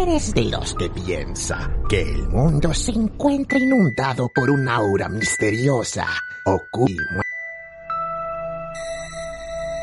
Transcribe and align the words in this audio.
¿Eres 0.00 0.32
de 0.32 0.44
los 0.44 0.74
que 0.74 0.88
piensa 0.90 1.70
que 1.88 2.00
el 2.00 2.28
mundo 2.28 2.72
se 2.72 2.92
encuentra 2.92 3.58
inundado 3.58 4.30
por 4.32 4.48
una 4.48 4.76
aura 4.76 5.08
misteriosa, 5.08 6.06
oculta, 6.44 7.22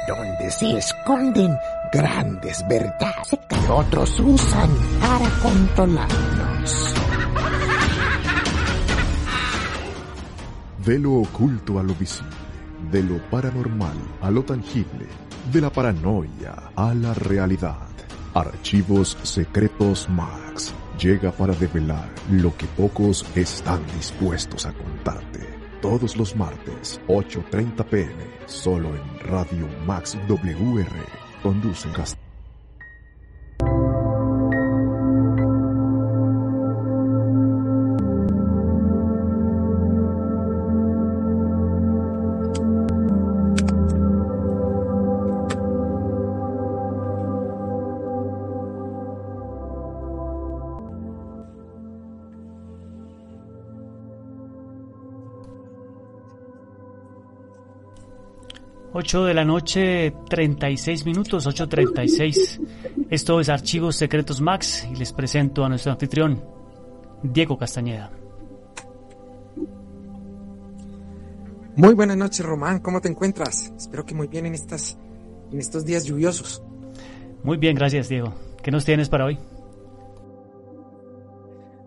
donde 0.08 0.52
se 0.52 0.78
esconden 0.78 1.58
grandes 1.92 2.66
verdades 2.70 3.28
que 3.50 3.70
otros 3.70 4.18
usan 4.22 4.70
para 5.02 5.30
controlarnos? 5.42 6.94
De 10.86 10.98
lo 10.98 11.16
oculto 11.16 11.78
a 11.78 11.84
lo 11.84 11.94
visible, 11.94 12.32
de 12.90 13.04
lo 13.04 13.18
paranormal 13.30 13.98
a 14.22 14.32
lo 14.32 14.44
tangible, 14.44 15.08
de 15.52 15.60
la 15.60 15.70
paranoia 15.70 16.72
a 16.74 16.94
la 16.94 17.14
realidad. 17.14 17.95
Archivos 18.36 19.18
Secretos 19.24 20.10
Max 20.10 20.74
llega 21.00 21.32
para 21.32 21.54
develar 21.54 22.10
lo 22.30 22.54
que 22.58 22.66
pocos 22.66 23.26
están 23.34 23.80
dispuestos 23.96 24.66
a 24.66 24.74
contarte. 24.74 25.40
Todos 25.82 26.18
los 26.18 26.36
martes, 26.36 27.00
8.30 27.08 27.86
pm, 27.86 28.26
solo 28.46 28.90
en 28.90 29.20
Radio 29.22 29.70
Max 29.86 30.18
WR. 30.28 30.86
Conduce 31.42 31.90
Cast 31.92 32.25
8 59.06 59.26
de 59.26 59.34
la 59.36 59.46
noche, 59.46 60.16
36 60.32 61.06
minutos, 61.06 61.46
8.36. 61.46 63.08
Esto 63.12 63.40
es 63.40 63.50
Archivos 63.50 63.96
Secretos 63.98 64.42
Max 64.42 64.88
y 64.92 64.96
les 64.96 65.14
presento 65.14 65.64
a 65.64 65.70
nuestro 65.70 65.92
anfitrión, 65.92 66.44
Diego 67.22 67.56
Castañeda. 67.56 68.10
Muy 71.76 71.94
buenas 71.94 72.18
noches, 72.18 72.44
Román. 72.44 72.80
¿Cómo 72.80 73.00
te 73.00 73.08
encuentras? 73.08 73.72
Espero 73.78 74.08
que 74.08 74.16
muy 74.16 74.26
bien 74.26 74.48
en, 74.48 74.56
estas, 74.56 74.98
en 75.52 75.60
estos 75.60 75.86
días 75.86 76.06
lluviosos. 76.06 76.64
Muy 77.44 77.58
bien, 77.58 77.76
gracias, 77.76 78.10
Diego. 78.10 78.34
¿Qué 78.64 78.72
nos 78.72 78.86
tienes 78.86 79.08
para 79.08 79.26
hoy? 79.26 79.38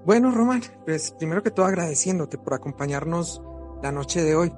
Bueno, 0.07 0.31
Román, 0.31 0.63
pues 0.85 1.11
primero 1.19 1.43
que 1.43 1.51
todo 1.51 1.67
agradeciéndote 1.67 2.39
por 2.39 2.55
acompañarnos 2.55 3.43
la 3.83 3.91
noche 3.91 4.23
de 4.23 4.37
hoy. 4.37 4.53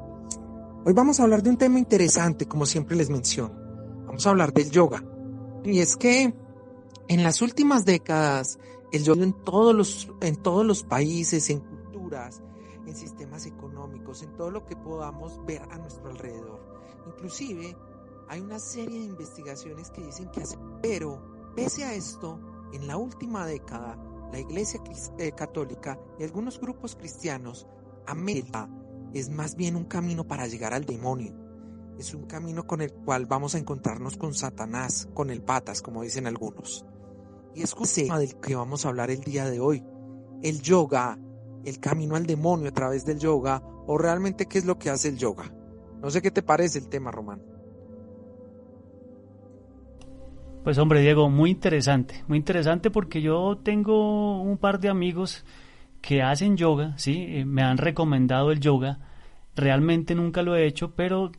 Hoy 0.82 0.94
vamos 0.94 1.20
a 1.20 1.24
hablar 1.24 1.42
de 1.42 1.50
un 1.50 1.58
tema 1.58 1.78
interesante, 1.78 2.48
como 2.48 2.64
siempre 2.64 2.96
les 2.96 3.10
menciono. 3.10 3.54
Vamos 4.06 4.26
a 4.26 4.30
hablar 4.30 4.54
del 4.54 4.70
yoga. 4.70 5.04
Y 5.62 5.80
es 5.80 5.94
que 5.94 6.34
en 7.06 7.22
las 7.22 7.42
últimas 7.42 7.84
décadas, 7.84 8.58
el 8.90 9.04
yoga 9.04 9.24
en 9.24 9.34
todos 9.44 9.74
los, 9.74 10.10
en 10.22 10.36
todos 10.36 10.64
los 10.64 10.82
países, 10.82 11.50
en 11.50 11.60
culturas, 11.60 12.42
en 12.86 12.96
sistemas 12.96 13.44
económicos, 13.44 14.22
en 14.22 14.34
todo 14.38 14.50
lo 14.50 14.64
que 14.64 14.74
podamos 14.74 15.44
ver 15.44 15.60
a 15.70 15.76
nuestro 15.76 16.08
alrededor. 16.08 16.64
Inclusive, 17.08 17.76
hay 18.28 18.40
una 18.40 18.58
serie 18.58 19.00
de 19.00 19.04
investigaciones 19.04 19.90
que 19.90 20.02
dicen 20.02 20.30
que 20.30 20.40
hace... 20.40 20.56
Pero, 20.80 21.52
pese 21.54 21.84
a 21.84 21.92
esto, 21.92 22.40
en 22.72 22.86
la 22.86 22.96
última 22.96 23.44
década, 23.44 23.98
la 24.32 24.40
Iglesia 24.40 24.80
eh, 25.18 25.32
Católica 25.32 26.00
y 26.18 26.24
algunos 26.24 26.58
grupos 26.58 26.96
cristianos 26.96 27.66
han 28.06 28.24
es 29.14 29.30
más 29.30 29.56
bien 29.56 29.76
un 29.76 29.84
camino 29.84 30.26
para 30.26 30.46
llegar 30.46 30.74
al 30.74 30.84
demonio. 30.84 31.34
Es 31.98 32.14
un 32.14 32.26
camino 32.26 32.66
con 32.66 32.80
el 32.80 32.92
cual 32.92 33.26
vamos 33.26 33.54
a 33.54 33.58
encontrarnos 33.58 34.16
con 34.16 34.34
Satanás, 34.34 35.08
con 35.12 35.30
el 35.30 35.42
patas, 35.42 35.82
como 35.82 36.02
dicen 36.02 36.26
algunos. 36.26 36.86
Y 37.54 37.62
es 37.62 37.74
el 37.78 38.04
tema 38.04 38.18
del 38.18 38.36
que 38.40 38.54
vamos 38.54 38.84
a 38.84 38.88
hablar 38.88 39.10
el 39.10 39.20
día 39.20 39.44
de 39.50 39.60
hoy. 39.60 39.84
El 40.42 40.62
yoga, 40.62 41.18
el 41.64 41.80
camino 41.80 42.16
al 42.16 42.26
demonio 42.26 42.68
a 42.68 42.72
través 42.72 43.04
del 43.04 43.18
yoga, 43.18 43.62
o 43.86 43.98
realmente 43.98 44.46
qué 44.46 44.58
es 44.58 44.64
lo 44.64 44.78
que 44.78 44.88
hace 44.88 45.08
el 45.08 45.18
yoga. 45.18 45.52
No 46.00 46.10
sé 46.10 46.22
qué 46.22 46.30
te 46.30 46.42
parece 46.42 46.78
el 46.78 46.88
tema, 46.88 47.10
Román. 47.10 47.42
Pues 50.64 50.76
hombre, 50.78 51.00
Diego, 51.00 51.30
muy 51.30 51.50
interesante, 51.50 52.22
muy 52.28 52.36
interesante 52.36 52.90
porque 52.90 53.22
yo 53.22 53.58
tengo 53.62 54.42
un 54.42 54.58
par 54.58 54.78
de 54.78 54.90
amigos 54.90 55.44
que 56.00 56.22
hacen 56.22 56.56
yoga, 56.56 56.94
¿sí? 56.96 57.26
Eh, 57.28 57.44
me 57.44 57.62
han 57.62 57.78
recomendado 57.78 58.50
el 58.52 58.60
yoga. 58.60 58.98
Realmente 59.56 60.14
nunca 60.14 60.42
lo 60.42 60.56
he 60.56 60.66
hecho, 60.66 60.92
pero 60.92 61.32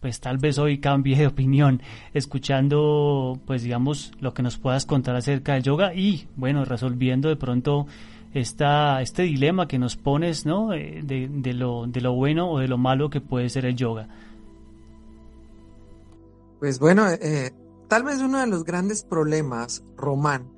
pues 0.00 0.20
tal 0.20 0.38
vez 0.38 0.58
hoy 0.58 0.78
cambie 0.78 1.16
de 1.16 1.26
opinión 1.28 1.80
escuchando, 2.12 3.40
pues 3.46 3.62
digamos, 3.62 4.12
lo 4.20 4.34
que 4.34 4.42
nos 4.42 4.58
puedas 4.58 4.86
contar 4.86 5.16
acerca 5.16 5.54
del 5.54 5.62
yoga 5.62 5.94
y, 5.94 6.26
bueno, 6.36 6.64
resolviendo 6.64 7.28
de 7.28 7.36
pronto 7.36 7.86
esta, 8.34 9.00
este 9.02 9.22
dilema 9.22 9.68
que 9.68 9.78
nos 9.78 9.96
pones, 9.96 10.46
¿no? 10.46 10.72
Eh, 10.72 11.00
de, 11.04 11.28
de, 11.30 11.52
lo, 11.52 11.86
de 11.86 12.00
lo 12.00 12.14
bueno 12.14 12.50
o 12.50 12.58
de 12.58 12.68
lo 12.68 12.78
malo 12.78 13.10
que 13.10 13.20
puede 13.20 13.48
ser 13.48 13.66
el 13.66 13.76
yoga. 13.76 14.08
Pues 16.58 16.78
bueno, 16.78 17.08
eh, 17.10 17.50
tal 17.88 18.04
vez 18.04 18.20
uno 18.20 18.38
de 18.38 18.46
los 18.46 18.64
grandes 18.64 19.04
problemas, 19.04 19.84
Román, 19.96 20.48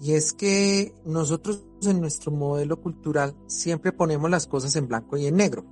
y 0.00 0.12
es 0.12 0.32
que 0.32 0.94
nosotros 1.04 1.64
en 1.82 2.00
nuestro 2.00 2.30
modelo 2.30 2.80
cultural 2.80 3.34
siempre 3.46 3.92
ponemos 3.92 4.30
las 4.30 4.46
cosas 4.46 4.76
en 4.76 4.88
blanco 4.88 5.16
y 5.16 5.26
en 5.26 5.36
negro. 5.36 5.64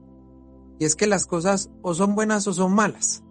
Y 0.79 0.85
es 0.85 0.97
que 0.97 1.07
las 1.07 1.27
cosas 1.27 1.71
o 1.83 1.95
son 1.95 2.15
buenas 2.15 2.47
o 2.47 2.53
son 2.53 2.75
malas. 2.75 3.23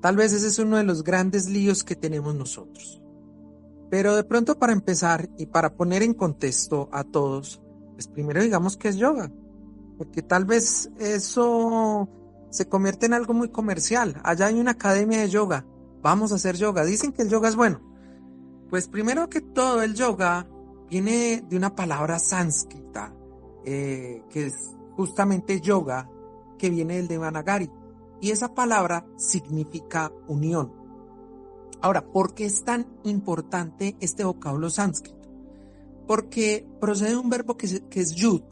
Tal 0.00 0.16
vez 0.16 0.32
ese 0.32 0.48
es 0.48 0.58
uno 0.58 0.76
de 0.76 0.84
los 0.84 1.04
grandes 1.04 1.48
líos 1.48 1.84
que 1.84 1.94
tenemos 1.94 2.34
nosotros. 2.34 3.02
Pero 3.90 4.16
de 4.16 4.24
pronto 4.24 4.58
para 4.58 4.72
empezar 4.72 5.28
y 5.38 5.46
para 5.46 5.74
poner 5.74 6.02
en 6.02 6.14
contexto 6.14 6.88
a 6.92 7.04
todos, 7.04 7.62
pues 7.92 8.08
primero 8.08 8.42
digamos 8.42 8.76
que 8.76 8.88
es 8.88 8.96
yoga. 8.96 9.30
Porque 9.98 10.22
tal 10.22 10.44
vez 10.44 10.90
eso 10.98 12.08
se 12.50 12.68
convierte 12.68 13.06
en 13.06 13.14
algo 13.14 13.34
muy 13.34 13.50
comercial. 13.50 14.20
Allá 14.24 14.46
hay 14.46 14.58
una 14.58 14.72
academia 14.72 15.20
de 15.20 15.28
yoga. 15.28 15.66
Vamos 16.02 16.32
a 16.32 16.36
hacer 16.36 16.56
yoga. 16.56 16.84
Dicen 16.84 17.12
que 17.12 17.22
el 17.22 17.28
yoga 17.28 17.48
es 17.48 17.56
bueno. 17.56 17.80
Pues 18.70 18.88
primero 18.88 19.28
que 19.28 19.40
todo 19.40 19.82
el 19.82 19.94
yoga 19.94 20.46
viene 20.90 21.42
de 21.48 21.56
una 21.56 21.74
palabra 21.74 22.18
sánscrita, 22.18 23.14
eh, 23.64 24.22
que 24.30 24.46
es 24.46 24.76
justamente 24.96 25.60
yoga, 25.60 26.10
que 26.58 26.70
viene 26.70 26.96
del 26.96 27.08
Devanagari. 27.08 27.70
Y 28.20 28.30
esa 28.30 28.54
palabra 28.54 29.06
significa 29.16 30.12
unión. 30.26 30.72
Ahora, 31.80 32.04
¿por 32.04 32.34
qué 32.34 32.44
es 32.44 32.64
tan 32.64 32.86
importante 33.04 33.96
este 34.00 34.24
vocablo 34.24 34.68
sánscrito? 34.68 35.28
Porque 36.06 36.66
procede 36.80 37.10
de 37.10 37.16
un 37.16 37.30
verbo 37.30 37.56
que 37.56 37.66
es, 37.66 37.82
que 37.88 38.04
yug, 38.04 38.42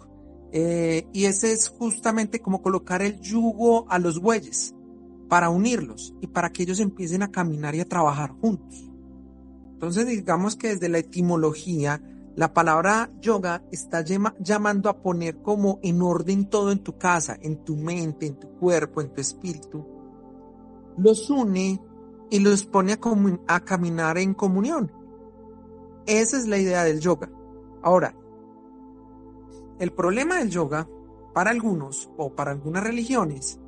eh, 0.52 1.08
y 1.12 1.24
ese 1.24 1.52
es 1.52 1.68
justamente 1.68 2.40
como 2.40 2.62
colocar 2.62 3.02
el 3.02 3.20
yugo 3.20 3.86
a 3.90 3.98
los 3.98 4.20
bueyes 4.20 4.74
para 5.28 5.50
unirlos 5.50 6.14
y 6.20 6.28
para 6.28 6.50
que 6.50 6.62
ellos 6.62 6.78
empiecen 6.80 7.22
a 7.22 7.32
caminar 7.32 7.74
y 7.74 7.80
a 7.80 7.88
trabajar 7.88 8.30
juntos. 8.30 8.88
Entonces 9.76 10.06
digamos 10.06 10.56
que 10.56 10.68
desde 10.68 10.88
la 10.88 10.96
etimología, 10.96 12.00
la 12.34 12.54
palabra 12.54 13.10
yoga 13.20 13.62
está 13.70 14.02
llamando 14.02 14.88
a 14.88 15.02
poner 15.02 15.42
como 15.42 15.80
en 15.82 16.00
orden 16.00 16.48
todo 16.48 16.72
en 16.72 16.78
tu 16.78 16.96
casa, 16.96 17.36
en 17.42 17.62
tu 17.62 17.76
mente, 17.76 18.26
en 18.26 18.40
tu 18.40 18.48
cuerpo, 18.58 19.02
en 19.02 19.12
tu 19.12 19.20
espíritu. 19.20 19.86
Los 20.96 21.28
une 21.28 21.78
y 22.30 22.38
los 22.38 22.64
pone 22.64 22.98
a, 23.46 23.60
caminar 23.60 24.16
en 24.16 24.32
comunión. 24.32 24.90
Esa 26.06 26.38
es 26.38 26.46
la 26.46 26.56
idea 26.56 26.82
del 26.82 27.00
yoga. 27.00 27.30
Ahora, 27.82 28.16
el 29.78 29.92
problema 29.92 30.38
del 30.38 30.48
yoga 30.48 30.88
para 31.34 31.50
algunos 31.50 32.10
o 32.16 32.34
para 32.34 32.52
algunas 32.52 32.82
religiones 32.82 33.60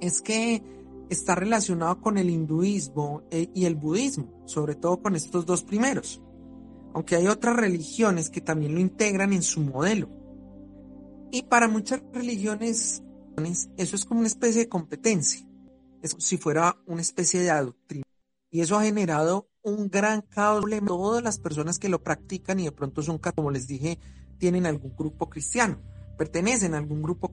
es 0.00 0.22
que 0.22 0.62
está 1.10 1.34
relacionado 1.34 2.00
con 2.00 2.18
el 2.18 2.30
hinduismo 2.30 3.22
eh, 3.30 3.50
y 3.54 3.66
el 3.66 3.74
budismo, 3.74 4.42
sobre 4.46 4.74
todo 4.74 5.00
con 5.02 5.16
estos 5.16 5.46
dos 5.46 5.62
primeros, 5.62 6.22
aunque 6.94 7.16
hay 7.16 7.26
otras 7.26 7.56
religiones 7.56 8.30
que 8.30 8.40
también 8.40 8.74
lo 8.74 8.80
integran 8.80 9.32
en 9.32 9.42
su 9.42 9.60
modelo. 9.60 10.08
Y 11.30 11.42
para 11.42 11.68
muchas 11.68 12.02
religiones 12.12 13.02
eso 13.76 13.96
es 13.96 14.04
como 14.04 14.20
una 14.20 14.28
especie 14.28 14.62
de 14.62 14.68
competencia, 14.68 15.46
es 16.02 16.12
como 16.12 16.20
si 16.20 16.36
fuera 16.36 16.76
una 16.86 17.02
especie 17.02 17.40
de 17.40 17.50
adoctrina. 17.50 18.04
Y 18.50 18.60
eso 18.60 18.78
ha 18.78 18.84
generado 18.84 19.48
un 19.62 19.88
gran 19.88 20.22
caos 20.22 20.64
en 20.70 20.86
todas 20.86 21.24
las 21.24 21.38
personas 21.38 21.78
que 21.78 21.88
lo 21.88 22.02
practican 22.02 22.60
y 22.60 22.64
de 22.64 22.72
pronto 22.72 23.02
son, 23.02 23.18
como 23.18 23.50
les 23.50 23.66
dije, 23.66 23.98
tienen 24.38 24.66
algún 24.66 24.94
grupo 24.94 25.28
cristiano, 25.28 25.80
pertenecen 26.16 26.74
a 26.74 26.78
algún 26.78 27.02
grupo. 27.02 27.32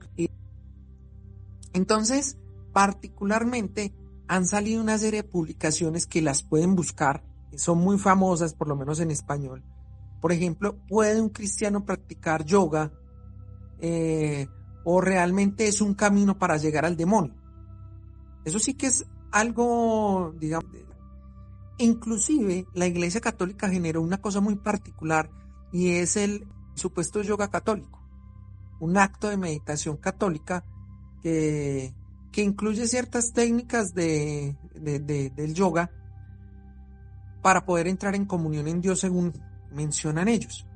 Entonces, 1.72 2.38
particularmente, 2.72 3.94
han 4.28 4.46
salido 4.46 4.80
una 4.80 4.98
serie 4.98 5.22
de 5.22 5.28
publicaciones 5.28 6.06
que 6.06 6.22
las 6.22 6.42
pueden 6.42 6.74
buscar, 6.74 7.22
son 7.56 7.78
muy 7.78 7.98
famosas, 7.98 8.54
por 8.54 8.68
lo 8.68 8.76
menos 8.76 9.00
en 9.00 9.10
español. 9.10 9.62
Por 10.20 10.32
ejemplo, 10.32 10.76
¿puede 10.88 11.20
un 11.20 11.28
cristiano 11.28 11.84
practicar 11.84 12.44
yoga? 12.44 12.92
Eh, 13.80 14.46
¿O 14.84 15.00
realmente 15.00 15.66
es 15.66 15.80
un 15.80 15.94
camino 15.94 16.38
para 16.38 16.56
llegar 16.56 16.84
al 16.84 16.96
demonio? 16.96 17.34
Eso 18.44 18.58
sí 18.58 18.74
que 18.74 18.86
es 18.86 19.04
algo, 19.30 20.34
digamos, 20.38 20.66
inclusive 21.78 22.66
la 22.74 22.86
Iglesia 22.86 23.20
Católica 23.20 23.68
generó 23.68 24.02
una 24.02 24.20
cosa 24.20 24.40
muy 24.40 24.56
particular 24.56 25.30
y 25.72 25.92
es 25.96 26.16
el 26.16 26.46
supuesto 26.74 27.22
yoga 27.22 27.48
católico, 27.48 28.00
un 28.80 28.96
acto 28.96 29.28
de 29.28 29.36
meditación 29.36 29.96
católica 29.96 30.64
que, 31.22 31.94
que 32.32 32.42
incluye 32.42 32.88
ciertas 32.88 33.32
técnicas 33.32 33.94
de, 33.94 34.56
del 34.74 35.54
yoga 35.54 35.90
para 37.42 37.64
poder 37.66 37.86
entrar 37.86 38.14
en 38.14 38.24
comunión 38.24 38.66
en 38.66 38.80
Dios 38.80 39.00
según 39.00 39.32
mencionan 39.70 40.28
ellos. 40.28 40.66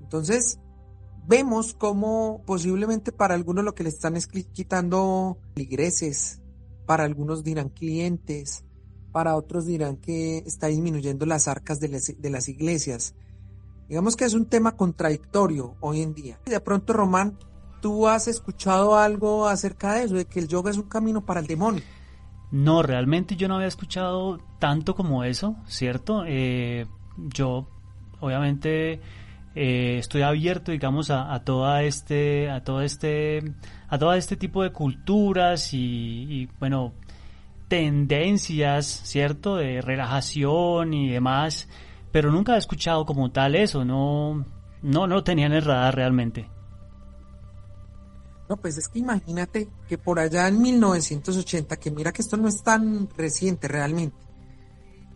Entonces, 0.00 0.60
vemos 1.26 1.74
cómo 1.74 2.42
posiblemente 2.46 3.12
para 3.12 3.34
algunos 3.34 3.64
lo 3.64 3.74
que 3.74 3.82
le 3.82 3.88
están 3.88 4.16
es 4.16 4.26
quitando 4.26 5.38
ligreses, 5.54 6.40
para 6.86 7.04
algunos 7.04 7.44
dirán 7.44 7.68
clientes, 7.68 8.64
para 9.12 9.36
otros 9.36 9.66
dirán 9.66 9.96
que 9.96 10.38
está 10.38 10.66
disminuyendo 10.68 11.26
las 11.26 11.48
arcas 11.48 11.80
de 11.80 11.88
las, 12.30 12.48
iglesias. 12.48 13.14
Digamos 13.88 14.16
que 14.16 14.24
es 14.24 14.34
un 14.34 14.46
tema 14.46 14.76
contradictorio 14.76 15.76
hoy 15.80 16.02
en 16.02 16.14
día. 16.14 16.40
De 16.44 16.60
pronto, 16.60 16.92
Román, 16.92 17.38
¿tú 17.80 18.08
has 18.08 18.28
escuchado 18.28 18.96
algo 18.96 19.46
acerca 19.48 19.94
de 19.94 20.04
eso, 20.04 20.14
de 20.14 20.24
que 20.24 20.40
el 20.40 20.48
yoga 20.48 20.70
es 20.70 20.76
un 20.76 20.88
camino 20.88 21.24
para 21.24 21.40
el 21.40 21.46
demonio? 21.46 21.82
No, 22.50 22.82
realmente 22.82 23.36
yo 23.36 23.46
no 23.48 23.56
había 23.56 23.66
escuchado 23.66 24.38
tanto 24.58 24.94
como 24.94 25.24
eso, 25.24 25.56
¿cierto? 25.66 26.24
Eh, 26.26 26.86
yo, 27.16 27.68
obviamente, 28.20 29.00
eh, 29.54 29.98
estoy 29.98 30.22
abierto, 30.22 30.72
digamos, 30.72 31.10
a, 31.10 31.38
toda 31.44 31.82
este, 31.82 32.50
a 32.50 32.64
todo 32.64 32.80
este, 32.80 33.42
a 33.88 33.98
todo 33.98 34.14
este 34.14 34.36
tipo 34.36 34.62
de 34.62 34.72
culturas 34.72 35.74
y, 35.74 36.48
bueno, 36.58 36.94
tendencias, 37.68 38.86
¿cierto? 38.86 39.56
De 39.56 39.82
relajación 39.82 40.94
y 40.94 41.10
demás, 41.10 41.68
pero 42.12 42.32
nunca 42.32 42.54
he 42.54 42.58
escuchado 42.58 43.04
como 43.04 43.30
tal 43.30 43.56
eso, 43.56 43.84
no, 43.84 44.46
no, 44.80 45.06
no 45.06 45.22
tenía 45.22 45.46
en 45.46 45.52
el 45.52 45.64
radar 45.64 45.94
realmente. 45.94 46.48
No, 48.48 48.56
pues 48.56 48.78
es 48.78 48.88
que 48.88 48.98
imagínate 49.00 49.68
que 49.88 49.98
por 49.98 50.18
allá 50.18 50.48
en 50.48 50.60
1980, 50.60 51.76
que 51.76 51.90
mira 51.90 52.12
que 52.12 52.22
esto 52.22 52.36
no 52.36 52.48
es 52.48 52.62
tan 52.62 53.08
reciente 53.16 53.68
realmente, 53.68 54.16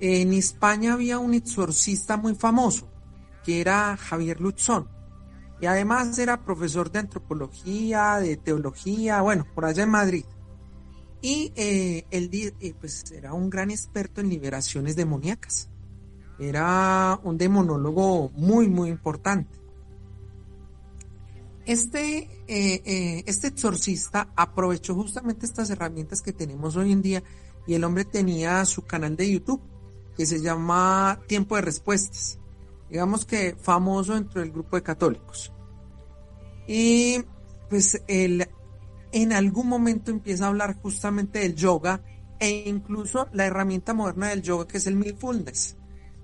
en 0.00 0.32
España 0.32 0.94
había 0.94 1.18
un 1.18 1.32
exorcista 1.32 2.16
muy 2.16 2.34
famoso, 2.34 2.88
que 3.44 3.60
era 3.60 3.96
Javier 3.96 4.40
Lutzón, 4.40 4.88
y 5.60 5.66
además 5.66 6.18
era 6.18 6.44
profesor 6.44 6.90
de 6.90 6.98
antropología, 6.98 8.16
de 8.16 8.36
teología, 8.36 9.22
bueno, 9.22 9.46
por 9.54 9.64
allá 9.64 9.84
en 9.84 9.90
Madrid. 9.90 10.24
Y 11.22 11.52
eh, 11.54 12.04
él 12.10 12.28
eh, 12.32 12.74
pues, 12.80 13.04
era 13.12 13.32
un 13.32 13.48
gran 13.48 13.70
experto 13.70 14.20
en 14.20 14.28
liberaciones 14.28 14.96
demoníacas. 14.96 15.68
Era 16.40 17.20
un 17.22 17.38
demonólogo 17.38 18.30
muy, 18.30 18.68
muy 18.68 18.90
importante. 18.90 19.61
Este, 21.64 22.28
eh, 22.48 23.22
este 23.26 23.48
exorcista 23.48 24.32
aprovechó 24.34 24.94
justamente 24.94 25.46
estas 25.46 25.70
herramientas 25.70 26.22
que 26.22 26.32
tenemos 26.32 26.76
hoy 26.76 26.92
en 26.92 27.02
día 27.02 27.22
y 27.66 27.74
el 27.74 27.84
hombre 27.84 28.04
tenía 28.04 28.64
su 28.64 28.82
canal 28.82 29.16
de 29.16 29.30
YouTube 29.30 29.62
que 30.16 30.26
se 30.26 30.40
llama 30.40 31.20
Tiempo 31.26 31.56
de 31.56 31.62
Respuestas. 31.62 32.38
Digamos 32.90 33.24
que 33.24 33.56
famoso 33.56 34.14
dentro 34.14 34.40
del 34.40 34.50
grupo 34.50 34.76
de 34.76 34.82
católicos. 34.82 35.52
Y 36.66 37.24
pues 37.70 38.02
él 38.06 38.48
en 39.12 39.32
algún 39.32 39.68
momento 39.68 40.10
empieza 40.10 40.44
a 40.44 40.48
hablar 40.48 40.76
justamente 40.80 41.40
del 41.40 41.54
yoga 41.54 42.02
e 42.38 42.64
incluso 42.66 43.28
la 43.32 43.46
herramienta 43.46 43.94
moderna 43.94 44.28
del 44.28 44.42
yoga 44.42 44.66
que 44.66 44.78
es 44.78 44.86
el 44.86 44.96
mindfulness, 44.96 45.76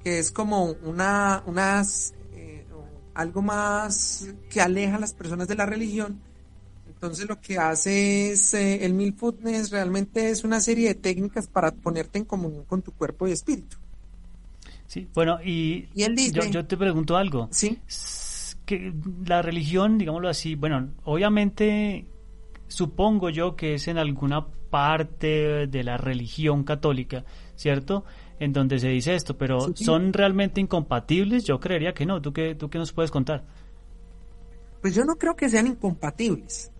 que 0.02 0.18
es 0.18 0.30
como 0.30 0.64
una, 0.64 1.42
unas, 1.46 2.12
eh, 2.12 2.17
algo 3.18 3.42
más 3.42 4.32
que 4.48 4.60
aleja 4.60 4.94
a 4.94 5.00
las 5.00 5.12
personas 5.12 5.48
de 5.48 5.56
la 5.56 5.66
religión. 5.66 6.20
Entonces 6.86 7.28
lo 7.28 7.40
que 7.40 7.58
hace 7.58 8.30
es 8.30 8.54
eh, 8.54 8.84
el 8.84 8.94
mindfulness 8.94 9.70
realmente 9.70 10.30
es 10.30 10.44
una 10.44 10.60
serie 10.60 10.88
de 10.88 10.94
técnicas 10.94 11.48
para 11.48 11.72
ponerte 11.72 12.18
en 12.18 12.24
comunión 12.24 12.64
con 12.64 12.80
tu 12.80 12.92
cuerpo 12.92 13.26
y 13.26 13.32
espíritu. 13.32 13.76
Sí, 14.86 15.08
bueno, 15.14 15.38
y, 15.44 15.88
él 15.96 16.14
dice, 16.14 16.48
yo, 16.48 16.64
te 16.64 16.76
pregunto 16.76 17.16
algo. 17.16 17.48
Sí. 17.50 17.80
Que 18.64 18.94
la 19.26 19.42
religión, 19.42 19.98
digámoslo 19.98 20.28
así, 20.28 20.54
bueno, 20.54 20.90
obviamente 21.02 22.06
supongo 22.68 23.30
yo 23.30 23.56
que 23.56 23.74
es 23.74 23.88
en 23.88 23.98
alguna 23.98 24.46
parte 24.46 25.66
de 25.66 25.82
la 25.82 25.96
religión 25.96 26.62
católica, 26.62 27.24
¿cierto? 27.56 28.04
En 28.40 28.52
donde 28.52 28.78
se 28.78 28.88
dice 28.88 29.14
esto, 29.14 29.36
pero 29.36 29.74
¿son 29.74 30.12
realmente 30.12 30.60
incompatibles? 30.60 31.44
Yo 31.44 31.58
creería 31.58 31.92
que 31.92 32.06
no. 32.06 32.22
¿Tú 32.22 32.32
qué, 32.32 32.54
¿Tú 32.54 32.70
qué 32.70 32.78
nos 32.78 32.92
puedes 32.92 33.10
contar? 33.10 33.44
Pues 34.80 34.94
yo 34.94 35.04
no 35.04 35.16
creo 35.16 35.34
que 35.34 35.48
sean 35.48 35.66
incompatibles. 35.66 36.70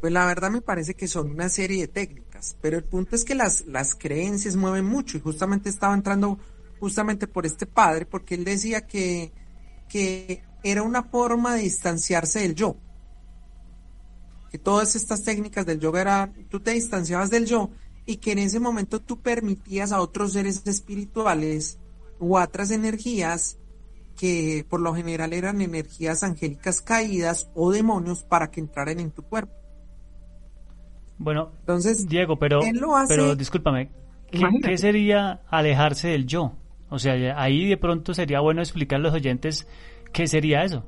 Pues 0.00 0.12
la 0.12 0.26
verdad 0.26 0.50
me 0.50 0.62
parece 0.62 0.94
que 0.94 1.08
son 1.08 1.30
una 1.30 1.48
serie 1.48 1.82
de 1.82 1.88
técnicas, 1.88 2.56
pero 2.60 2.76
el 2.76 2.84
punto 2.84 3.16
es 3.16 3.24
que 3.24 3.34
las, 3.34 3.66
las 3.66 3.94
creencias 3.94 4.56
mueven 4.56 4.84
mucho 4.84 5.16
y 5.16 5.20
justamente 5.20 5.68
estaba 5.68 5.94
entrando 5.94 6.38
justamente 6.80 7.26
por 7.26 7.46
este 7.46 7.66
padre, 7.66 8.04
porque 8.04 8.34
él 8.34 8.44
decía 8.44 8.86
que, 8.86 9.32
que 9.88 10.42
era 10.62 10.82
una 10.82 11.04
forma 11.04 11.54
de 11.54 11.62
distanciarse 11.62 12.40
del 12.40 12.54
yo 12.54 12.76
que 14.54 14.58
todas 14.60 14.94
estas 14.94 15.24
técnicas 15.24 15.66
del 15.66 15.80
yoga 15.80 16.00
era, 16.00 16.32
tú 16.48 16.60
te 16.60 16.70
distanciabas 16.70 17.28
del 17.28 17.44
yo 17.44 17.70
y 18.06 18.16
que 18.16 18.32
en 18.32 18.38
ese 18.38 18.60
momento 18.60 19.00
tú 19.00 19.20
permitías 19.20 19.92
a 19.92 20.00
otros 20.00 20.32
seres 20.32 20.66
espirituales 20.66 21.78
o 22.18 22.38
a 22.38 22.44
otras 22.44 22.70
energías 22.70 23.58
que 24.18 24.64
por 24.68 24.80
lo 24.80 24.94
general 24.94 25.32
eran 25.32 25.60
energías 25.60 26.22
angélicas 26.22 26.80
caídas 26.80 27.50
o 27.54 27.72
demonios 27.72 28.22
para 28.22 28.50
que 28.50 28.60
entraran 28.60 29.00
en 29.00 29.10
tu 29.10 29.22
cuerpo. 29.22 29.52
Bueno, 31.18 31.52
entonces 31.60 32.08
Diego, 32.08 32.38
pero, 32.38 32.60
pero 33.08 33.36
discúlpame, 33.36 33.90
¿qué, 34.30 34.78
sería 34.78 35.42
alejarse 35.48 36.08
del 36.08 36.26
yo? 36.26 36.52
O 36.90 36.98
sea, 36.98 37.40
ahí 37.40 37.68
de 37.68 37.76
pronto 37.76 38.14
sería 38.14 38.40
bueno 38.40 38.60
explicar 38.60 38.98
a 38.98 39.02
los 39.02 39.14
oyentes 39.14 39.66
qué 40.12 40.26
sería 40.26 40.64
eso. 40.64 40.84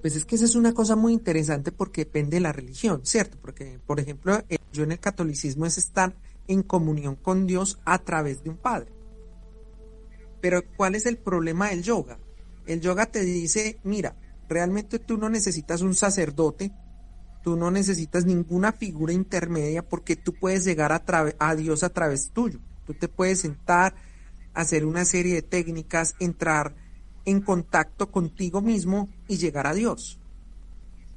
Pues 0.00 0.14
es 0.14 0.24
que 0.24 0.36
esa 0.36 0.44
es 0.44 0.54
una 0.54 0.74
cosa 0.74 0.94
muy 0.94 1.12
interesante 1.12 1.72
porque 1.72 2.04
depende 2.04 2.36
de 2.36 2.40
la 2.40 2.52
religión, 2.52 3.00
¿cierto? 3.04 3.36
Porque, 3.40 3.80
por 3.84 3.98
ejemplo, 3.98 4.42
eh, 4.48 4.58
yo 4.72 4.84
en 4.84 4.92
el 4.92 5.00
catolicismo 5.00 5.66
es 5.66 5.76
estar 5.78 6.14
en 6.46 6.62
comunión 6.62 7.16
con 7.16 7.46
Dios 7.46 7.78
a 7.84 7.98
través 7.98 8.42
de 8.42 8.50
un 8.50 8.56
padre. 8.56 8.92
Pero 10.40 10.62
¿cuál 10.76 10.94
es 10.94 11.06
el 11.06 11.18
problema 11.18 11.70
del 11.70 11.82
yoga? 11.82 12.18
El 12.66 12.80
yoga 12.80 13.06
te 13.06 13.22
dice, 13.22 13.78
mira, 13.82 14.14
realmente 14.48 14.98
tú 14.98 15.18
no 15.18 15.28
necesitas 15.28 15.82
un 15.82 15.94
sacerdote, 15.94 16.70
tú 17.42 17.56
no 17.56 17.70
necesitas 17.70 18.24
ninguna 18.24 18.72
figura 18.72 19.12
intermedia 19.12 19.82
porque 19.82 20.16
tú 20.16 20.34
puedes 20.34 20.64
llegar 20.64 20.92
a, 20.92 21.02
a 21.38 21.54
Dios 21.56 21.82
a 21.82 21.88
través 21.88 22.30
tuyo. 22.30 22.60
Tú 22.86 22.94
te 22.94 23.08
puedes 23.08 23.40
sentar, 23.40 23.94
hacer 24.54 24.84
una 24.84 25.04
serie 25.04 25.34
de 25.34 25.42
técnicas, 25.42 26.14
entrar 26.20 26.74
en 27.28 27.42
contacto 27.42 28.10
contigo 28.10 28.62
mismo 28.62 29.10
y 29.28 29.36
llegar 29.36 29.66
a 29.66 29.74
Dios. 29.74 30.18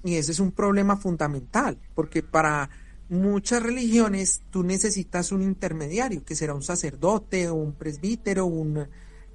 Y 0.03 0.15
ese 0.15 0.33
es 0.33 0.39
un 0.39 0.51
problema 0.51 0.97
fundamental, 0.97 1.77
porque 1.95 2.21
para 2.21 2.69
muchas 3.07 3.63
religiones 3.63 4.41
tú 4.49 4.63
necesitas 4.63 5.31
un 5.31 5.41
intermediario, 5.41 6.25
que 6.25 6.35
será 6.35 6.53
un 6.53 6.63
sacerdote, 6.63 7.47
o 7.47 7.55
un 7.55 7.73
presbítero, 7.73 8.45
un, 8.45 8.87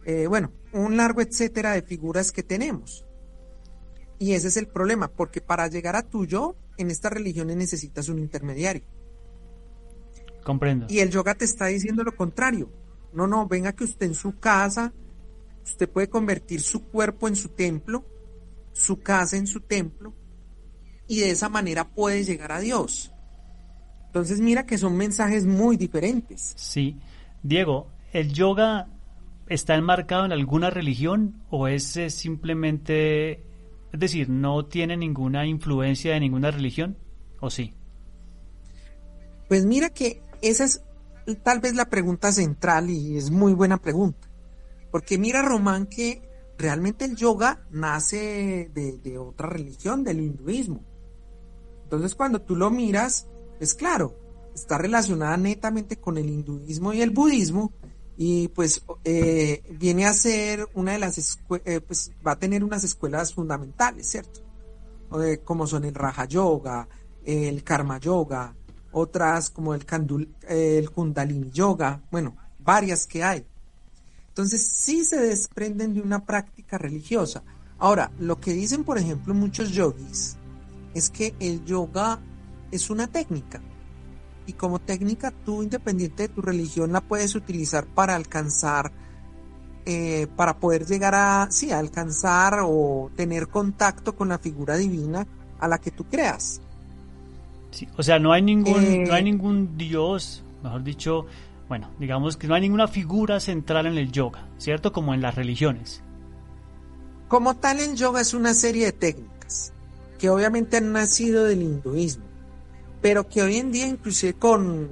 eh, 0.05 0.27
bueno, 0.27 0.53
un 0.73 0.99
largo 0.99 1.23
etcétera 1.23 1.73
de 1.73 1.81
figuras 1.81 2.31
que 2.31 2.43
tenemos. 2.43 3.07
Y 4.19 4.33
ese 4.33 4.49
es 4.49 4.59
el 4.59 4.67
problema, 4.67 5.09
porque 5.09 5.41
para 5.41 5.69
llegar 5.69 5.97
a 5.97 6.03
tu 6.03 6.27
yo, 6.27 6.57
en 6.77 6.91
estas 6.91 7.13
religiones 7.13 7.57
necesitas 7.57 8.11
un 8.11 8.19
intermediario. 8.19 8.83
Comprendo. 10.45 10.87
Y 10.91 10.99
el 10.99 11.09
yoga 11.09 11.35
te 11.35 11.47
está 11.47 11.67
diciendo 11.67 12.05
lo 12.05 12.15
contrario. 12.15 12.71
No, 13.15 13.27
no, 13.27 13.49
venga 13.49 13.73
que 13.73 13.85
usted 13.85 14.07
en 14.07 14.15
su 14.15 14.39
casa, 14.39 14.93
usted 15.67 15.89
puede 15.89 16.09
convertir 16.09 16.61
su 16.61 16.85
cuerpo 16.85 17.29
en 17.29 17.37
su 17.37 17.51
templo, 17.51 18.05
su 18.73 19.01
casa 19.01 19.37
en 19.37 19.47
su 19.47 19.61
templo, 19.61 20.15
y 21.09 21.21
de 21.21 21.31
esa 21.31 21.49
manera 21.49 21.89
puede 21.89 22.25
llegar 22.25 22.53
a 22.53 22.61
Dios. 22.61 23.13
Entonces 24.07 24.41
mira 24.41 24.65
que 24.65 24.79
son 24.79 24.97
mensajes 24.97 25.45
muy 25.45 25.77
diferentes. 25.77 26.55
Sí. 26.57 26.97
Diego, 27.43 27.89
¿el 28.13 28.33
yoga 28.33 28.89
está 29.49 29.75
enmarcado 29.75 30.25
en 30.25 30.33
alguna 30.33 30.71
religión 30.71 31.43
o 31.51 31.69
es 31.69 31.97
eh, 31.97 32.11
simplemente, 32.11 33.45
es 33.93 34.01
decir, 34.01 34.29
no 34.29 34.65
tiene 34.67 34.97
ninguna 34.97 35.47
influencia 35.47 36.15
de 36.15 36.21
ninguna 36.21 36.51
religión 36.51 36.97
o 37.41 37.51
sí? 37.51 37.75
Pues 39.49 39.65
mira 39.65 39.91
que 39.91 40.23
esa 40.43 40.65
es 40.65 40.83
tal 41.43 41.61
vez 41.61 41.75
la 41.75 41.89
pregunta 41.89 42.33
central 42.33 42.91
y 42.91 43.17
es 43.17 43.31
muy 43.31 43.53
buena 43.53 43.79
pregunta. 43.79 44.26
Porque 44.91 45.19
mira, 45.19 45.43
Román, 45.43 45.87
que 45.87 46.23
realmente 46.59 47.05
el 47.05 47.17
yoga 47.17 47.67
nace 47.71 48.71
de, 48.73 49.19
otra 49.19 49.49
religión, 49.49 50.05
del 50.05 50.21
hinduismo. 50.21 50.85
Entonces 51.85 52.15
cuando 52.15 52.41
tú 52.41 52.57
lo 52.57 52.71
miras, 52.71 53.27
es 53.61 53.75
claro, 53.75 54.19
está 54.55 54.79
relacionada 54.79 55.37
netamente 55.37 55.97
con 55.97 56.19
el 56.19 56.29
hinduismo 56.29 56.93
y 56.93 57.03
el 57.03 57.11
budismo 57.11 57.73
y 58.17 58.49
pues 58.49 58.83
eh, 59.05 59.63
viene 59.79 60.07
a 60.07 60.15
ser 60.15 60.67
una 60.75 60.93
de 60.93 60.99
las 60.99 61.39
eh, 61.65 61.81
pues 61.81 62.13
va 62.27 62.33
a 62.33 62.39
tener 62.39 62.65
unas 62.65 62.83
escuelas 62.83 63.35
fundamentales, 63.35 64.09
¿cierto? 64.09 64.41
como 65.45 65.69
son 65.69 65.85
el 65.85 65.95
Raja 65.95 66.25
Yoga, 66.25 66.89
el 67.25 67.63
Karma 67.63 67.99
Yoga, 67.99 68.57
otras 68.91 69.51
como 69.51 69.73
el, 69.73 69.87
el 70.49 70.91
Kundalini 70.91 71.51
Yoga, 71.53 72.03
bueno, 72.11 72.37
varias 72.59 73.07
que 73.07 73.23
hay. 73.23 73.47
Entonces 74.37 74.69
sí 74.69 75.03
se 75.03 75.17
desprenden 75.19 75.95
de 75.95 76.03
una 76.03 76.27
práctica 76.27 76.77
religiosa. 76.77 77.43
Ahora, 77.79 78.11
lo 78.19 78.39
que 78.39 78.53
dicen, 78.53 78.85
por 78.85 78.99
ejemplo, 78.99 79.33
muchos 79.33 79.71
yogis 79.71 80.37
es 80.93 81.09
que 81.09 81.35
el 81.41 81.65
yoga 81.65 82.21
es 82.71 82.91
una 82.91 83.07
técnica. 83.07 83.63
Y 84.47 84.53
como 84.53 84.79
técnica, 84.79 85.31
tú, 85.31 85.63
independiente 85.63 86.25
de 86.25 86.29
tu 86.29 86.43
religión, 86.43 86.93
la 86.93 87.01
puedes 87.01 87.35
utilizar 87.35 87.87
para 87.87 88.15
alcanzar, 88.15 88.93
eh, 89.87 90.27
para 90.37 90.59
poder 90.59 90.85
llegar 90.85 91.15
a, 91.15 91.49
sí, 91.51 91.73
a 91.73 91.79
alcanzar 91.79 92.59
o 92.63 93.11
tener 93.17 93.49
contacto 93.49 94.15
con 94.15 94.29
la 94.29 94.39
figura 94.39 94.77
divina 94.77 95.27
a 95.59 95.67
la 95.67 95.79
que 95.79 95.93
tú 95.93 96.05
creas. 96.05 96.61
Sí, 97.71 97.89
o 97.97 98.03
sea, 98.03 98.19
no 98.19 98.33
hay 98.33 98.43
ningún, 98.43 99.05
no 99.05 99.15
hay 99.15 99.23
eh, 99.23 99.25
ningún 99.25 99.79
dios, 99.79 100.45
mejor 100.63 100.85
dicho, 100.85 101.25
bueno, 101.69 101.91
digamos 101.99 102.37
que 102.37 102.47
no 102.47 102.55
hay 102.55 102.61
ninguna 102.63 102.89
figura 102.89 103.41
central 103.41 103.87
en 103.87 103.99
el 103.99 104.13
yoga, 104.13 104.49
¿cierto? 104.59 104.93
Como 104.93 105.15
en 105.15 105.23
las 105.23 105.35
religiones. 105.35 106.03
Como 107.29 107.57
tal, 107.57 107.81
el 107.81 107.97
yoga 107.97 108.21
es 108.21 108.35
una 108.35 108.55
serie 108.55 108.87
de 108.87 108.93
técnicas 108.93 109.73
que 110.19 110.31
obviamente 110.31 110.77
han 110.77 110.93
nacido 110.93 111.45
del 111.45 111.63
hinduismo 111.63 112.27
pero 113.07 113.29
que 113.29 113.43
hoy 113.43 113.59
en 113.59 113.71
día 113.71 113.87
inclusive 113.87 114.35
con, 114.35 114.89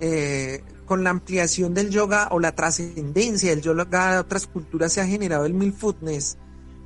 eh, 0.00 0.62
con 0.86 1.04
la 1.04 1.10
ampliación 1.10 1.74
del 1.74 1.90
yoga 1.90 2.28
o 2.30 2.40
la 2.40 2.54
trascendencia 2.54 3.50
del 3.50 3.60
yoga 3.60 4.16
a 4.16 4.20
otras 4.20 4.46
culturas 4.46 4.94
se 4.94 5.00
ha 5.00 5.06
generado 5.06 5.44
el 5.44 5.54
mindfulness 5.54 6.38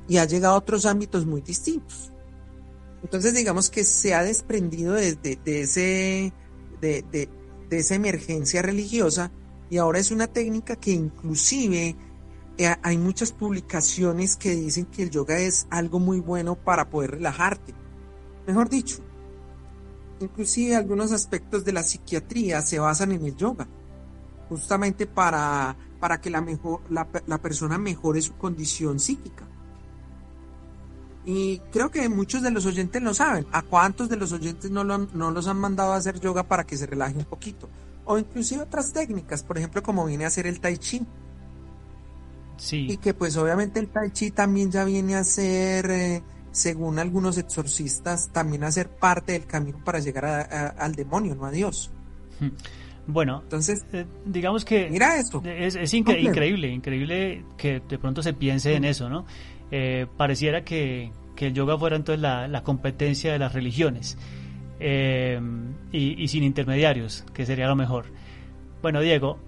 y 0.07 0.17
ha 0.17 0.25
llegado 0.25 0.55
a 0.55 0.57
otros 0.57 0.85
ámbitos 0.85 1.25
muy 1.25 1.39
distintos. 1.39 2.11
Entonces 3.01 3.33
digamos 3.33 3.69
que 3.69 3.83
se 3.83 4.13
ha 4.13 4.23
desprendido 4.23 4.93
de, 4.93 5.17
ese, 5.45 6.33
de, 6.81 7.29
esa 7.69 7.95
emergencia 7.95 8.61
religiosa 8.61 9.31
y 9.69 9.77
ahora 9.77 9.99
es 9.99 10.11
una 10.11 10.27
técnica 10.27 10.75
que 10.75 10.91
inclusive 10.91 11.95
eh, 12.57 12.75
hay 12.81 12.97
muchas 12.97 13.31
publicaciones 13.31 14.35
que 14.35 14.55
dicen 14.55 14.85
que 14.85 15.03
el 15.03 15.09
yoga 15.09 15.39
es 15.39 15.67
algo 15.69 15.99
muy 15.99 16.19
bueno 16.19 16.55
para 16.55 16.89
poder 16.89 17.11
relajarte. 17.11 17.73
Mejor 18.47 18.69
dicho, 18.69 19.01
Inclusive 20.19 20.75
algunos 20.75 21.11
aspectos 21.11 21.65
de 21.65 21.73
la 21.73 21.83
psiquiatría 21.83 22.61
se 22.61 22.79
basan 22.79 23.11
en 23.11 23.25
el 23.25 23.35
yoga, 23.35 23.67
justamente 24.47 25.07
para, 25.07 25.75
para 25.99 26.21
que 26.21 26.29
la, 26.29 26.41
mejor, 26.41 26.81
la, 26.89 27.41
persona 27.41 27.77
mejore 27.77 28.21
su 28.21 28.37
condición 28.37 28.99
psíquica. 28.99 29.45
Y 31.25 31.59
creo 31.71 31.89
que 31.89 32.07
muchos 32.07 32.43
de 32.43 32.51
los 32.51 32.65
oyentes 32.65 33.01
lo 33.01 33.13
saben. 33.13 33.47
¿A 33.51 33.63
cuántos 33.63 34.09
de 34.09 34.17
los 34.17 34.31
oyentes 34.31 34.69
no, 34.69 34.83
no 34.83 35.31
los 35.31 35.47
han 35.47 35.57
mandado 35.57 35.93
a 35.93 35.97
hacer 35.97 36.19
yoga 36.19 36.43
para 36.43 36.65
que 36.65 36.77
se 36.77 36.85
relaje 36.85 37.17
un 37.17 37.25
poquito? 37.25 37.69
O 38.05 38.17
inclusive 38.17 38.61
otras 38.61 38.93
técnicas, 38.93 39.43
por 39.43 39.57
ejemplo, 39.57 39.81
como 39.81 40.05
viene 40.05 40.25
a 40.25 40.27
hacer 40.27 40.45
el 40.45 40.59
tai 40.59 40.77
chi. 40.77 41.01
Sí. 42.57 42.87
Y 42.89 42.97
que 42.97 43.13
pues 43.13 43.35
obviamente 43.37 43.79
el 43.79 43.87
tai 43.87 44.11
chi 44.11 44.31
también 44.31 44.71
ya 44.71 44.83
viene 44.83 45.15
a 45.15 45.23
ser... 45.23 45.89
Eh, 45.89 46.23
según 46.55 46.99
algunos 46.99 47.37
exorcistas, 47.37 48.29
también 48.31 48.63
hacer 48.63 48.89
parte 48.89 49.33
del 49.33 49.45
camino 49.45 49.77
para 49.83 49.99
llegar 49.99 50.25
al 50.25 50.95
demonio, 50.95 51.35
no 51.35 51.45
a 51.45 51.51
Dios. 51.51 51.91
Hmm. 52.39 52.47
Bueno, 53.07 53.41
entonces, 53.43 53.85
eh, 53.91 54.05
digamos 54.25 54.65
que 54.65 54.89
mira 54.89 55.19
esto. 55.19 55.43
Es, 55.45 55.93
increíble, 55.93 56.69
increíble 56.69 57.43
que 57.57 57.81
de 57.87 57.99
pronto 57.99 58.23
se 58.23 58.33
piense 58.33 58.73
en 58.73 58.85
eso, 58.85 59.09
¿no? 59.09 59.25
Eh, 59.71 60.07
pareciera 60.17 60.63
que, 60.63 61.11
el 61.37 61.53
yoga 61.53 61.77
fuera 61.77 61.95
entonces 61.95 62.21
la, 62.21 62.61
competencia 62.63 63.33
de 63.33 63.39
las 63.39 63.53
religiones 63.53 64.17
eh, 64.79 65.39
y, 65.91 66.27
sin 66.27 66.43
intermediarios, 66.43 67.25
que 67.33 67.45
sería 67.45 67.67
lo 67.67 67.75
mejor. 67.75 68.05
Bueno, 68.81 69.01
Diego, 69.01 69.39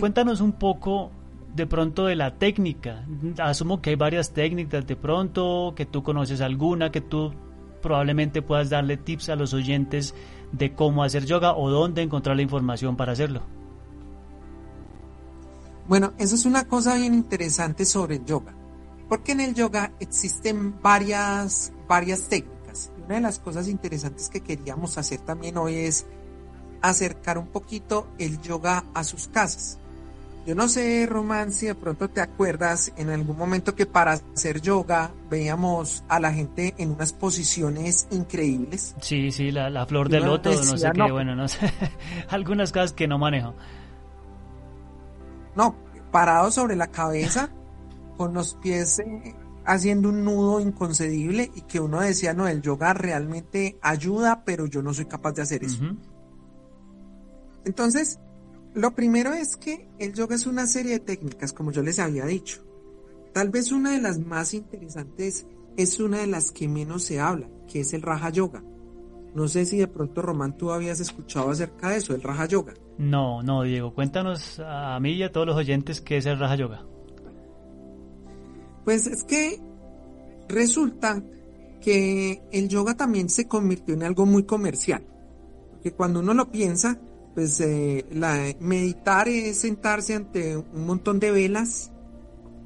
cuéntanos 0.00 0.40
un 0.40 0.52
poco 0.52 1.10
de 1.54 1.66
pronto 1.66 2.06
de 2.06 2.16
la 2.16 2.34
técnica. 2.34 3.04
Asumo 3.38 3.80
que 3.80 3.90
hay 3.90 3.96
varias 3.96 4.32
técnicas 4.32 4.86
de 4.86 4.96
pronto, 4.96 5.74
que 5.76 5.86
tú 5.86 6.02
conoces 6.02 6.40
alguna, 6.40 6.90
que 6.90 7.00
tú 7.00 7.32
probablemente 7.82 8.42
puedas 8.42 8.70
darle 8.70 8.96
tips 8.96 9.28
a 9.28 9.36
los 9.36 9.54
oyentes 9.54 10.14
de 10.52 10.72
cómo 10.72 11.04
hacer 11.04 11.24
yoga 11.24 11.54
o 11.54 11.70
dónde 11.70 12.02
encontrar 12.02 12.36
la 12.36 12.42
información 12.42 12.96
para 12.96 13.12
hacerlo. 13.12 13.42
Bueno, 15.86 16.12
eso 16.18 16.34
es 16.34 16.44
una 16.44 16.68
cosa 16.68 16.96
bien 16.96 17.14
interesante 17.14 17.84
sobre 17.86 18.16
el 18.16 18.24
yoga, 18.26 18.54
porque 19.08 19.32
en 19.32 19.40
el 19.40 19.54
yoga 19.54 19.92
existen 20.00 20.80
varias, 20.82 21.72
varias 21.88 22.28
técnicas. 22.28 22.90
una 23.04 23.16
de 23.16 23.20
las 23.22 23.38
cosas 23.38 23.68
interesantes 23.68 24.28
que 24.28 24.42
queríamos 24.42 24.98
hacer 24.98 25.20
también 25.20 25.56
hoy 25.56 25.76
es 25.76 26.06
acercar 26.82 27.38
un 27.38 27.48
poquito 27.48 28.06
el 28.18 28.40
yoga 28.40 28.84
a 28.94 29.04
sus 29.04 29.28
casas. 29.28 29.78
Yo 30.46 30.54
no 30.54 30.66
sé, 30.66 31.06
Román, 31.06 31.52
si 31.52 31.66
de 31.66 31.74
pronto 31.74 32.08
te 32.08 32.22
acuerdas 32.22 32.92
en 32.96 33.10
algún 33.10 33.36
momento 33.36 33.74
que 33.74 33.84
para 33.84 34.12
hacer 34.12 34.62
yoga 34.62 35.10
veíamos 35.28 36.04
a 36.08 36.20
la 36.20 36.32
gente 36.32 36.74
en 36.78 36.92
unas 36.92 37.12
posiciones 37.12 38.08
increíbles. 38.10 38.94
Sí, 39.02 39.30
sí, 39.30 39.50
la, 39.50 39.84
flor 39.84 40.08
de 40.08 40.20
loto, 40.20 40.50
no 40.50 40.78
sé 40.78 40.90
qué, 40.94 41.10
bueno, 41.12 41.36
no 41.36 41.48
sé, 41.48 41.70
algunas 42.30 42.72
cosas 42.72 42.94
que 42.94 43.06
no 43.06 43.18
manejo. 43.18 43.54
No, 45.54 45.74
parado 46.10 46.50
sobre 46.50 46.76
la 46.76 46.86
cabeza, 46.86 47.50
con 48.18 48.34
los 48.34 48.54
pies 48.56 48.98
eh, 48.98 49.34
haciendo 49.64 50.10
un 50.10 50.24
nudo 50.24 50.60
inconcebible 50.60 51.50
y 51.54 51.62
que 51.62 51.80
uno 51.80 52.00
decía, 52.00 52.34
no, 52.34 52.48
el 52.48 52.60
yoga 52.60 52.92
realmente 52.92 53.78
ayuda, 53.80 54.42
pero 54.44 54.66
yo 54.66 54.82
no 54.82 54.92
soy 54.92 55.06
capaz 55.06 55.32
de 55.32 55.42
hacer 55.42 55.64
eso. 55.64 55.84
Entonces, 57.64 58.18
lo 58.74 58.94
primero 58.94 59.32
es 59.32 59.56
que 59.56 59.88
el 59.98 60.14
yoga 60.14 60.34
es 60.34 60.46
una 60.46 60.66
serie 60.66 60.92
de 60.92 61.00
técnicas, 61.00 61.52
como 61.52 61.70
yo 61.70 61.82
les 61.82 61.98
había 61.98 62.26
dicho. 62.26 62.64
Tal 63.32 63.50
vez 63.50 63.70
una 63.70 63.92
de 63.92 64.00
las 64.00 64.18
más 64.18 64.52
interesantes 64.52 65.46
es 65.76 66.00
una 66.00 66.18
de 66.18 66.26
las 66.26 66.50
que 66.50 66.66
menos 66.66 67.04
se 67.04 67.20
habla, 67.20 67.48
que 67.70 67.80
es 67.80 67.92
el 67.94 68.02
Raja 68.02 68.30
Yoga. 68.30 68.64
No 69.34 69.46
sé 69.46 69.64
si 69.64 69.76
de 69.76 69.86
pronto, 69.86 70.22
Román, 70.22 70.56
tú 70.56 70.72
habías 70.72 70.98
escuchado 70.98 71.50
acerca 71.50 71.90
de 71.90 71.98
eso, 71.98 72.14
el 72.14 72.22
Raja 72.22 72.46
Yoga. 72.46 72.74
No, 72.96 73.42
no, 73.42 73.62
Diego. 73.62 73.94
Cuéntanos 73.94 74.60
a 74.64 74.98
mí 74.98 75.12
y 75.12 75.22
a 75.22 75.30
todos 75.30 75.46
los 75.46 75.56
oyentes 75.56 76.00
qué 76.00 76.16
es 76.16 76.26
el 76.26 76.38
Raja 76.40 76.56
Yoga. 76.56 76.87
Pues 78.88 79.06
es 79.06 79.22
que 79.22 79.60
resulta 80.48 81.22
que 81.82 82.40
el 82.50 82.70
yoga 82.70 82.96
también 82.96 83.28
se 83.28 83.46
convirtió 83.46 83.92
en 83.92 84.02
algo 84.02 84.24
muy 84.24 84.44
comercial. 84.44 85.04
Que 85.82 85.92
cuando 85.92 86.20
uno 86.20 86.32
lo 86.32 86.50
piensa, 86.50 86.98
pues 87.34 87.60
eh, 87.60 88.06
la, 88.10 88.46
meditar 88.60 89.28
es 89.28 89.58
sentarse 89.58 90.14
ante 90.14 90.56
un 90.56 90.86
montón 90.86 91.20
de 91.20 91.30
velas, 91.30 91.92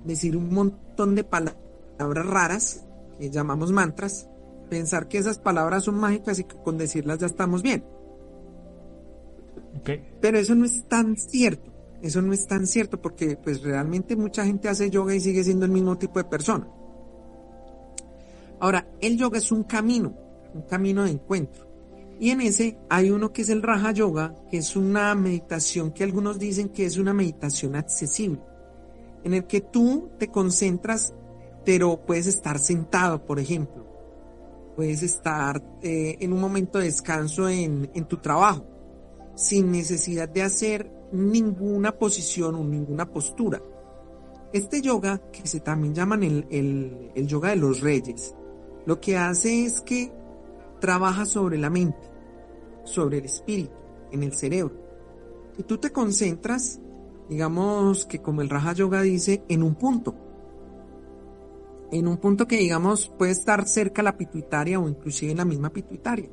decir 0.04 0.36
un 0.36 0.54
montón 0.54 1.16
de 1.16 1.24
palabras 1.24 1.56
raras, 2.24 2.84
que 3.18 3.28
llamamos 3.28 3.72
mantras, 3.72 4.28
pensar 4.70 5.08
que 5.08 5.18
esas 5.18 5.40
palabras 5.40 5.82
son 5.82 5.96
mágicas 5.96 6.38
y 6.38 6.44
que 6.44 6.54
con 6.54 6.78
decirlas 6.78 7.18
ya 7.18 7.26
estamos 7.26 7.64
bien. 7.64 7.84
Pero 10.20 10.38
eso 10.38 10.54
no 10.54 10.66
es 10.66 10.86
tan 10.86 11.16
cierto, 11.16 11.71
eso 12.02 12.20
no 12.20 12.32
es 12.32 12.46
tan 12.46 12.66
cierto 12.66 13.00
porque 13.00 13.36
pues 13.36 13.62
realmente 13.62 14.16
mucha 14.16 14.44
gente 14.44 14.68
hace 14.68 14.90
yoga 14.90 15.14
y 15.14 15.20
sigue 15.20 15.44
siendo 15.44 15.64
el 15.64 15.72
mismo 15.72 15.96
tipo 15.96 16.18
de 16.18 16.24
persona. 16.24 16.68
Ahora, 18.60 18.86
el 19.00 19.16
yoga 19.16 19.38
es 19.38 19.50
un 19.50 19.64
camino, 19.64 20.14
un 20.54 20.62
camino 20.62 21.04
de 21.04 21.12
encuentro. 21.12 21.72
Y 22.18 22.30
en 22.30 22.40
ese 22.40 22.78
hay 22.88 23.10
uno 23.10 23.32
que 23.32 23.42
es 23.42 23.48
el 23.48 23.62
Raja 23.62 23.90
Yoga, 23.90 24.36
que 24.48 24.58
es 24.58 24.76
una 24.76 25.14
meditación 25.16 25.90
que 25.90 26.04
algunos 26.04 26.38
dicen 26.38 26.68
que 26.68 26.84
es 26.84 26.96
una 26.96 27.12
meditación 27.12 27.74
accesible, 27.74 28.40
en 29.24 29.34
el 29.34 29.44
que 29.46 29.60
tú 29.60 30.10
te 30.18 30.28
concentras, 30.28 31.14
pero 31.64 32.04
puedes 32.06 32.28
estar 32.28 32.60
sentado, 32.60 33.24
por 33.24 33.40
ejemplo. 33.40 33.84
Puedes 34.76 35.02
estar 35.02 35.62
eh, 35.82 36.16
en 36.20 36.32
un 36.32 36.40
momento 36.40 36.78
de 36.78 36.84
descanso 36.84 37.48
en, 37.48 37.88
tu 38.06 38.18
trabajo, 38.18 38.64
sin 39.34 39.72
necesidad 39.72 40.28
de 40.28 40.42
hacer 40.42 41.01
ninguna 41.12 41.92
posición 41.92 42.54
o 42.54 42.64
ninguna 42.64 43.10
postura. 43.10 43.62
Este 44.52 44.82
yoga, 44.82 45.18
que 45.30 45.46
se 45.46 45.60
también 45.60 45.94
llaman 45.94 46.22
el, 46.22 47.12
el 47.14 47.26
yoga 47.26 47.50
de 47.50 47.56
los 47.56 47.80
reyes, 47.80 48.34
lo 48.84 49.00
que 49.00 49.16
hace 49.16 49.64
es 49.64 49.80
que 49.80 50.12
trabaja 50.80 51.24
sobre 51.24 51.58
la 51.58 51.70
mente, 51.70 52.10
sobre 52.84 53.18
el 53.18 53.24
espíritu, 53.24 53.76
en 54.10 54.22
el 54.24 54.34
cerebro. 54.34 54.74
Y 55.56 55.62
tú 55.62 55.78
te 55.78 55.92
concentras, 55.92 56.80
digamos 57.28 58.04
que 58.06 58.20
como 58.20 58.42
el 58.42 58.50
Raja 58.50 58.72
Yoga 58.72 59.02
dice, 59.02 59.44
en 59.48 59.62
un 59.62 59.74
punto. 59.76 60.14
En 61.92 62.08
un 62.08 62.16
punto 62.16 62.48
que 62.48 62.56
digamos 62.56 63.08
puede 63.16 63.32
estar 63.32 63.68
cerca 63.68 64.02
la 64.02 64.16
pituitaria 64.16 64.80
o 64.80 64.88
inclusive 64.88 65.30
en 65.30 65.38
la 65.38 65.44
misma 65.44 65.70
pituitaria. 65.70 66.28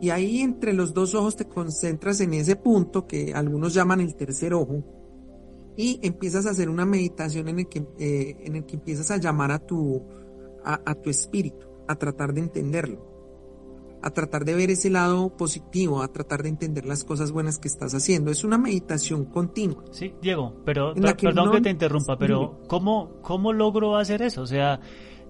Y 0.00 0.10
ahí 0.10 0.40
entre 0.40 0.72
los 0.72 0.94
dos 0.94 1.14
ojos 1.14 1.36
te 1.36 1.46
concentras 1.46 2.20
en 2.20 2.34
ese 2.34 2.56
punto 2.56 3.06
que 3.06 3.32
algunos 3.34 3.74
llaman 3.74 4.00
el 4.00 4.14
tercer 4.14 4.54
ojo 4.54 4.84
y 5.76 6.00
empiezas 6.02 6.46
a 6.46 6.50
hacer 6.50 6.68
una 6.68 6.84
meditación 6.84 7.48
en 7.48 7.60
el 7.60 7.68
que, 7.68 7.86
eh, 7.98 8.36
en 8.40 8.56
el 8.56 8.66
que 8.66 8.76
empiezas 8.76 9.10
a 9.12 9.16
llamar 9.16 9.52
a 9.52 9.60
tu, 9.60 10.02
a, 10.64 10.94
tu 10.96 11.08
espíritu, 11.08 11.66
a 11.86 11.94
tratar 11.94 12.34
de 12.34 12.40
entenderlo, 12.40 13.98
a 14.02 14.10
tratar 14.10 14.44
de 14.44 14.54
ver 14.54 14.70
ese 14.70 14.90
lado 14.90 15.36
positivo, 15.36 16.02
a 16.02 16.08
tratar 16.08 16.42
de 16.42 16.48
entender 16.48 16.84
las 16.84 17.04
cosas 17.04 17.30
buenas 17.30 17.58
que 17.58 17.68
estás 17.68 17.94
haciendo. 17.94 18.32
Es 18.32 18.42
una 18.42 18.58
meditación 18.58 19.24
continua. 19.24 19.84
Sí, 19.92 20.14
Diego, 20.20 20.52
pero 20.64 20.94
perdón 20.94 21.52
que 21.52 21.60
te 21.60 21.70
interrumpa, 21.70 22.18
pero 22.18 22.60
¿cómo, 22.66 23.20
¿cómo 23.22 23.52
logro 23.52 23.96
hacer 23.96 24.22
eso? 24.22 24.42
O 24.42 24.46
sea, 24.46 24.80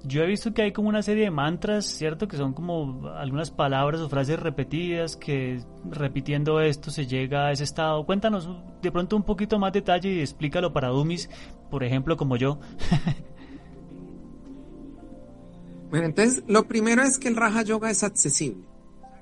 yo 0.05 0.23
he 0.23 0.27
visto 0.27 0.53
que 0.55 0.63
hay 0.63 0.73
como 0.73 0.89
una 0.89 1.03
serie 1.03 1.25
de 1.25 1.31
mantras, 1.31 1.87
¿cierto? 1.87 2.29
Que 2.29 2.37
son 2.37 2.53
como 2.53 3.09
algunas 3.09 3.51
palabras 3.51 4.01
o 4.01 4.09
frases 4.09 4.39
repetidas 4.39 5.17
que 5.17 5.61
repitiendo 5.91 6.61
esto 6.61 6.91
se 6.91 7.07
llega 7.07 7.47
a 7.47 7.53
ese 7.53 7.65
estado. 7.65 8.05
Cuéntanos 8.07 8.49
de 8.81 8.93
pronto 8.93 9.17
un 9.17 9.25
poquito 9.25 9.59
más 9.59 9.73
detalle 9.73 10.11
y 10.11 10.21
explícalo 10.21 10.73
para 10.73 10.89
Dumis, 10.89 11.29
por 11.71 11.85
ejemplo, 11.85 12.17
como 12.17 12.37
yo. 12.37 12.59
Bueno, 15.91 16.05
entonces 16.05 16.45
lo 16.47 16.69
primero 16.69 17.03
es 17.03 17.19
que 17.19 17.29
el 17.29 17.37
Raja 17.37 17.63
Yoga 17.63 17.91
es 17.91 18.03
accesible. 18.05 18.63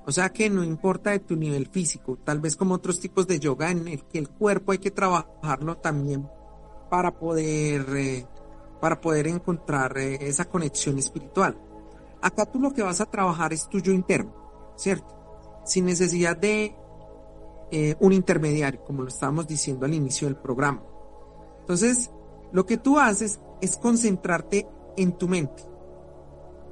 O 0.05 0.11
sea 0.11 0.29
que 0.29 0.49
no 0.49 0.63
importa 0.63 1.11
de 1.11 1.19
tu 1.19 1.35
nivel 1.35 1.67
físico, 1.67 2.17
tal 2.23 2.39
vez 2.39 2.55
como 2.55 2.75
otros 2.75 2.99
tipos 2.99 3.27
de 3.27 3.39
yoga 3.39 3.71
en 3.71 3.89
el 3.89 4.05
que 4.05 4.19
el 4.19 4.29
cuerpo 4.29 4.71
hay 4.71 4.77
que 4.77 4.89
trabajarlo 4.89 5.75
también 5.77 6.29
para 6.89 7.19
poder, 7.19 7.85
eh, 7.97 8.25
para 8.79 9.01
poder 9.01 9.27
encontrar 9.27 9.97
eh, 9.97 10.17
esa 10.21 10.45
conexión 10.45 10.97
espiritual. 10.97 11.57
Acá 12.21 12.45
tú 12.45 12.59
lo 12.59 12.73
que 12.73 12.83
vas 12.83 13.01
a 13.01 13.05
trabajar 13.05 13.53
es 13.53 13.67
tuyo 13.69 13.91
interno, 13.91 14.33
¿cierto? 14.75 15.61
Sin 15.65 15.85
necesidad 15.85 16.35
de 16.35 16.75
eh, 17.71 17.95
un 17.99 18.13
intermediario, 18.13 18.83
como 18.83 19.03
lo 19.03 19.09
estábamos 19.09 19.47
diciendo 19.47 19.85
al 19.85 19.93
inicio 19.93 20.27
del 20.27 20.37
programa. 20.37 20.83
Entonces, 21.59 22.11
lo 22.51 22.65
que 22.65 22.77
tú 22.77 22.97
haces 22.97 23.39
es 23.61 23.77
concentrarte 23.77 24.67
en 24.95 25.17
tu 25.17 25.27
mente 25.27 25.77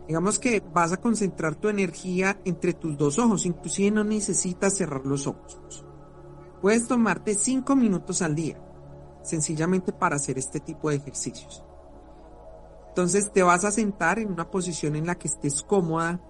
Digamos 0.08 0.38
que 0.38 0.62
vas 0.74 0.92
a 0.92 0.98
concentrar 0.98 1.56
tu 1.56 1.68
energía 1.68 2.40
entre 2.46 2.74
tus 2.74 2.96
dos 2.98 3.18
ojos, 3.18 3.46
inclusive 3.46 3.90
no 3.90 4.04
necesitas 4.04 4.78
cerrar 4.78 5.06
los 5.06 5.26
ojos. 5.26 5.84
Puedes 6.62 6.88
tomarte 6.88 7.34
cinco 7.34 7.76
minutos 7.76 8.22
al 8.22 8.36
día, 8.36 8.60
sencillamente 9.24 9.92
para 9.92 10.18
hacer 10.18 10.38
este 10.38 10.60
tipo 10.60 10.90
de 10.90 10.98
ejercicios. 10.98 11.64
Entonces 12.96 13.30
te 13.34 13.44
vas 13.44 13.66
a 13.66 13.72
sentar 13.72 14.20
en 14.20 14.32
una 14.32 14.50
posición 14.50 14.96
en 14.96 15.06
la 15.06 15.16
que 15.16 15.28
estés 15.28 15.64
cómoda, 15.64 16.22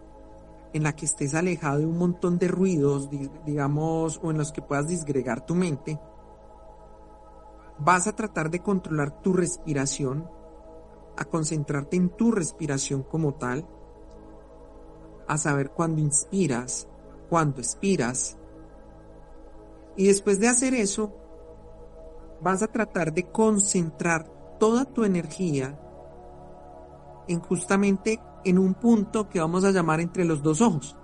en 0.74 0.82
la 0.82 0.96
que 0.96 1.06
estés 1.06 1.36
alejado 1.36 1.78
de 1.78 1.86
un 1.86 1.96
montón 1.96 2.40
de 2.40 2.48
ruidos, 2.48 3.08
digamos, 3.46 4.20
o 4.24 4.32
en 4.32 4.40
los 4.40 4.52
que 4.52 4.64
puedas 4.64 4.88
disgregar 4.88 5.46
tu 5.46 5.54
mente. 5.54 6.00
Vas 7.78 8.08
a 8.08 8.16
tratar 8.16 8.50
de 8.50 8.64
controlar 8.64 9.22
tu 9.22 9.32
respiración, 9.32 10.28
a 11.16 11.26
concentrarte 11.26 11.98
en 11.98 12.10
tu 12.10 12.32
respiración 12.32 13.04
como 13.04 13.36
tal, 13.36 13.68
a 15.28 15.38
saber 15.38 15.70
cuándo 15.70 16.02
inspiras, 16.02 16.88
cuándo 17.30 17.62
expiras. 17.62 18.40
Y 19.96 20.08
después 20.08 20.40
de 20.40 20.48
hacer 20.48 20.74
eso, 20.74 21.14
vas 22.42 22.64
a 22.64 22.68
tratar 22.72 23.14
de 23.14 23.30
concentrar 23.30 24.58
toda 24.58 24.86
tu 24.86 25.04
energía 25.04 25.80
en 27.28 27.40
justamente 27.40 28.20
en 28.44 28.60
un 28.60 28.74
punto 28.76 29.28
que 29.30 29.40
vamos 29.40 29.64
a 29.64 29.72
llamar 29.72 30.00
entre 30.00 30.26
los 30.26 30.42
dos 30.42 30.62
ojos. 30.62 30.96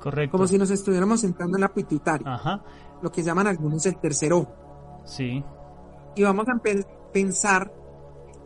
Correcto. 0.00 0.32
Como 0.32 0.46
si 0.46 0.58
nos 0.58 0.70
estuviéramos 0.70 1.20
sentando 1.20 1.56
en 1.56 1.62
la 1.62 1.72
pituitaria. 1.72 2.34
Ajá. 2.34 2.62
Lo 3.02 3.10
que 3.10 3.22
llaman 3.22 3.46
algunos 3.46 3.84
el 3.86 3.98
tercer 3.98 4.32
ojo. 4.32 4.52
Sí. 5.04 5.42
Y 6.14 6.22
vamos 6.22 6.46
a 6.48 6.60
pensar 7.12 7.72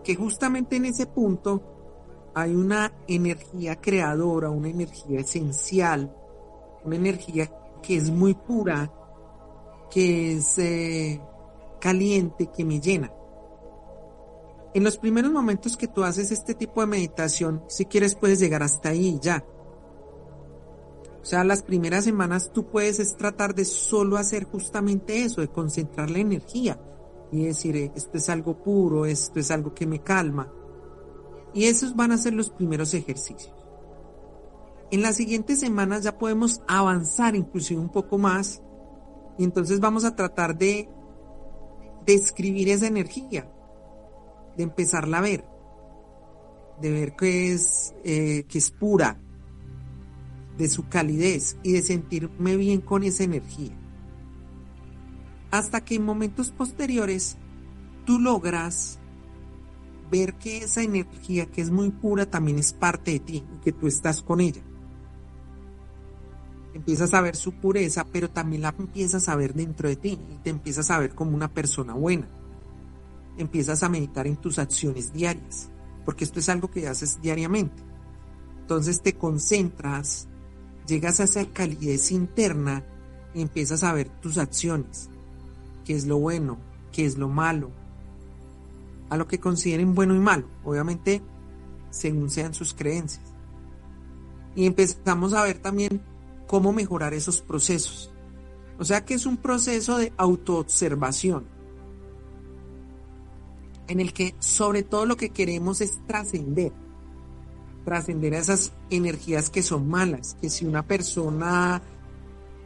que 0.03 0.15
justamente 0.15 0.77
en 0.77 0.87
ese 0.87 1.07
punto 1.07 1.63
hay 2.35 2.55
una 2.55 2.93
energía 3.07 3.77
creadora, 3.77 4.51
una 4.51 4.69
energía 4.69 5.21
esencial, 5.21 6.15
una 6.85 6.97
energía 6.97 7.51
que 7.83 7.97
es 7.97 8.11
muy 8.11 8.35
pura, 8.35 8.91
que 9.91 10.35
es 10.35 10.59
eh, 10.59 11.21
caliente, 11.81 12.51
que 12.55 12.65
me 12.65 12.81
llena. 12.81 13.13
En 14.73 14.85
los 14.85 14.99
primeros 14.99 15.33
momentos 15.33 15.77
que 15.77 15.89
tú 15.89 16.05
haces 16.05 16.31
este 16.31 16.55
tipo 16.55 16.81
de 16.81 16.87
meditación, 16.87 17.63
si 17.69 17.87
quieres 17.87 18.15
puedes 18.15 18.39
llegar 18.39 18.63
hasta 18.63 18.91
ahí 18.91 19.19
ya. 19.21 19.45
O 21.21 21.25
sea, 21.25 21.45
las 21.45 21.63
primeras 21.63 22.05
semanas 22.05 22.51
tú 22.53 22.71
puedes 22.71 23.17
tratar 23.17 23.55
de 23.55 23.65
solo 23.65 24.17
hacer 24.17 24.45
justamente 24.45 25.25
eso, 25.25 25.41
de 25.41 25.49
concentrar 25.49 26.11
la 26.11 26.19
energía 26.19 26.81
y 27.31 27.45
decir, 27.45 27.77
eh, 27.77 27.93
esto 27.95 28.17
es 28.17 28.29
algo 28.29 28.63
puro, 28.63 29.07
esto 29.07 29.39
es 29.39 29.51
algo 29.51 29.75
que 29.75 29.87
me 29.87 30.01
calma. 30.01 30.53
Y 31.53 31.65
esos 31.65 31.95
van 31.95 32.13
a 32.13 32.19
ser 32.19 32.33
los 32.33 32.51
primeros 32.51 32.95
ejercicios. 32.95 33.55
En 34.91 35.03
las 35.03 35.17
siguientes 35.17 35.61
semanas 35.61 36.03
ya 36.03 36.19
podemos 36.19 36.63
avanzar 36.67 37.37
inclusive 37.37 37.81
un 37.81 37.91
poco 37.91 38.19
más 38.19 38.63
y 39.39 39.45
entonces 39.45 39.79
vamos 39.79 40.05
a 40.05 40.17
tratar 40.17 40.59
de 40.59 40.89
describir 42.05 42.69
esa 42.71 42.87
energía, 42.87 43.49
de 44.61 44.65
empezarla 44.65 45.19
a 45.19 45.23
ver, 45.23 45.45
de 46.81 46.91
ver 46.91 47.17
que 47.17 47.53
es, 47.53 47.95
eh, 48.05 48.45
que 48.49 48.59
es 48.59 48.71
pura, 48.71 49.19
de 50.57 50.69
su 50.69 50.89
calidez 50.89 51.57
y 51.63 51.73
de 51.73 51.83
sentirme 51.83 52.57
bien 52.57 52.81
con 52.81 53.03
esa 53.03 53.25
energía 53.25 53.81
hasta 55.51 55.85
que 55.85 55.97
en 55.97 56.05
momentos 56.05 56.51
posteriores 56.53 57.37
tú 58.05 58.19
logras 58.19 58.99
ver 60.11 60.35
que 60.35 60.59
esa 60.59 60.83
energía 60.83 61.47
que 61.47 61.61
es 61.61 61.71
muy 61.71 61.91
pura 61.91 62.27
también 62.27 62.59
es 62.59 62.73
parte 62.73 63.13
de 63.13 63.21
ti 63.21 63.45
y 63.55 63.61
que 63.61 63.73
tú 63.73 63.87
estás 63.87 64.23
con 64.23 64.41
ella. 64.41 64.63
Empiezas 66.75 67.15
a 67.15 67.21
ver 67.21 67.37
su 67.37 67.53
pureza, 67.53 68.07
pero 68.13 68.31
también 68.31 68.63
la 68.63 68.75
empiezas 68.77 69.29
a 69.29 69.37
ver 69.37 69.55
dentro 69.55 69.89
de 69.89 69.97
ti 69.97 70.19
y 70.31 70.37
te 70.39 70.51
empiezas 70.51 70.91
a 70.91 70.99
ver 70.99 71.15
como 71.15 71.37
una 71.37 71.53
persona 71.53 71.95
buena. 71.95 72.29
Empiezas 73.41 73.83
a 73.83 73.89
meditar 73.89 74.27
en 74.27 74.37
tus 74.37 74.59
acciones 74.59 75.15
diarias, 75.15 75.71
porque 76.05 76.25
esto 76.25 76.41
es 76.41 76.51
algo 76.51 76.71
que 76.71 76.87
haces 76.87 77.23
diariamente. 77.23 77.83
Entonces 78.61 79.01
te 79.01 79.15
concentras, 79.15 80.29
llegas 80.87 81.21
a 81.21 81.25
esa 81.25 81.47
calidez 81.47 82.11
interna 82.11 82.85
y 83.33 83.41
empiezas 83.41 83.83
a 83.83 83.95
ver 83.95 84.11
tus 84.21 84.37
acciones 84.37 85.09
qué 85.87 85.95
es 85.95 86.07
lo 86.07 86.19
bueno, 86.19 86.59
qué 86.93 87.07
es 87.07 87.17
lo 87.17 87.31
malo, 87.31 87.71
a 89.09 89.17
lo 89.17 89.27
que 89.27 89.41
consideren 89.41 89.95
bueno 89.95 90.15
y 90.15 90.19
malo, 90.19 90.47
obviamente 90.63 91.23
según 91.89 92.29
sean 92.29 92.53
sus 92.53 92.75
creencias. 92.75 93.25
Y 94.55 94.67
empezamos 94.67 95.33
a 95.33 95.45
ver 95.45 95.61
también 95.61 96.03
cómo 96.47 96.75
mejorar 96.75 97.15
esos 97.15 97.41
procesos. 97.41 98.13
O 98.79 98.85
sea 98.85 99.07
que 99.07 99.15
es 99.15 99.25
un 99.25 99.39
proceso 99.39 99.97
de 99.97 100.13
autoobservación 100.19 101.59
en 103.91 103.99
el 103.99 104.13
que 104.13 104.37
sobre 104.39 104.85
todo 104.85 105.05
lo 105.05 105.17
que 105.17 105.31
queremos 105.31 105.81
es 105.81 105.99
trascender, 106.07 106.73
trascender 107.85 108.35
a 108.35 108.39
esas 108.39 108.73
energías 108.89 109.51
que 109.51 109.65
son 109.65 109.89
malas, 109.89 110.37
que 110.41 110.49
si 110.49 110.65
una 110.65 110.85
persona 110.85 111.83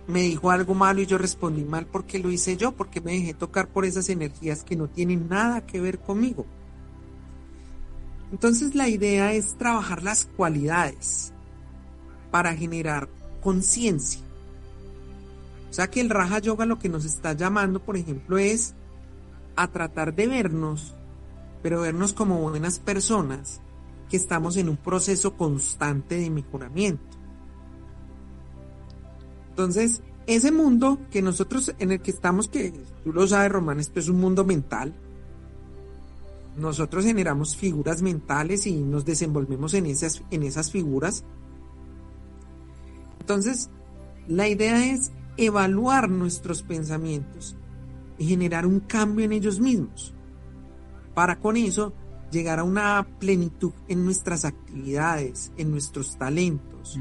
me 0.07 0.21
dijo 0.21 0.51
algo 0.51 0.75
malo 0.75 1.01
y 1.01 1.07
yo 1.07 1.17
respondí 1.17 1.65
mal 1.65 1.87
porque 1.87 2.19
lo 2.19 2.31
hice 2.31 2.59
yo, 2.59 2.73
porque 2.73 3.01
me 3.01 3.13
dejé 3.13 3.33
tocar 3.33 3.69
por 3.69 3.87
esas 3.87 4.11
energías 4.11 4.65
que 4.65 4.77
no 4.77 4.87
tienen 4.87 5.27
nada 5.31 5.65
que 5.65 5.81
ver 5.81 5.99
conmigo. 5.99 6.45
Entonces 8.31 8.75
la 8.75 8.89
idea 8.89 9.33
es 9.33 9.57
trabajar 9.57 10.03
las 10.03 10.27
cualidades 10.27 11.33
para 12.31 12.55
generar 12.55 13.09
conciencia. 13.43 14.21
O 15.71 15.73
sea 15.73 15.89
que 15.89 16.03
el 16.03 16.11
Raja 16.11 16.39
Yoga 16.39 16.67
lo 16.67 16.79
que 16.79 16.91
nos 16.91 17.07
está 17.07 17.33
llamando, 17.33 17.81
por 17.81 17.97
ejemplo, 17.97 18.37
es 18.37 18.75
a 19.57 19.69
tratar 19.69 20.15
de 20.15 20.27
vernos, 20.27 20.95
pero 21.65 21.81
vernos 21.81 22.13
como 22.13 22.41
buenas 22.41 22.79
personas 22.79 23.63
que 24.11 24.19
estamos 24.19 24.59
en 24.59 24.69
un 24.69 24.77
proceso 24.77 25.35
constante 25.35 26.17
de 26.17 26.29
mejoramiento. 26.29 27.17
Entonces, 29.49 30.03
ese 30.27 30.53
mundo 30.53 30.99
que 31.11 31.23
nosotros 31.23 31.75
en 31.79 31.93
el 31.93 32.03
que 32.03 32.11
estamos, 32.11 32.49
que 32.49 32.71
tú 33.03 33.15
lo 33.15 33.27
sabes, 33.27 33.51
Román, 33.51 33.81
esto 33.81 33.99
es 33.99 34.11
un 34.11 34.21
mundo 34.21 34.45
mental, 34.45 34.95
nosotros 36.59 37.07
generamos 37.07 37.57
figuras 37.57 38.03
mentales 38.03 38.67
y 38.67 38.83
nos 38.83 39.07
desenvolvemos 39.07 39.73
en 39.73 39.87
esas, 39.87 40.23
en 40.31 40.43
esas 40.43 40.71
figuras. 40.71 41.25
Entonces, 43.21 43.71
la 44.29 44.49
idea 44.49 44.85
es 44.93 45.13
evaluar 45.39 46.11
nuestros 46.11 46.63
pensamientos 46.63 47.57
y 48.19 48.27
generar 48.27 48.67
un 48.67 48.81
cambio 48.81 49.25
en 49.25 49.33
ellos 49.33 49.61
mismos. 49.61 50.15
Para 51.15 51.39
con 51.39 51.57
eso 51.57 51.93
llegar 52.31 52.59
a 52.59 52.65
una 52.65 53.07
plenitud 53.19 53.73
en 53.89 54.05
nuestras 54.05 54.45
actividades, 54.45 55.53
en 55.57 55.71
nuestros 55.71 56.19
talentos, 56.19 56.99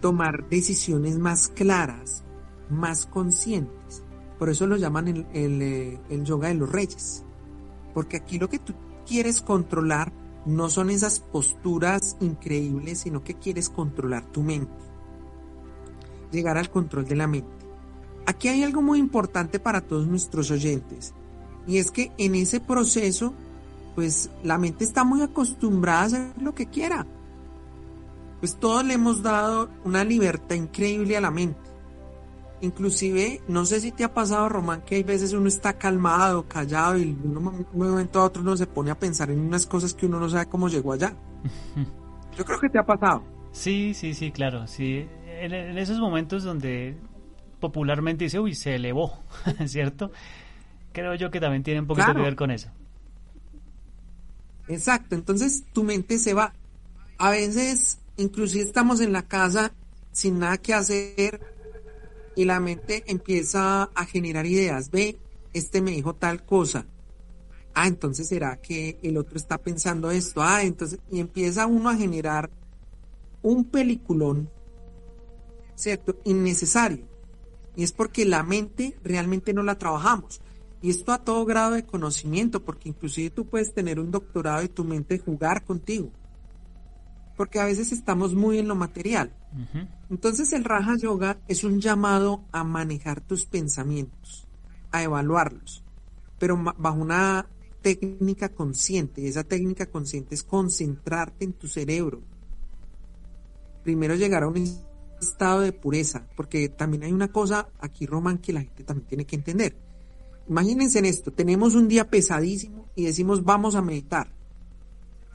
tomar 0.00 0.48
decisiones 0.48 1.18
más 1.18 1.48
claras, 1.48 2.24
más 2.68 3.06
conscientes. 3.06 4.02
Por 4.38 4.50
eso 4.50 4.66
lo 4.66 4.76
llaman 4.76 5.08
el, 5.08 5.26
el, 5.32 5.62
eh, 5.62 6.00
el 6.10 6.24
yoga 6.24 6.48
de 6.48 6.54
los 6.54 6.70
reyes. 6.70 7.24
Porque 7.94 8.18
aquí 8.18 8.38
lo 8.38 8.50
que 8.50 8.58
tú 8.58 8.74
quieres 9.06 9.40
controlar 9.40 10.12
no 10.44 10.68
son 10.68 10.90
esas 10.90 11.20
posturas 11.20 12.16
increíbles, 12.20 13.00
sino 13.00 13.24
que 13.24 13.34
quieres 13.34 13.70
controlar 13.70 14.24
tu 14.26 14.42
mente. 14.42 14.72
Llegar 16.30 16.58
al 16.58 16.70
control 16.70 17.06
de 17.06 17.16
la 17.16 17.26
mente. 17.26 17.50
Aquí 18.26 18.48
hay 18.48 18.62
algo 18.62 18.82
muy 18.82 18.98
importante 18.98 19.58
para 19.58 19.80
todos 19.80 20.06
nuestros 20.06 20.50
oyentes. 20.50 21.14
Y 21.66 21.78
es 21.78 21.90
que 21.90 22.12
en 22.18 22.34
ese 22.34 22.60
proceso, 22.60 23.32
pues 23.94 24.30
la 24.42 24.58
mente 24.58 24.84
está 24.84 25.04
muy 25.04 25.22
acostumbrada 25.22 26.00
a 26.00 26.04
hacer 26.04 26.32
lo 26.40 26.54
que 26.54 26.66
quiera. 26.66 27.06
Pues 28.40 28.56
todos 28.56 28.84
le 28.84 28.94
hemos 28.94 29.22
dado 29.22 29.68
una 29.84 30.04
libertad 30.04 30.54
increíble 30.54 31.16
a 31.16 31.20
la 31.20 31.30
mente. 31.30 31.66
Inclusive, 32.60 33.42
no 33.48 33.66
sé 33.66 33.80
si 33.80 33.92
te 33.92 34.04
ha 34.04 34.14
pasado, 34.14 34.48
Román, 34.48 34.82
que 34.82 34.94
hay 34.94 35.02
veces 35.02 35.32
uno 35.32 35.48
está 35.48 35.74
calmado, 35.74 36.46
callado 36.48 36.96
y 36.96 37.12
de 37.12 37.28
un 37.28 37.66
momento 37.74 38.20
a 38.20 38.24
otro 38.24 38.42
uno 38.42 38.56
se 38.56 38.66
pone 38.66 38.90
a 38.90 38.98
pensar 38.98 39.30
en 39.30 39.40
unas 39.40 39.66
cosas 39.66 39.92
que 39.92 40.06
uno 40.06 40.18
no 40.18 40.28
sabe 40.28 40.46
cómo 40.46 40.68
llegó 40.68 40.92
allá. 40.92 41.14
Yo 42.36 42.44
creo 42.44 42.60
que 42.60 42.68
te 42.68 42.78
ha 42.78 42.86
pasado. 42.86 43.22
Sí, 43.52 43.94
sí, 43.94 44.14
sí, 44.14 44.32
claro, 44.32 44.66
sí. 44.66 45.06
En, 45.26 45.78
esos 45.78 45.98
momentos 45.98 46.44
donde 46.44 46.96
popularmente 47.60 48.24
dice, 48.24 48.38
uy, 48.38 48.54
se 48.54 48.74
elevó, 48.74 49.18
¿cierto? 49.66 50.10
Creo 50.96 51.14
yo 51.14 51.30
que 51.30 51.40
también 51.40 51.62
tiene 51.62 51.80
un 51.80 51.86
poquito 51.86 52.14
que 52.14 52.22
ver 52.22 52.36
con 52.36 52.50
eso. 52.50 52.70
Exacto, 54.66 55.14
entonces 55.14 55.64
tu 55.74 55.84
mente 55.84 56.16
se 56.16 56.32
va. 56.32 56.54
A 57.18 57.28
veces, 57.28 57.98
inclusive 58.16 58.64
estamos 58.64 59.02
en 59.02 59.12
la 59.12 59.20
casa 59.20 59.74
sin 60.10 60.38
nada 60.38 60.56
que 60.56 60.72
hacer 60.72 61.38
y 62.34 62.46
la 62.46 62.60
mente 62.60 63.04
empieza 63.08 63.90
a 63.94 64.06
generar 64.06 64.46
ideas. 64.46 64.90
Ve, 64.90 65.18
este 65.52 65.82
me 65.82 65.90
dijo 65.90 66.14
tal 66.14 66.46
cosa. 66.46 66.86
Ah, 67.74 67.88
entonces 67.88 68.28
será 68.28 68.56
que 68.56 68.98
el 69.02 69.18
otro 69.18 69.36
está 69.36 69.58
pensando 69.58 70.10
esto. 70.10 70.42
Ah, 70.42 70.62
entonces, 70.62 70.98
y 71.10 71.20
empieza 71.20 71.66
uno 71.66 71.90
a 71.90 71.94
generar 71.94 72.48
un 73.42 73.66
peliculón, 73.66 74.48
¿cierto? 75.74 76.18
Innecesario. 76.24 77.04
Y 77.76 77.82
es 77.82 77.92
porque 77.92 78.24
la 78.24 78.42
mente 78.42 78.96
realmente 79.04 79.52
no 79.52 79.62
la 79.62 79.76
trabajamos. 79.76 80.40
Y 80.86 80.90
esto 80.90 81.10
a 81.10 81.18
todo 81.18 81.44
grado 81.44 81.72
de 81.72 81.84
conocimiento, 81.84 82.64
porque 82.64 82.88
inclusive 82.88 83.30
tú 83.30 83.44
puedes 83.44 83.74
tener 83.74 83.98
un 83.98 84.12
doctorado 84.12 84.62
y 84.62 84.68
tu 84.68 84.84
mente 84.84 85.18
jugar 85.18 85.64
contigo 85.64 86.12
porque 87.36 87.60
a 87.60 87.66
veces 87.66 87.92
estamos 87.92 88.34
muy 88.34 88.58
en 88.58 88.68
lo 88.68 88.74
material. 88.74 89.32
Entonces 90.08 90.52
el 90.52 90.64
Raja 90.64 90.94
Yoga 90.96 91.38
es 91.48 91.64
un 91.64 91.80
llamado 91.80 92.44
a 92.50 92.64
manejar 92.64 93.20
tus 93.20 93.44
pensamientos, 93.44 94.46
a 94.90 95.02
evaluarlos, 95.02 95.84
pero 96.38 96.56
bajo 96.78 96.98
una 96.98 97.46
técnica 97.82 98.48
consciente. 98.48 99.20
Y 99.20 99.26
esa 99.26 99.44
técnica 99.44 99.86
consciente 99.86 100.34
es 100.34 100.42
concentrarte 100.42 101.44
en 101.44 101.52
tu 101.52 101.68
cerebro. 101.68 102.22
Primero 103.82 104.14
llegar 104.14 104.44
a 104.44 104.48
un 104.48 104.56
estado 105.20 105.60
de 105.60 105.72
pureza, 105.72 106.26
porque 106.36 106.68
también 106.68 107.02
hay 107.02 107.12
una 107.12 107.28
cosa 107.28 107.68
aquí, 107.80 108.06
Roman, 108.06 108.38
que 108.38 108.52
la 108.52 108.62
gente 108.62 108.82
también 108.82 109.08
tiene 109.08 109.26
que 109.26 109.36
entender. 109.36 109.85
Imagínense 110.48 110.98
en 110.98 111.06
esto, 111.06 111.32
tenemos 111.32 111.74
un 111.74 111.88
día 111.88 112.08
pesadísimo 112.08 112.86
y 112.94 113.04
decimos 113.04 113.44
vamos 113.44 113.74
a 113.74 113.82
meditar 113.82 114.28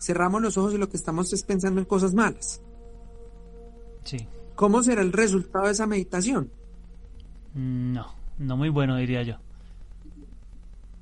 cerramos 0.01 0.41
los 0.41 0.57
ojos 0.57 0.73
y 0.73 0.77
lo 0.77 0.89
que 0.89 0.97
estamos 0.97 1.31
es 1.31 1.43
pensando 1.43 1.79
en 1.79 1.85
cosas 1.85 2.13
malas. 2.13 2.59
Sí. 4.03 4.27
¿Cómo 4.55 4.81
será 4.83 5.01
el 5.01 5.13
resultado 5.13 5.65
de 5.65 5.71
esa 5.71 5.87
meditación? 5.87 6.49
No, 7.53 8.07
no 8.39 8.57
muy 8.57 8.69
bueno 8.69 8.97
diría 8.97 9.21
yo. 9.23 9.35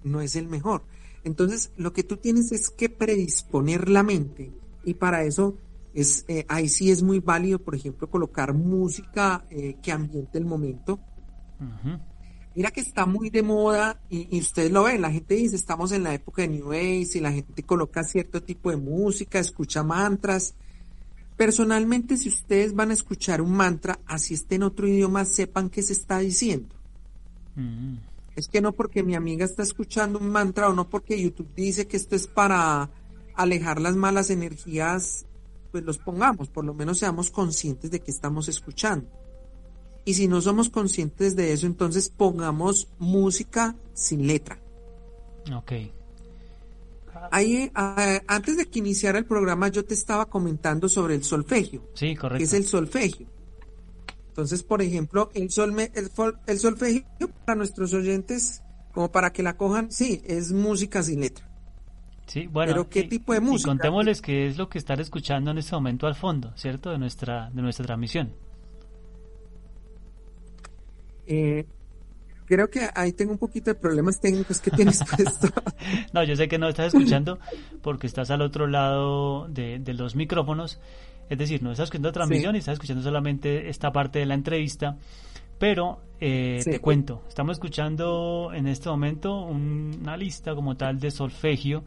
No 0.04 0.22
es 0.22 0.36
el 0.36 0.48
mejor. 0.48 0.84
Entonces, 1.24 1.72
lo 1.78 1.94
que 1.94 2.04
tú 2.04 2.18
tienes 2.18 2.52
es 2.52 2.70
que 2.70 2.90
predisponer 2.90 3.90
la 3.90 4.04
mente 4.04 4.52
y 4.84 4.94
para 4.94 5.24
eso 5.24 5.56
es 5.94 6.26
eh, 6.28 6.46
ahí 6.48 6.70
sí 6.70 6.92
es 6.92 7.02
muy 7.02 7.20
válido, 7.20 7.60
por 7.60 7.76
ejemplo, 7.76 8.10
colocar 8.10 8.54
música 8.54 9.46
eh, 9.50 9.78
que 9.82 9.92
ambiente 9.92 10.38
el 10.38 10.46
momento. 10.46 11.00
Mira 12.56 12.72
que 12.72 12.82
está 12.82 13.06
muy 13.06 13.30
de 13.30 13.44
moda 13.44 14.02
y, 14.10 14.40
ustedes 14.40 14.72
lo 14.72 14.84
ven, 14.84 15.02
la 15.02 15.12
gente 15.12 15.36
dice, 15.36 15.56
estamos 15.56 15.92
en 15.92 16.04
la 16.04 16.14
época 16.14 16.42
de 16.42 16.50
New 16.50 16.72
Age 16.72 17.12
y 17.16 17.20
la 17.20 17.32
gente 17.32 17.64
coloca 17.64 18.04
cierto 18.04 18.42
tipo 18.42 18.72
de 18.72 18.78
música, 18.78 19.40
escucha 19.40 19.84
mantras. 19.84 20.56
Personalmente, 21.38 22.18
si 22.18 22.28
ustedes 22.28 22.74
van 22.74 22.90
a 22.90 22.94
escuchar 22.94 23.42
un 23.42 23.54
mantra, 23.54 24.00
así 24.06 24.34
esté 24.34 24.56
en 24.56 24.64
otro 24.64 24.88
idioma, 24.88 25.26
sepan 25.26 25.70
qué 25.70 25.82
se 25.82 25.94
está 25.94 26.20
diciendo. 26.20 26.76
Mm. 27.56 27.98
Es 28.36 28.48
que 28.48 28.62
no 28.62 28.74
porque 28.74 29.04
mi 29.04 29.16
amiga 29.16 29.46
está 29.46 29.64
escuchando 29.64 30.20
un 30.20 30.30
mantra 30.30 30.70
o 30.70 30.74
no 30.74 30.90
porque 30.90 31.22
YouTube 31.22 31.54
dice 31.56 31.88
que 31.88 31.98
esto 31.98 32.16
es 32.16 32.28
para 32.28 32.90
alejar 33.36 33.80
las 33.80 33.96
malas 33.96 34.30
energías, 34.30 35.26
pues 35.72 35.84
los 35.84 35.98
pongamos, 35.98 36.50
por 36.50 36.66
lo 36.66 36.74
menos 36.74 37.00
seamos 37.00 37.32
conscientes 37.32 37.92
de 37.92 38.00
que 38.02 38.12
estamos 38.12 38.50
escuchando. 38.50 39.08
Y 40.10 40.16
si 40.16 40.28
no 40.28 40.42
somos 40.42 40.72
conscientes 40.72 41.36
de 41.36 41.54
eso, 41.54 41.68
entonces 41.68 42.10
pongamos 42.10 42.88
música 42.98 43.76
sin 43.94 44.26
letra. 44.26 44.58
Ok. 45.56 45.72
Ahí, 47.30 47.72
antes 47.76 48.58
de 48.58 48.66
que 48.66 48.80
iniciara 48.80 49.20
el 49.20 49.26
programa, 49.26 49.68
yo 49.68 49.86
te 49.86 49.94
estaba 49.94 50.26
comentando 50.26 50.90
sobre 50.90 51.14
el 51.14 51.24
solfegio. 51.24 51.84
Sí, 51.94 52.16
correcto. 52.16 52.40
Que 52.40 52.44
es 52.46 52.54
el 52.54 52.66
solfegio. 52.66 53.28
Entonces, 54.30 54.64
por 54.64 54.82
ejemplo, 54.82 55.30
el, 55.36 55.44
el, 55.44 56.60
solfegio 56.60 57.30
para 57.46 57.56
nuestros 57.56 57.94
oyentes, 57.94 58.64
como 58.92 59.12
para 59.12 59.32
que 59.32 59.44
la 59.44 59.58
cojan, 59.58 59.92
sí, 59.92 60.24
es 60.26 60.52
música 60.52 61.04
sin 61.04 61.20
letra. 61.20 61.48
Sí, 62.26 62.48
bueno. 62.48 62.72
Pero 62.72 62.90
¿qué 62.90 63.04
tipo 63.04 63.34
de 63.34 63.42
música? 63.42 63.70
Y 63.70 63.78
contémosles 63.78 64.24
qué 64.24 64.48
es 64.48 64.58
lo 64.58 64.70
que 64.70 64.80
están 64.80 65.00
escuchando 65.02 65.52
en 65.52 65.60
este 65.60 65.76
momento 65.76 66.08
al 66.08 66.16
fondo, 66.16 66.52
¿cierto? 66.56 66.90
De 66.90 66.98
nuestra, 66.98 67.52
de 67.52 67.62
nuestra 67.62 67.86
transmisión. 67.86 68.34
Eh, 71.30 71.66
creo 72.46 72.70
que 72.70 72.90
ahí 72.96 73.14
tengo 73.14 73.32
un 73.32 73.38
poquito 73.38 73.70
de 73.70 73.76
problemas 73.76 74.20
técnicos 74.20 74.60
que 74.60 74.72
tienes 74.72 75.04
puesto. 75.16 75.48
no, 76.14 76.24
yo 76.24 76.36
sé 76.36 76.48
que 76.48 76.58
no 76.58 76.68
estás 76.68 76.94
escuchando 76.94 77.40
porque 77.82 78.08
estás 78.08 78.32
al 78.32 78.42
otro 78.42 78.68
lado 78.68 79.48
de, 79.48 79.82
los 79.94 80.16
micrófonos. 80.16 80.80
Es 81.30 81.38
decir, 81.38 81.62
no 81.62 81.72
estás 81.72 81.86
escuchando 81.86 82.10
la 82.10 82.14
transmisión 82.14 82.56
y 82.56 82.60
estás 82.60 82.74
escuchando 82.74 83.04
solamente 83.04 83.70
esta 83.70 83.92
parte 83.92 84.20
de 84.20 84.26
la 84.26 84.34
entrevista. 84.34 84.98
Pero 85.60 86.02
eh, 86.20 86.62
te 86.64 86.80
cuento, 86.80 87.24
estamos 87.28 87.58
escuchando 87.58 88.52
en 88.54 88.66
este 88.66 88.90
momento 88.90 89.44
una 89.44 90.18
lista 90.18 90.56
como 90.56 90.76
tal 90.76 91.00
de 91.00 91.12
solfegio 91.12 91.84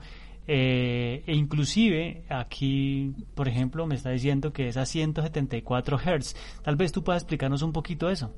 eh, 0.47 1.23
e 1.27 1.35
inclusive 1.35 2.25
aquí, 2.29 3.15
por 3.35 3.49
ejemplo, 3.49 3.87
me 3.87 3.95
está 3.95 4.11
diciendo 4.11 4.53
que 4.53 4.69
es 4.69 4.77
a 4.77 4.87
174 4.87 5.99
Hz. 5.99 6.37
Tal 6.63 6.77
vez 6.77 6.93
tú 6.93 7.03
puedas 7.05 7.23
explicarnos 7.23 7.63
un 7.63 7.73
poquito 7.73 8.11
eso. 8.11 8.33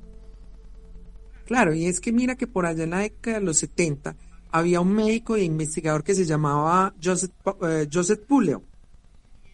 Claro, 1.44 1.74
y 1.74 1.86
es 1.86 2.00
que 2.00 2.12
mira 2.12 2.36
que 2.36 2.46
por 2.46 2.66
allá 2.66 2.84
en 2.84 2.90
la 2.90 3.00
década 3.00 3.38
de 3.38 3.44
los 3.44 3.58
70 3.58 4.16
había 4.50 4.80
un 4.80 4.92
médico 4.92 5.36
e 5.36 5.44
investigador 5.44 6.04
que 6.04 6.14
se 6.14 6.24
llamaba 6.24 6.94
Joseph, 7.02 7.32
eh, 7.62 7.88
Joseph 7.92 8.20
Puleo 8.26 8.62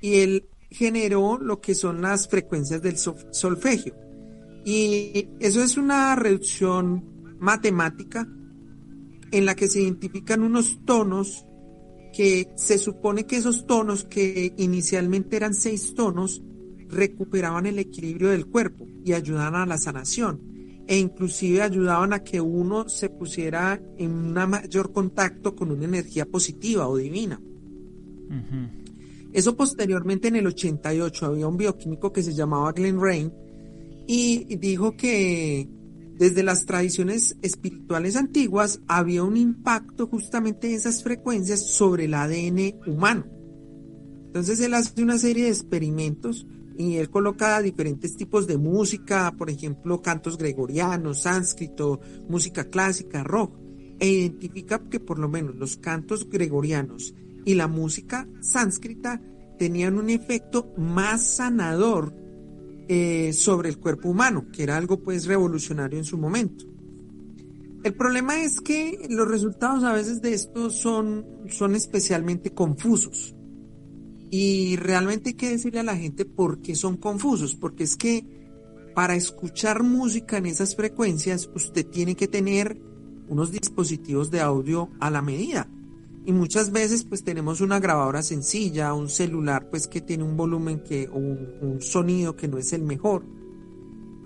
y 0.01 0.21
él 0.21 0.45
generó 0.71 1.39
lo 1.39 1.61
que 1.61 1.75
son 1.75 2.01
las 2.01 2.29
frecuencias 2.29 2.83
del 2.83 2.97
solfegio. 2.97 3.95
Y 4.65 5.29
eso 5.41 5.63
es 5.63 5.77
una 5.77 6.15
reducción 6.17 7.37
matemática 7.39 8.29
en 9.33 9.47
la 9.47 9.55
que 9.55 9.69
se 9.69 9.81
identifican 9.81 10.43
unos 10.43 10.85
tonos 10.85 11.47
que 12.13 12.49
se 12.57 12.79
supone 12.79 13.25
que 13.25 13.37
esos 13.37 13.67
tonos 13.67 14.05
que 14.05 14.53
inicialmente 14.59 15.37
eran 15.37 15.55
seis 15.55 15.95
tonos 15.95 16.43
recuperaban 16.89 17.67
el 17.67 17.79
equilibrio 17.79 18.31
del 18.31 18.47
cuerpo 18.47 18.87
y 19.05 19.13
ayudaban 19.13 19.63
a 19.63 19.67
la 19.67 19.79
sanación 19.79 20.50
e 20.91 20.99
inclusive 20.99 21.63
ayudaban 21.63 22.13
a 22.13 22.25
que 22.25 22.41
uno 22.41 22.89
se 22.89 23.11
pusiera 23.11 23.81
en 23.97 24.11
un 24.11 24.33
mayor 24.33 24.93
contacto 24.93 25.55
con 25.55 25.71
una 25.71 25.85
energía 25.85 26.27
positiva 26.27 26.89
o 26.89 26.97
divina. 26.97 27.41
Eso 29.33 29.57
posteriormente 29.57 30.27
en 30.27 30.35
el 30.35 30.49
88 30.49 31.27
había 31.27 31.47
un 31.47 31.57
bioquímico 31.57 32.13
que 32.13 32.25
se 32.25 32.35
llamaba 32.35 32.73
Glenn 32.73 33.01
Rain 33.01 33.33
y 34.09 34.57
dijo 34.57 34.97
que 34.97 35.69
desde 36.19 36.43
las 36.43 36.67
tradiciones 36.67 37.37
espirituales 37.41 38.17
antiguas 38.17 38.81
había 38.89 39.23
un 39.23 39.37
impacto 39.37 40.09
justamente 40.09 40.67
de 40.67 40.75
esas 40.75 41.05
frecuencias 41.05 41.65
sobre 41.69 42.07
el 42.07 42.15
ADN 42.15 42.81
humano. 42.89 43.27
Entonces 44.27 44.59
él 44.59 44.75
hace 44.75 45.01
una 45.05 45.19
serie 45.19 45.45
de 45.45 45.51
experimentos 45.51 46.49
y 46.81 46.97
él 46.97 47.11
coloca 47.11 47.61
diferentes 47.61 48.17
tipos 48.17 48.47
de 48.47 48.57
música, 48.57 49.35
por 49.37 49.51
ejemplo, 49.51 50.01
cantos 50.01 50.39
gregorianos, 50.39 51.23
sánscrito, 51.23 52.01
música 52.27 52.65
clásica, 52.71 53.23
rock, 53.23 53.55
e 53.99 54.09
identifica 54.09 54.79
que 54.89 54.99
por 54.99 55.19
lo 55.19 55.29
menos 55.29 55.57
los 55.57 55.77
cantos 55.77 56.31
gregorianos 56.31 57.15
y 57.45 57.55
la 57.55 57.69
música 57.69 58.27
sánscrita 58.41 59.21
tenían 59.59 59.99
un 59.99 60.09
efecto 60.09 60.73
más 60.79 61.37
sanador 61.37 62.15
eh, 62.89 63.35
sobre 63.35 63.69
el 63.69 63.79
cuerpo 63.79 64.09
humano, 64.09 64.47
que 64.51 64.63
era 64.63 64.79
algo 64.79 65.01
pues 65.01 65.27
revolucionario 65.27 65.99
en 65.99 66.07
su 66.07 66.17
momento. 66.17 66.65
El 67.85 67.93
problema 67.93 68.43
es 68.43 68.59
que 68.59 69.07
los 69.11 69.29
resultados 69.29 69.85
a 69.85 69.93
veces 69.93 70.23
de 70.23 70.33
esto 70.33 70.71
son, 70.71 71.27
son 71.51 71.75
especialmente 71.75 72.55
confusos. 72.55 73.35
Y 74.31 74.77
realmente 74.77 75.31
hay 75.31 75.35
que 75.35 75.51
decirle 75.51 75.81
a 75.81 75.85
la 75.85 75.97
gente 75.97 76.25
por 76.25 76.63
qué 76.63 76.77
son 76.77 76.97
confusos, 76.97 77.57
porque 77.57 77.83
es 77.83 77.97
que 77.97 78.25
para 78.95 79.17
escuchar 79.17 79.83
música 79.83 80.39
en 80.39 80.47
esas 80.47 80.77
frecuencias 80.77 81.51
usted 81.55 81.87
tiene 81.87 82.15
que 82.15 82.29
tener 82.29 82.81
unos 83.29 83.51
dispositivos 83.51 84.31
de 84.31 84.41
audio 84.41 84.91
a 85.01 85.11
la 85.11 85.23
medida. 85.23 85.69
Y 86.27 86.33
muchas 86.33 86.71
veces 86.71 87.05
pues 87.05 87.25
tenemos 87.25 87.61
una 87.61 87.81
grabadora 87.81 88.23
sencilla, 88.23 88.95
un 88.95 89.09
celular 89.09 89.69
pues 89.71 89.89
que 89.89 90.01
tiene 90.01 90.23
un 90.23 90.37
volumen 90.37 90.81
que, 90.81 91.09
o 91.09 91.17
un, 91.17 91.79
sonido 91.81 92.37
que 92.37 92.47
no 92.47 92.59
es 92.59 92.73
el 92.73 92.83
mejor. 92.83 93.25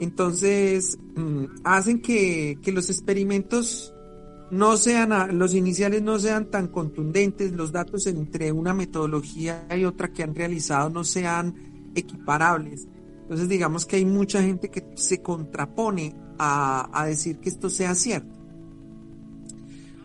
Entonces 0.00 0.98
mm, 1.14 1.44
hacen 1.62 2.02
que, 2.02 2.58
que 2.60 2.72
los 2.72 2.90
experimentos 2.90 3.93
no 4.50 4.76
sean, 4.76 5.38
los 5.38 5.54
iniciales 5.54 6.02
no 6.02 6.18
sean 6.18 6.50
tan 6.50 6.68
contundentes, 6.68 7.52
los 7.52 7.72
datos 7.72 8.07
entre 8.07 8.52
una 8.52 8.74
metodología 8.74 9.66
y 9.76 9.85
otra 9.85 10.12
que 10.12 10.22
han 10.22 10.35
realizado 10.35 10.90
no 10.90 11.04
sean 11.04 11.54
equiparables. 11.94 12.87
Entonces 13.22 13.48
digamos 13.48 13.87
que 13.87 13.96
hay 13.96 14.04
mucha 14.04 14.42
gente 14.42 14.70
que 14.70 14.85
se 14.96 15.22
contrapone 15.22 16.14
a, 16.38 17.04
decir 17.07 17.38
que 17.38 17.48
esto 17.48 17.70
sea 17.70 17.94
cierto. 17.94 18.35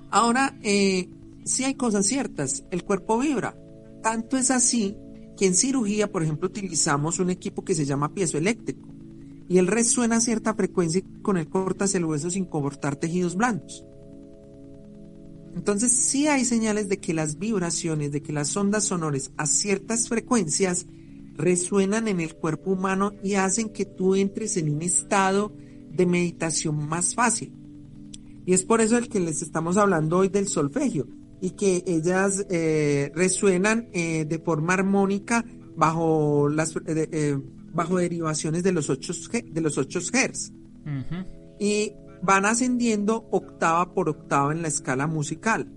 Ahora, 0.10 0.58
eh, 0.63 1.10
sí 1.43 1.63
hay 1.63 1.75
cosas 1.75 2.06
ciertas, 2.06 2.63
el 2.71 2.84
cuerpo 2.84 3.19
vibra. 3.19 3.56
Tanto 4.02 4.38
es 4.38 4.52
así 4.52 4.95
que 5.38 5.45
en 5.45 5.56
cirugía, 5.56 6.12
por 6.12 6.23
ejemplo, 6.23 6.47
utilizamos 6.47 7.19
un 7.19 7.30
equipo 7.30 7.63
que 7.63 7.75
se 7.75 7.86
llama 7.86 8.13
piezoeléctrico 8.13 8.88
y 9.49 9.58
él 9.58 9.67
resuena 9.67 10.17
a 10.17 10.21
cierta 10.21 10.54
frecuencia 10.54 10.99
y 10.99 11.21
con 11.21 11.38
él 11.38 11.49
cortas 11.49 11.95
el 11.95 12.06
hueso 12.06 12.30
sin 12.30 12.45
cortar 12.45 12.95
tejidos 12.95 13.36
blandos. 13.36 13.84
Entonces 15.55 15.91
sí 15.91 16.27
hay 16.27 16.45
señales 16.45 16.89
de 16.89 16.99
que 16.99 17.13
las 17.13 17.38
vibraciones, 17.38 18.12
de 18.12 18.21
que 18.21 18.33
las 18.33 18.55
ondas 18.55 18.85
sonoras 18.85 19.31
a 19.38 19.45
ciertas 19.45 20.07
frecuencias 20.07 20.85
resuenan 21.35 22.07
en 22.07 22.19
el 22.19 22.35
cuerpo 22.35 22.71
humano 22.71 23.13
y 23.23 23.35
hacen 23.35 23.69
que 23.69 23.85
tú 23.85 24.15
entres 24.15 24.57
en 24.57 24.73
un 24.73 24.81
estado 24.81 25.53
de 25.91 26.05
meditación 26.05 26.88
más 26.88 27.15
fácil. 27.15 27.53
Y 28.45 28.53
es 28.53 28.63
por 28.63 28.81
eso 28.81 28.97
el 28.97 29.09
que 29.09 29.19
les 29.19 29.41
estamos 29.41 29.77
hablando 29.77 30.17
hoy 30.17 30.29
del 30.29 30.47
solfegio 30.47 31.07
y 31.41 31.51
que 31.51 31.83
ellas 31.88 32.45
eh, 32.49 33.12
resuenan 33.15 33.89
eh, 33.93 34.25
de 34.25 34.39
forma 34.39 34.73
armónica 34.73 35.45
bajo 35.75 36.49
las 36.49 36.75
eh, 36.85 37.38
bajo 37.73 37.97
derivaciones 37.97 38.63
de 38.63 38.71
los 38.71 38.89
8 38.89 39.13
de 39.51 39.62
los 39.62 39.77
8 39.77 39.99
Hz. 39.99 40.51
Y 41.59 41.93
van 42.21 42.45
ascendiendo 42.45 43.27
octava 43.32 43.93
por 43.93 44.10
octava 44.10 44.51
en 44.51 44.62
la 44.62 44.67
escala 44.67 45.08
musical. 45.08 45.71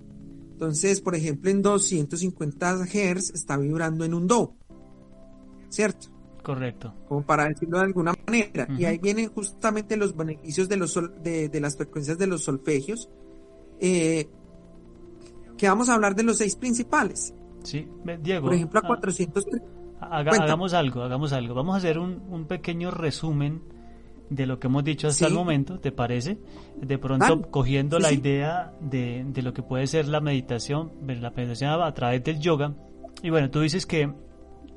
Entonces, 0.52 1.00
por 1.00 1.14
ejemplo, 1.14 1.50
en 1.50 1.62
250 1.62 2.86
Hz 2.86 3.30
está 3.34 3.56
vibrando 3.56 4.04
en 4.04 4.14
un 4.14 4.26
Do. 4.26 4.54
¿Cierto? 5.68 6.08
Correcto. 6.42 6.94
Como 7.08 7.22
para 7.22 7.48
decirlo 7.48 7.78
de 7.78 7.84
alguna 7.84 8.14
manera. 8.26 8.68
Y 8.78 8.84
ahí 8.84 8.98
vienen 8.98 9.28
justamente 9.28 9.96
los 9.96 10.16
beneficios 10.16 10.68
de, 10.68 10.76
los 10.76 10.98
de, 11.22 11.60
las 11.60 11.76
frecuencias 11.76 12.18
de 12.18 12.26
los 12.26 12.44
solfegios. 12.44 13.08
Eh, 13.80 14.28
que 15.56 15.68
vamos 15.68 15.88
a 15.88 15.94
hablar 15.94 16.14
de 16.14 16.24
los 16.24 16.38
seis 16.38 16.56
principales. 16.56 17.34
Sí, 17.62 17.88
Diego. 18.20 18.46
Por 18.46 18.54
ejemplo, 18.54 18.80
a 18.80 18.86
400. 18.86 19.46
Ah, 20.00 20.18
hagamos 20.18 20.74
algo, 20.74 21.02
hagamos 21.02 21.32
algo. 21.32 21.54
Vamos 21.54 21.74
a 21.74 21.78
hacer 21.78 21.98
un, 21.98 22.22
un 22.28 22.46
pequeño 22.46 22.90
resumen 22.90 23.62
de 24.34 24.46
lo 24.46 24.58
que 24.58 24.66
hemos 24.66 24.82
dicho 24.82 25.08
hasta 25.08 25.26
el 25.26 25.34
momento, 25.34 25.78
¿te 25.78 25.92
parece? 25.92 26.38
De 26.80 26.98
pronto 26.98 27.42
cogiendo 27.50 27.98
la 27.98 28.12
idea 28.12 28.72
de, 28.80 29.24
de, 29.26 29.42
lo 29.42 29.52
que 29.52 29.62
puede 29.62 29.86
ser 29.86 30.08
la 30.08 30.20
meditación, 30.20 30.92
la 31.06 31.30
meditación 31.30 31.70
a, 31.70 31.92
través 31.92 32.24
del 32.24 32.40
yoga. 32.40 32.74
Y 33.22 33.30
bueno, 33.30 33.50
tú 33.50 33.60
dices 33.60 33.84
que 33.84 34.10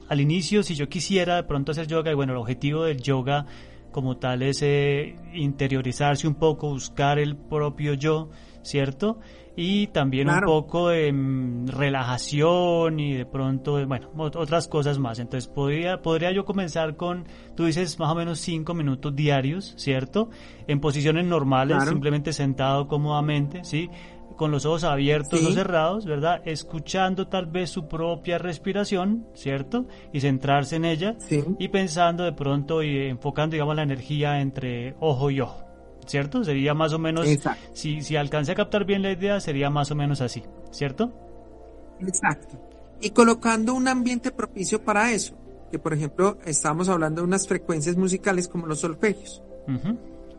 al 0.10 0.22
inicio, 0.22 0.62
si 0.62 0.76
yo 0.76 0.90
quisiera 0.90 1.38
de 1.38 1.44
pronto 1.44 1.72
hacer 1.72 1.88
yoga, 1.88 2.12
y 2.12 2.16
bueno, 2.16 2.34
el 2.34 2.40
objetivo 2.40 2.84
del 2.84 3.02
yoga 3.02 3.46
como 3.92 4.18
tal 4.18 4.42
es 4.42 4.62
eh, 4.62 5.16
interiorizarse 5.34 6.28
un 6.28 6.36
poco, 6.36 6.68
buscar 6.68 7.18
el 7.18 7.38
propio 7.38 7.94
yo, 7.94 8.30
¿cierto? 8.62 9.20
Y 9.56 9.88
también 9.88 10.30
un 10.30 10.42
poco 10.42 10.90
de 10.90 11.12
mm, 11.12 11.68
relajación 11.68 13.00
y 13.00 13.14
de 13.14 13.26
pronto, 13.26 13.86
bueno, 13.88 14.10
otras 14.16 14.68
cosas 14.68 15.00
más. 15.00 15.20
Entonces, 15.20 15.48
podría, 15.48 16.02
podría 16.02 16.32
yo 16.32 16.46
comenzar 16.46 16.98
con, 16.98 17.26
tú 17.56 17.66
dices, 17.66 17.98
más 18.00 18.12
o 18.12 18.16
menos 18.16 18.40
cinco 18.40 18.74
minutos 18.74 19.16
diarios, 19.16 19.74
¿cierto? 19.78 20.30
En 20.68 20.80
posiciones 20.80 21.26
normales, 21.26 21.84
simplemente 21.86 22.34
sentado 22.34 22.88
cómodamente, 22.88 23.64
¿sí? 23.64 23.90
Con 24.36 24.52
los 24.52 24.66
ojos 24.66 24.84
abiertos 24.84 25.42
o 25.42 25.52
cerrados, 25.54 26.06
¿verdad? 26.06 26.42
Escuchando 26.44 27.28
tal 27.28 27.46
vez 27.46 27.70
su 27.70 27.88
propia 27.88 28.38
respiración, 28.38 29.28
¿cierto? 29.34 29.86
Y 30.12 30.20
centrarse 30.20 30.76
en 30.76 30.84
ella 30.84 31.16
y 31.58 31.70
pensando 31.70 32.26
de 32.26 32.34
pronto 32.34 32.84
y 32.84 33.08
enfocando, 33.08 33.54
digamos, 33.54 33.78
la 33.78 33.84
energía 33.84 34.42
entre 34.42 34.96
ojo 35.00 35.32
y 35.32 35.40
ojo. 35.40 35.65
¿Cierto? 36.06 36.44
Sería 36.44 36.74
más 36.74 36.94
o 36.94 37.00
menos, 37.00 37.28
si, 37.74 38.02
si 38.02 38.16
alcance 38.16 38.52
a 38.52 38.56
captar 38.56 38.86
bien 38.86 39.02
la 39.02 39.12
idea, 39.12 39.40
sería 39.40 39.70
más 39.70 39.92
o 39.92 39.96
menos 39.96 40.22
así, 40.22 40.44
¿cierto? 40.72 41.12
Exacto. 42.00 42.60
Y 43.02 43.12
colocando 43.12 43.74
un 43.74 43.88
ambiente 43.88 44.32
propicio 44.32 44.84
para 44.84 45.12
eso, 45.12 45.36
que 45.72 45.80
por 45.80 45.94
ejemplo 45.94 46.38
estamos 46.46 46.90
hablando 46.90 47.22
de 47.22 47.28
unas 47.28 47.48
frecuencias 47.48 47.98
musicales 47.98 48.48
como 48.48 48.68
los 48.68 48.80
solfegios, 48.80 49.44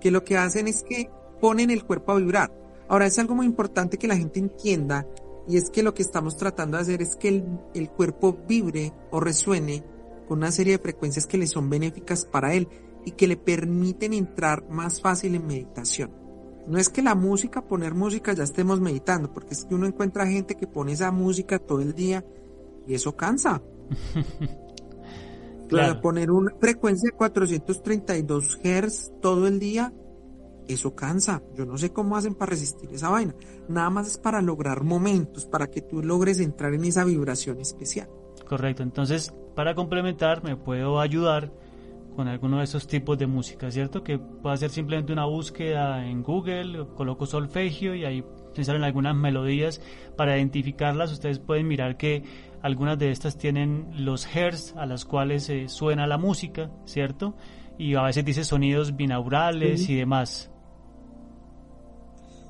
que 0.01 0.11
lo 0.11 0.25
que 0.25 0.37
hacen 0.37 0.69
es 0.69 0.83
que 0.83 1.11
ponen 1.41 1.71
el 1.71 1.85
cuerpo 1.85 2.13
a 2.13 2.17
vibrar. 2.17 2.53
Ahora 2.89 3.07
es 3.07 3.19
algo 3.19 3.35
muy 3.35 3.47
importante 3.47 3.99
que 3.99 4.09
la 4.09 4.17
gente 4.17 4.39
entienda 4.39 5.07
y 5.49 5.57
es 5.57 5.71
que 5.71 5.83
lo 5.83 5.95
que 5.95 6.03
estamos 6.03 6.37
tratando 6.37 6.77
de 6.77 6.83
hacer 6.83 7.03
es 7.03 7.17
que 7.17 7.29
el, 7.29 7.45
el 7.75 7.91
cuerpo 7.91 8.39
vibre 8.49 8.93
o 9.11 9.21
resuene 9.21 9.85
con 10.29 10.39
una 10.39 10.51
serie 10.51 10.73
de 10.75 10.83
frecuencias 10.83 11.27
que 11.27 11.39
le 11.39 11.47
son 11.47 11.71
benéficas 11.71 12.25
para 12.25 12.55
él 12.55 12.69
y 13.07 13.13
que 13.13 13.29
le 13.29 13.37
permiten 13.37 14.13
entrar 14.13 14.69
más 14.69 15.01
fácil 15.01 15.37
en 15.37 15.47
meditación. 15.47 16.11
No 16.67 16.77
es 16.77 16.89
que 16.89 17.01
la 17.01 17.15
música, 17.15 17.63
poner 17.63 17.95
música 17.95 18.33
ya 18.33 18.43
estemos 18.43 18.81
meditando, 18.81 19.33
porque 19.33 19.55
es 19.55 19.65
que 19.65 19.77
uno 19.77 19.87
encuentra 19.87 20.27
gente 20.27 20.57
que 20.57 20.67
pone 20.67 20.93
esa 20.93 21.13
música 21.13 21.61
todo 21.61 21.81
el 21.81 21.95
día 21.95 22.25
y 22.85 22.95
eso 22.95 23.17
cansa. 23.17 23.63
claro. 25.69 26.01
Poner 26.01 26.33
una 26.33 26.53
frecuencia 26.61 27.09
de 27.11 27.17
432 27.17 28.59
Hz 28.61 29.13
todo 29.23 29.47
el 29.47 29.61
día, 29.61 29.95
eso 30.67 30.97
cansa. 30.97 31.45
Yo 31.55 31.65
no 31.65 31.79
sé 31.79 31.93
cómo 31.93 32.17
hacen 32.17 32.35
para 32.35 32.51
resistir 32.51 32.93
esa 32.93 33.09
vaina. 33.09 33.37
Nada 33.69 33.89
más 33.89 34.09
es 34.09 34.19
para 34.19 34.43
lograr 34.43 34.83
momentos, 34.83 35.47
para 35.47 35.69
que 35.69 35.81
tú 35.81 36.03
logres 36.03 36.41
entrar 36.41 36.75
en 36.75 36.85
esa 36.85 37.05
vibración 37.05 37.61
especial. 37.61 38.09
Correcto. 38.49 38.83
Entonces, 38.83 39.33
para 39.55 39.77
complementar, 39.77 40.43
me 40.43 40.57
puedo 40.57 40.99
ayudar 40.99 41.53
con 42.17 42.29
alguno 42.29 42.59
de 42.59 42.65
esos 42.65 42.89
tipos 42.89 43.19
de 43.19 43.27
música, 43.27 43.71
¿cierto? 43.71 44.03
Que 44.03 44.19
puede 44.19 44.55
hacer 44.55 44.71
simplemente 44.71 45.13
una 45.13 45.27
búsqueda 45.27 46.07
en 46.07 46.23
Google, 46.23 46.87
coloco 46.97 47.27
solfegio 47.27 47.95
y 47.95 48.05
ahí 48.07 48.25
se 48.55 48.65
salen 48.65 48.83
algunas 48.83 49.15
melodías. 49.15 49.83
Para 50.17 50.37
identificarlas, 50.37 51.13
ustedes 51.13 51.39
pueden 51.39 51.69
mirar 51.69 51.99
que 51.99 52.25
algunas 52.63 52.99
de 52.99 53.11
estas 53.11 53.37
tienen 53.37 53.89
los 53.93 54.27
hertz 54.35 54.75
a 54.77 54.87
las 54.87 55.05
cuales 55.05 55.49
eh, 55.51 55.69
suena 55.69 56.07
la 56.07 56.17
música, 56.17 56.71
¿cierto? 56.87 57.37
Y 57.79 57.95
a 57.95 58.03
veces 58.03 58.25
dice 58.25 58.45
sonidos 58.45 58.97
binaurales 58.97 59.89
y 59.91 59.97
demás. 59.97 60.51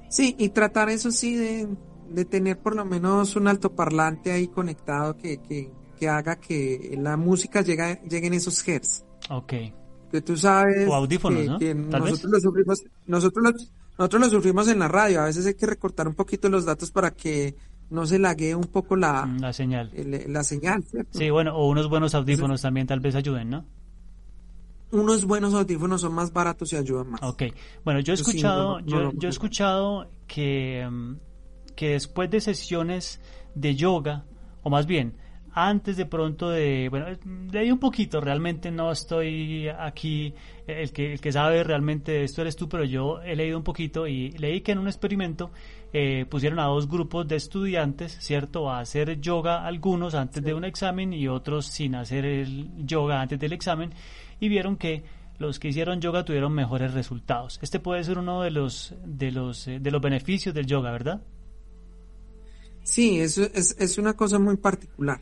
Sí, 0.08 0.36
y 0.38 0.50
tratar 0.50 0.88
eso 0.88 1.10
sí 1.10 1.34
de, 1.34 1.68
de 2.08 2.24
tener 2.24 2.60
por 2.60 2.76
lo 2.76 2.84
menos 2.84 3.34
un 3.34 3.48
altoparlante 3.48 4.30
ahí 4.30 4.46
conectado 4.46 5.16
que, 5.16 5.38
que, 5.38 5.72
que 5.98 6.08
haga 6.08 6.36
que 6.36 6.96
la 6.98 7.16
música 7.16 7.62
llegue, 7.62 8.00
llegue 8.08 8.28
en 8.28 8.34
esos 8.34 8.66
hertz. 8.66 9.04
Ok. 9.30 9.52
Que 10.10 10.20
tú 10.22 10.36
sabes 10.36 10.88
O 10.88 10.94
audífonos, 10.94 11.40
que, 11.40 11.46
¿no? 11.48 11.58
que 11.58 11.74
Tal 11.90 12.02
vez. 12.02 12.10
nosotros 12.12 12.32
lo 12.32 12.40
sufrimos, 12.40 12.82
nosotros 13.06 13.44
lo, 13.44 13.52
nosotros 13.98 14.22
lo 14.22 14.28
sufrimos 14.30 14.68
en 14.68 14.78
la 14.78 14.88
radio, 14.88 15.20
a 15.20 15.24
veces 15.24 15.46
hay 15.46 15.54
que 15.54 15.66
recortar 15.66 16.06
un 16.06 16.14
poquito 16.14 16.48
los 16.48 16.64
datos 16.64 16.90
para 16.90 17.10
que 17.10 17.56
no 17.90 18.06
se 18.06 18.18
laguee 18.18 18.54
un 18.54 18.64
poco 18.64 18.94
la, 18.96 19.26
Mm, 19.26 19.40
La 19.40 19.52
señal. 19.52 19.90
el- 19.94 20.32
la 20.32 20.42
señal, 20.44 20.82
¿cierto? 20.84 21.18
Sí, 21.18 21.30
bueno, 21.30 21.56
o 21.56 21.68
unos 21.68 21.88
buenos 21.88 22.14
audífonos 22.14 22.62
también 22.62 22.86
tal 22.86 23.00
vez 23.00 23.14
ayuden, 23.14 23.50
¿no? 23.50 23.64
Unos 24.92 25.24
buenos 25.24 25.52
audífonos 25.54 26.00
son 26.00 26.14
más 26.14 26.32
baratos 26.32 26.72
y 26.72 26.76
ayudan 26.76 27.10
más. 27.10 27.22
Ok, 27.22 27.42
bueno, 27.84 27.98
yo 28.00 28.12
he 28.12 28.16
sí, 28.16 28.22
escuchado, 28.22 28.78
no, 28.78 28.80
no, 28.80 28.86
yo, 28.86 29.02
no, 29.02 29.12
yo 29.14 29.28
he 29.28 29.30
escuchado 29.30 30.08
que, 30.28 30.86
mm, 30.88 31.14
que 31.74 31.90
después 31.90 32.30
de 32.30 32.40
sesiones 32.40 33.20
de 33.56 33.74
yoga, 33.74 34.24
o 34.62 34.70
más 34.70 34.86
bien, 34.86 35.14
antes 35.58 35.96
de 35.96 36.04
pronto 36.04 36.50
de, 36.50 36.88
bueno, 36.90 37.06
leí 37.50 37.70
un 37.70 37.78
poquito, 37.78 38.20
realmente 38.20 38.70
no 38.70 38.92
estoy 38.92 39.68
aquí, 39.68 40.34
el 40.66 40.92
que, 40.92 41.14
el 41.14 41.20
que 41.22 41.32
sabe 41.32 41.64
realmente 41.64 42.12
de 42.12 42.24
esto 42.24 42.42
eres 42.42 42.56
tú, 42.56 42.68
pero 42.68 42.84
yo 42.84 43.22
he 43.22 43.34
leído 43.34 43.56
un 43.56 43.64
poquito 43.64 44.06
y 44.06 44.32
leí 44.32 44.60
que 44.60 44.72
en 44.72 44.78
un 44.78 44.86
experimento 44.86 45.50
eh, 45.94 46.26
pusieron 46.28 46.58
a 46.58 46.64
dos 46.64 46.86
grupos 46.90 47.26
de 47.26 47.36
estudiantes, 47.36 48.18
¿cierto?, 48.20 48.68
a 48.68 48.80
hacer 48.80 49.18
yoga 49.18 49.64
algunos 49.64 50.14
antes 50.14 50.44
de 50.44 50.52
un 50.52 50.66
examen 50.66 51.14
y 51.14 51.26
otros 51.26 51.64
sin 51.64 51.94
hacer 51.94 52.26
el 52.26 52.84
yoga 52.84 53.22
antes 53.22 53.40
del 53.40 53.54
examen 53.54 53.94
y 54.38 54.50
vieron 54.50 54.76
que 54.76 55.04
los 55.38 55.58
que 55.58 55.68
hicieron 55.68 56.02
yoga 56.02 56.22
tuvieron 56.22 56.52
mejores 56.52 56.92
resultados. 56.92 57.58
Este 57.62 57.80
puede 57.80 58.04
ser 58.04 58.18
uno 58.18 58.42
de 58.42 58.50
los 58.50 58.94
de 59.06 59.30
los 59.30 59.66
eh, 59.68 59.78
de 59.80 59.90
los 59.90 60.02
beneficios 60.02 60.54
del 60.54 60.66
yoga, 60.66 60.90
¿verdad? 60.90 61.22
Sí, 62.82 63.20
eso 63.20 63.42
es, 63.54 63.74
es 63.78 63.96
una 63.96 64.12
cosa 64.12 64.38
muy 64.38 64.58
particular. 64.58 65.18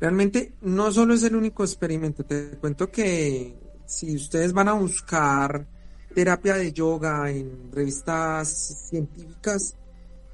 Realmente 0.00 0.54
no 0.62 0.90
solo 0.90 1.14
es 1.14 1.22
el 1.24 1.36
único 1.36 1.62
experimento, 1.62 2.24
te 2.24 2.56
cuento 2.58 2.90
que 2.90 3.54
si 3.84 4.16
ustedes 4.16 4.52
van 4.52 4.68
a 4.68 4.72
buscar 4.72 5.66
terapia 6.14 6.54
de 6.54 6.72
yoga 6.72 7.30
en 7.30 7.70
revistas 7.70 8.88
científicas, 8.88 9.76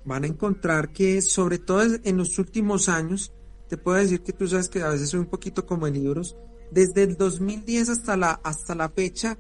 van 0.05 0.23
a 0.23 0.29
encontrar 0.29 0.93
que 0.93 1.21
sobre 1.21 1.59
todo 1.59 1.83
en 2.05 2.17
los 2.17 2.39
últimos 2.39 2.89
años, 2.89 3.33
te 3.69 3.77
puedo 3.77 3.97
decir 3.99 4.23
que 4.23 4.33
tú 4.33 4.47
sabes 4.47 4.69
que 4.69 4.83
a 4.83 4.91
veces 4.91 5.11
soy 5.11 5.21
un 5.21 5.27
poquito 5.27 5.67
como 5.67 5.89
en 5.89 5.95
libros, 5.95 6.37
desde 6.71 7.03
el 7.03 7.17
2010 7.17 7.89
hasta 7.89 8.17
la, 8.17 8.41
hasta 8.45 8.75
la 8.77 8.89
fecha, 8.89 9.37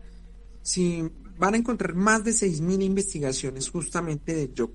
si 0.62 1.08
van 1.38 1.54
a 1.54 1.58
encontrar 1.58 1.94
más 1.94 2.24
de 2.24 2.32
6.000 2.32 2.82
investigaciones 2.82 3.68
justamente 3.70 4.34
de 4.34 4.52
yoga. 4.52 4.74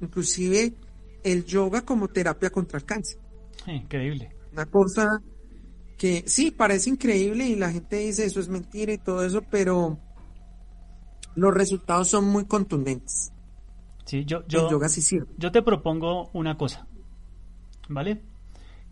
Inclusive 0.00 0.74
el 1.22 1.44
yoga 1.44 1.82
como 1.82 2.08
terapia 2.08 2.48
contra 2.48 2.78
el 2.78 2.84
cáncer. 2.84 3.18
Increíble. 3.66 4.35
Una 4.56 4.66
cosa 4.66 5.22
que 5.98 6.24
sí 6.26 6.50
parece 6.50 6.90
increíble 6.90 7.46
y 7.46 7.56
la 7.56 7.70
gente 7.70 7.96
dice 7.96 8.24
eso 8.24 8.40
es 8.40 8.48
mentira 8.48 8.92
y 8.92 8.98
todo 8.98 9.24
eso, 9.24 9.42
pero 9.50 9.98
los 11.34 11.52
resultados 11.52 12.08
son 12.08 12.24
muy 12.28 12.46
contundentes. 12.46 13.32
Sí, 14.06 14.24
yo 14.24 14.38
el 14.38 14.44
yo 14.48 14.70
yoga 14.70 14.88
sí 14.88 15.02
sirve. 15.02 15.26
yo 15.36 15.52
te 15.52 15.60
propongo 15.62 16.30
una 16.32 16.56
cosa. 16.56 16.86
¿Vale? 17.88 18.22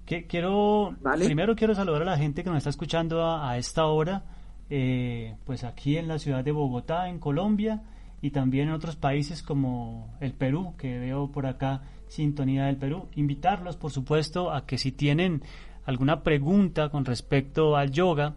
Que 0.05 0.27
quiero 0.27 0.95
Vale. 1.01 1.25
primero 1.25 1.57
quiero 1.57 1.75
saludar 1.75 2.03
a 2.03 2.05
la 2.05 2.19
gente 2.19 2.45
que 2.45 2.51
nos 2.51 2.59
está 2.59 2.71
escuchando 2.71 3.23
a, 3.23 3.51
a 3.51 3.57
esta 3.57 3.87
hora 3.87 4.25
eh, 4.69 5.37
pues 5.45 5.65
aquí 5.65 5.97
en 5.97 6.09
la 6.09 6.19
ciudad 6.19 6.45
de 6.45 6.53
Bogotá, 6.53 7.09
en 7.09 7.19
Colombia 7.19 7.83
y 8.21 8.31
también 8.31 8.69
en 8.69 8.75
otros 8.75 8.97
países 8.97 9.43
como 9.43 10.15
el 10.21 10.33
Perú, 10.33 10.75
que 10.77 10.99
veo 10.99 11.31
por 11.31 11.47
acá 11.47 11.83
sintonía 12.09 12.67
del 12.67 12.77
Perú. 12.77 13.09
Invitarlos, 13.15 13.77
por 13.77 13.91
supuesto, 13.91 14.53
a 14.53 14.67
que 14.67 14.79
si 14.79 14.93
tienen 14.93 15.43
alguna 15.85 16.23
pregunta 16.23 16.89
con 16.89 17.05
respecto 17.05 17.77
al 17.77 17.91
yoga, 17.91 18.35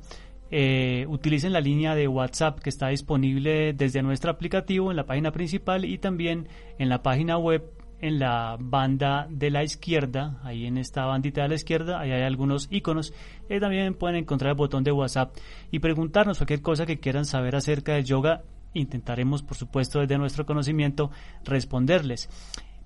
eh, 0.50 1.06
utilicen 1.10 1.54
la 1.54 1.60
línea 1.60 1.94
de 1.96 2.08
WhatsApp 2.08 2.60
que 2.60 2.70
está 2.70 2.88
disponible 2.88 3.74
desde 3.74 4.02
nuestro 4.02 4.32
aplicativo 4.32 4.92
en 4.92 4.98
la 4.98 5.06
página 5.06 5.32
principal 5.32 5.84
y 5.84 5.98
también 5.98 6.48
en 6.78 6.90
la 6.90 7.04
página 7.04 7.38
web 7.38 7.70
en 8.00 8.20
la 8.20 8.58
banda 8.60 9.28
de 9.30 9.50
la 9.50 9.64
izquierda, 9.64 10.40
ahí 10.44 10.66
en 10.66 10.78
esta 10.78 11.06
bandita 11.06 11.42
de 11.42 11.50
la 11.50 11.56
izquierda, 11.56 12.00
ahí 12.00 12.12
hay 12.12 12.22
algunos 12.22 12.68
iconos. 12.72 13.14
Eh, 13.50 13.60
también 13.60 13.96
pueden 13.96 14.18
encontrar 14.18 14.52
el 14.52 14.58
botón 14.58 14.84
de 14.84 14.92
WhatsApp 14.92 15.36
y 15.72 15.80
preguntarnos 15.80 16.38
cualquier 16.38 16.62
cosa 16.62 16.86
que 16.86 17.00
quieran 17.00 17.26
saber 17.26 17.56
acerca 17.56 17.94
del 17.94 18.06
yoga. 18.06 18.44
Intentaremos, 18.74 19.42
por 19.42 19.58
supuesto, 19.58 20.00
desde 20.00 20.18
nuestro 20.18 20.46
conocimiento, 20.46 21.10
responderles. 21.44 22.30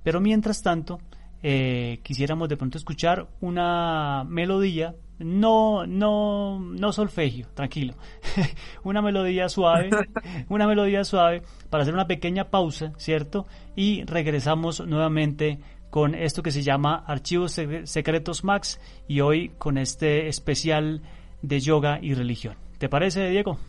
Pero 0.03 0.19
mientras 0.19 0.61
tanto, 0.61 0.99
eh, 1.43 1.99
quisiéramos 2.03 2.49
de 2.49 2.57
pronto 2.57 2.77
escuchar 2.77 3.27
una 3.41 4.23
melodía, 4.27 4.95
no, 5.19 5.85
no, 5.85 6.59
no 6.59 6.91
solfegio, 6.91 7.47
tranquilo, 7.53 7.93
una 8.83 9.01
melodía 9.01 9.47
suave, 9.49 9.89
una 10.49 10.67
melodía 10.67 11.03
suave 11.03 11.43
para 11.69 11.83
hacer 11.83 11.93
una 11.93 12.07
pequeña 12.07 12.49
pausa, 12.49 12.93
¿cierto? 12.97 13.45
Y 13.75 14.03
regresamos 14.05 14.85
nuevamente 14.85 15.59
con 15.91 16.15
esto 16.15 16.41
que 16.41 16.51
se 16.51 16.63
llama 16.63 17.03
Archivos 17.05 17.57
Sec- 17.57 17.85
Secretos 17.85 18.43
Max 18.43 18.79
y 19.07 19.19
hoy 19.21 19.49
con 19.57 19.77
este 19.77 20.27
especial 20.27 21.01
de 21.41 21.59
yoga 21.59 21.99
y 22.01 22.13
religión. 22.13 22.55
¿Te 22.77 22.87
parece, 22.89 23.29
Diego? 23.29 23.59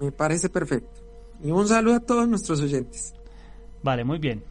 Me 0.00 0.12
parece 0.12 0.48
perfecto. 0.48 1.00
Y 1.42 1.50
un 1.50 1.66
saludo 1.66 1.96
a 1.96 2.00
todos 2.00 2.28
nuestros 2.28 2.60
oyentes. 2.60 3.14
Vale, 3.82 4.04
muy 4.04 4.18
bien. 4.18 4.42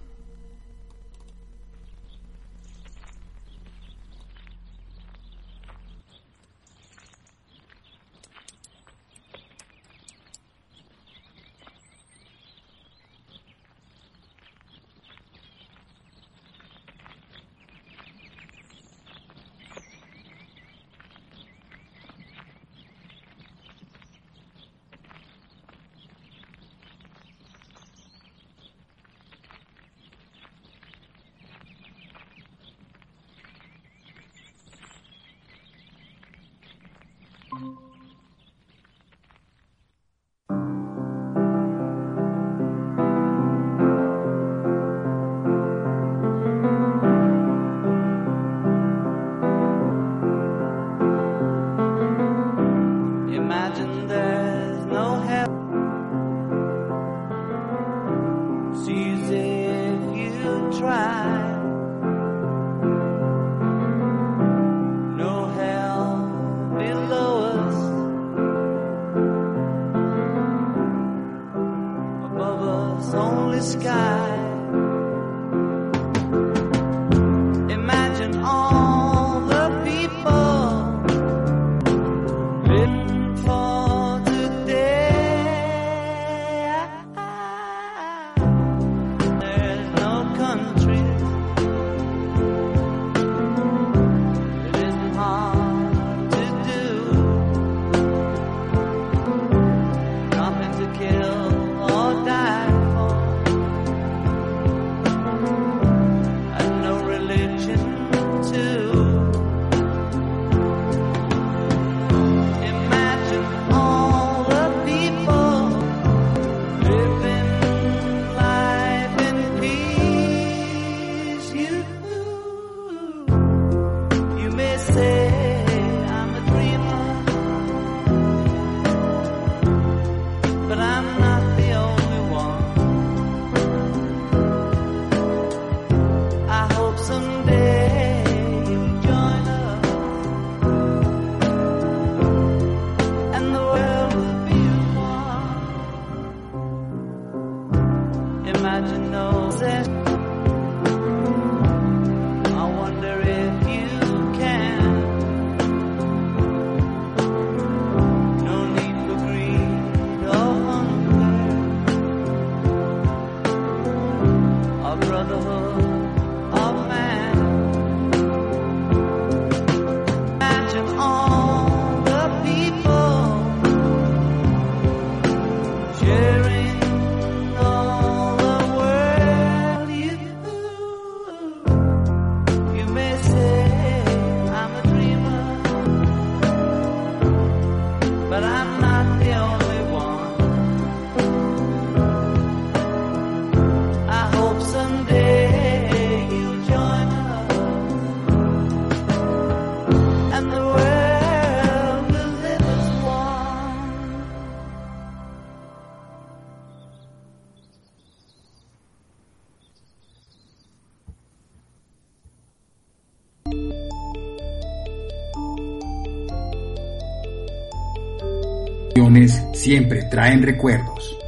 Siempre 219.68 220.04
traen 220.04 220.44
recuerdos. 220.44 221.20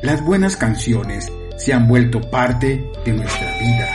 Las 0.00 0.24
buenas 0.24 0.56
canciones 0.56 1.30
se 1.58 1.74
han 1.74 1.86
vuelto 1.88 2.18
parte 2.30 2.82
de 3.04 3.12
nuestra 3.12 3.58
vida. 3.58 3.86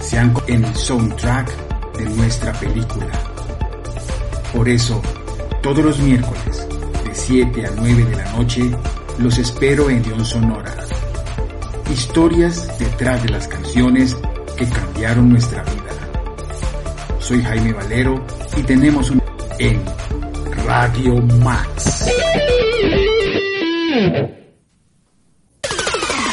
Se 0.00 0.18
han 0.18 0.32
en 0.46 0.64
el 0.64 0.74
soundtrack 0.74 1.50
de 1.98 2.04
nuestra 2.06 2.54
película. 2.54 3.12
Por 4.54 4.70
eso, 4.70 5.02
todos 5.62 5.84
los 5.84 5.98
miércoles, 5.98 6.66
de 7.04 7.14
7 7.14 7.66
a 7.66 7.72
9 7.76 8.04
de 8.06 8.16
la 8.16 8.32
noche, 8.32 8.70
los 9.18 9.36
espero 9.36 9.90
en 9.90 10.02
León 10.02 10.24
Sonora. 10.24 10.74
Historias 11.92 12.78
detrás 12.78 13.22
de 13.22 13.28
las 13.28 13.48
canciones 13.48 14.16
que 14.56 14.64
cambiaron 14.64 15.28
nuestra 15.28 15.62
vida. 15.64 17.18
Soy 17.18 17.42
Jaime 17.42 17.74
Valero 17.74 18.24
y 18.56 18.62
tenemos 18.62 19.10
un 19.10 19.20
en 19.58 19.82
Radio 20.70 21.16
Max. 21.42 22.06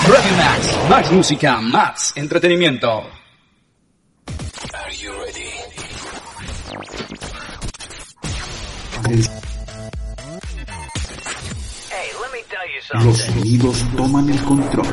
Radio 0.08 0.34
Max, 0.38 0.78
más 0.88 1.12
música, 1.12 1.60
más 1.60 2.14
entretenimiento. 2.16 3.04
Los 12.94 13.18
sonidos 13.18 13.84
toman 13.98 14.30
el 14.30 14.44
control. 14.44 14.86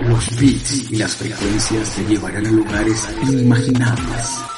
Los 0.00 0.40
beats 0.40 0.90
y 0.90 0.96
las 0.96 1.14
frecuencias 1.14 1.94
te 1.94 2.02
llevarán 2.06 2.46
a 2.46 2.50
lugares 2.50 3.08
inimaginables. 3.22 4.51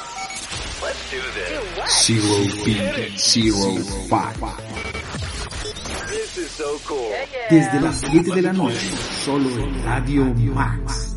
Zero 2.05 2.21
Beat, 2.63 3.17
Zero 3.17 3.73
Five. 4.07 4.45
Desde 7.49 7.81
las 7.81 7.99
7 8.01 8.35
de 8.35 8.41
la 8.43 8.53
noche, 8.53 8.91
solo 9.25 9.49
en 9.57 9.83
Radio 9.83 10.25
Max. 10.53 11.14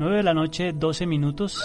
Nueve 0.00 0.16
de 0.16 0.22
la 0.22 0.32
noche, 0.32 0.72
12 0.72 1.06
minutos. 1.06 1.62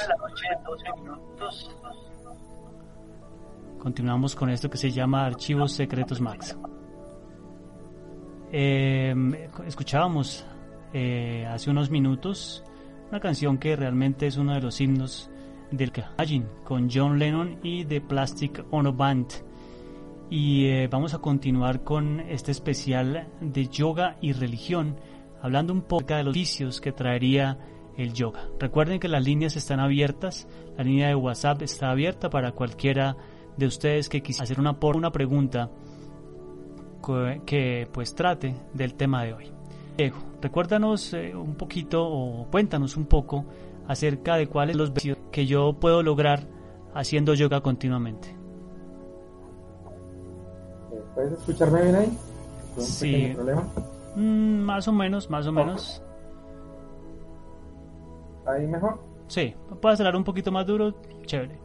Continuamos 3.79 4.35
con 4.35 4.49
esto 4.49 4.69
que 4.69 4.75
se 4.77 4.91
llama 4.91 5.25
Archivos 5.25 5.71
Secretos 5.71 6.19
Max. 6.19 6.57
Eh, 8.51 9.15
escuchábamos 9.65 10.45
eh, 10.91 11.47
hace 11.49 11.69
unos 11.69 11.89
minutos 11.89 12.61
una 13.09 13.21
canción 13.21 13.57
que 13.57 13.77
realmente 13.77 14.27
es 14.27 14.35
uno 14.35 14.53
de 14.53 14.59
los 14.59 14.81
himnos 14.81 15.29
del 15.71 15.93
Imagine 15.95 16.45
con 16.65 16.89
John 16.93 17.17
Lennon 17.17 17.59
y 17.63 17.85
The 17.85 18.01
Plastic 18.01 18.65
Ono 18.69 18.91
Band. 18.91 19.27
Y 20.29 20.65
eh, 20.65 20.89
vamos 20.91 21.13
a 21.13 21.19
continuar 21.19 21.85
con 21.85 22.19
este 22.19 22.51
especial 22.51 23.29
de 23.39 23.69
yoga 23.69 24.17
y 24.19 24.33
religión, 24.33 24.97
hablando 25.41 25.71
un 25.71 25.83
poco 25.83 26.15
de 26.15 26.25
los 26.25 26.33
vicios 26.33 26.81
que 26.81 26.91
traería 26.91 27.57
el 27.97 28.13
yoga. 28.13 28.49
Recuerden 28.59 28.99
que 28.99 29.07
las 29.07 29.23
líneas 29.23 29.55
están 29.55 29.79
abiertas, 29.79 30.47
la 30.77 30.83
línea 30.83 31.07
de 31.07 31.15
WhatsApp 31.15 31.61
está 31.61 31.91
abierta 31.91 32.29
para 32.29 32.51
cualquiera 32.51 33.15
de 33.57 33.67
ustedes 33.67 34.09
que 34.09 34.21
quisiera 34.21 34.43
hacer 34.43 34.59
una, 34.59 34.79
por- 34.79 34.97
una 34.97 35.11
pregunta 35.11 35.69
que, 37.45 37.87
pues 37.91 38.15
trate 38.15 38.55
del 38.73 38.95
tema 38.95 39.23
de 39.23 39.33
hoy. 39.33 39.51
Diego, 39.95 40.17
recuérdanos 40.41 41.13
eh, 41.13 41.33
un 41.35 41.55
poquito 41.55 42.03
o 42.05 42.47
cuéntanos 42.49 42.97
un 42.97 43.05
poco 43.05 43.45
acerca 43.87 44.35
de 44.35 44.47
cuáles 44.47 44.75
los 44.75 44.91
vicios 44.91 45.17
que 45.31 45.45
yo 45.45 45.73
puedo 45.79 46.01
lograr 46.03 46.47
haciendo 46.93 47.33
yoga 47.35 47.61
continuamente. 47.61 48.35
¿Puedes 51.13 51.33
escucharme 51.33 51.81
bien 51.83 51.95
ahí? 51.95 52.17
¿Tuve 52.73 52.83
un 52.83 52.89
Sí. 52.89 53.31
problema? 53.35 53.67
Mm, 54.15 54.57
más 54.61 54.87
o 54.87 54.91
menos, 54.91 55.29
más 55.29 55.47
o 55.47 55.51
menos. 55.51 56.01
¿Ahí 58.45 58.67
mejor? 58.67 58.99
Sí, 59.27 59.55
puedes 59.81 59.99
hablar 59.99 60.15
un 60.15 60.23
poquito 60.23 60.51
más 60.51 60.65
duro, 60.65 60.93
chévere. 61.25 61.57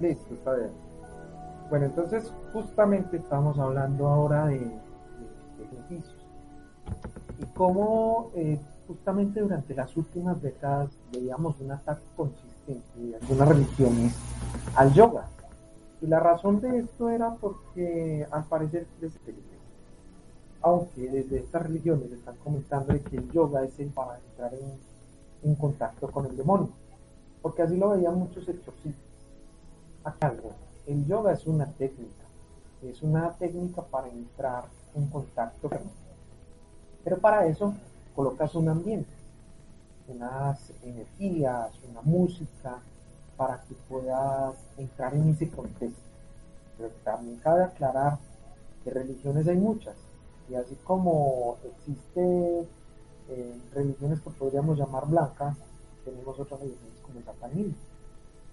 Listo, 0.00 0.34
está 0.34 0.54
bien. 0.54 0.70
Bueno, 1.70 1.86
entonces 1.86 2.32
justamente 2.52 3.16
estamos 3.16 3.58
hablando 3.58 4.06
ahora 4.06 4.46
de, 4.46 4.58
de- 4.60 5.64
ejercicios. 5.64 6.14
Y 7.40 7.44
cómo 7.54 8.30
eh, 8.34 8.58
justamente 8.86 9.40
durante 9.40 9.74
las 9.74 9.94
últimas 9.96 10.40
décadas 10.40 10.90
veíamos 11.12 11.60
un 11.60 11.72
ataque 11.72 12.02
consistente 12.16 12.82
de 12.96 13.16
algunas 13.16 13.48
religiones 13.48 14.14
al 14.76 14.92
yoga. 14.94 15.26
Y 16.00 16.06
la 16.06 16.20
razón 16.20 16.60
de 16.60 16.78
esto 16.78 17.10
era 17.10 17.34
porque 17.34 18.24
al 18.30 18.44
parecer 18.44 18.86
les 19.00 19.12
aunque 20.60 21.08
desde 21.08 21.38
estas 21.38 21.62
religiones 21.62 22.10
están 22.10 22.36
comentando 22.42 22.92
de 22.92 23.00
que 23.00 23.16
el 23.16 23.30
yoga 23.30 23.62
es 23.64 23.78
el 23.78 23.88
para 23.88 24.18
entrar 24.18 24.52
en, 24.54 24.60
en 25.42 25.54
contacto 25.54 26.10
con 26.10 26.26
el 26.26 26.36
demonio, 26.36 26.70
porque 27.42 27.62
así 27.62 27.76
lo 27.76 27.90
veían 27.90 28.18
muchos 28.18 28.48
exorcistas. 28.48 29.04
Acá 30.04 30.28
algo, 30.28 30.52
el 30.86 31.06
yoga 31.06 31.32
es 31.32 31.46
una 31.46 31.66
técnica, 31.66 32.24
es 32.82 33.02
una 33.02 33.32
técnica 33.32 33.82
para 33.82 34.08
entrar 34.08 34.64
en 34.94 35.06
contacto 35.08 35.68
con 35.68 35.98
pero 37.04 37.20
para 37.20 37.46
eso 37.46 37.74
colocas 38.14 38.54
un 38.54 38.68
ambiente, 38.68 39.10
unas 40.08 40.58
energías, 40.82 41.70
una 41.88 42.02
música, 42.02 42.80
para 43.36 43.62
que 43.62 43.74
puedas 43.88 44.56
entrar 44.76 45.14
en 45.14 45.30
ese 45.30 45.48
contexto. 45.48 46.02
Pero 46.76 46.90
también 47.04 47.38
cabe 47.38 47.62
aclarar 47.62 48.18
que 48.84 48.90
religiones 48.90 49.46
hay 49.48 49.56
muchas, 49.56 49.94
y 50.50 50.54
así 50.54 50.74
como 50.84 51.56
existe 51.64 52.66
eh, 53.28 53.60
religiones 53.74 54.20
que 54.20 54.30
podríamos 54.30 54.78
llamar 54.78 55.06
blancas, 55.06 55.56
tenemos 56.04 56.38
otras 56.38 56.60
religiones 56.60 56.98
como 57.02 57.18
el 57.18 57.24
satanismo 57.24 57.74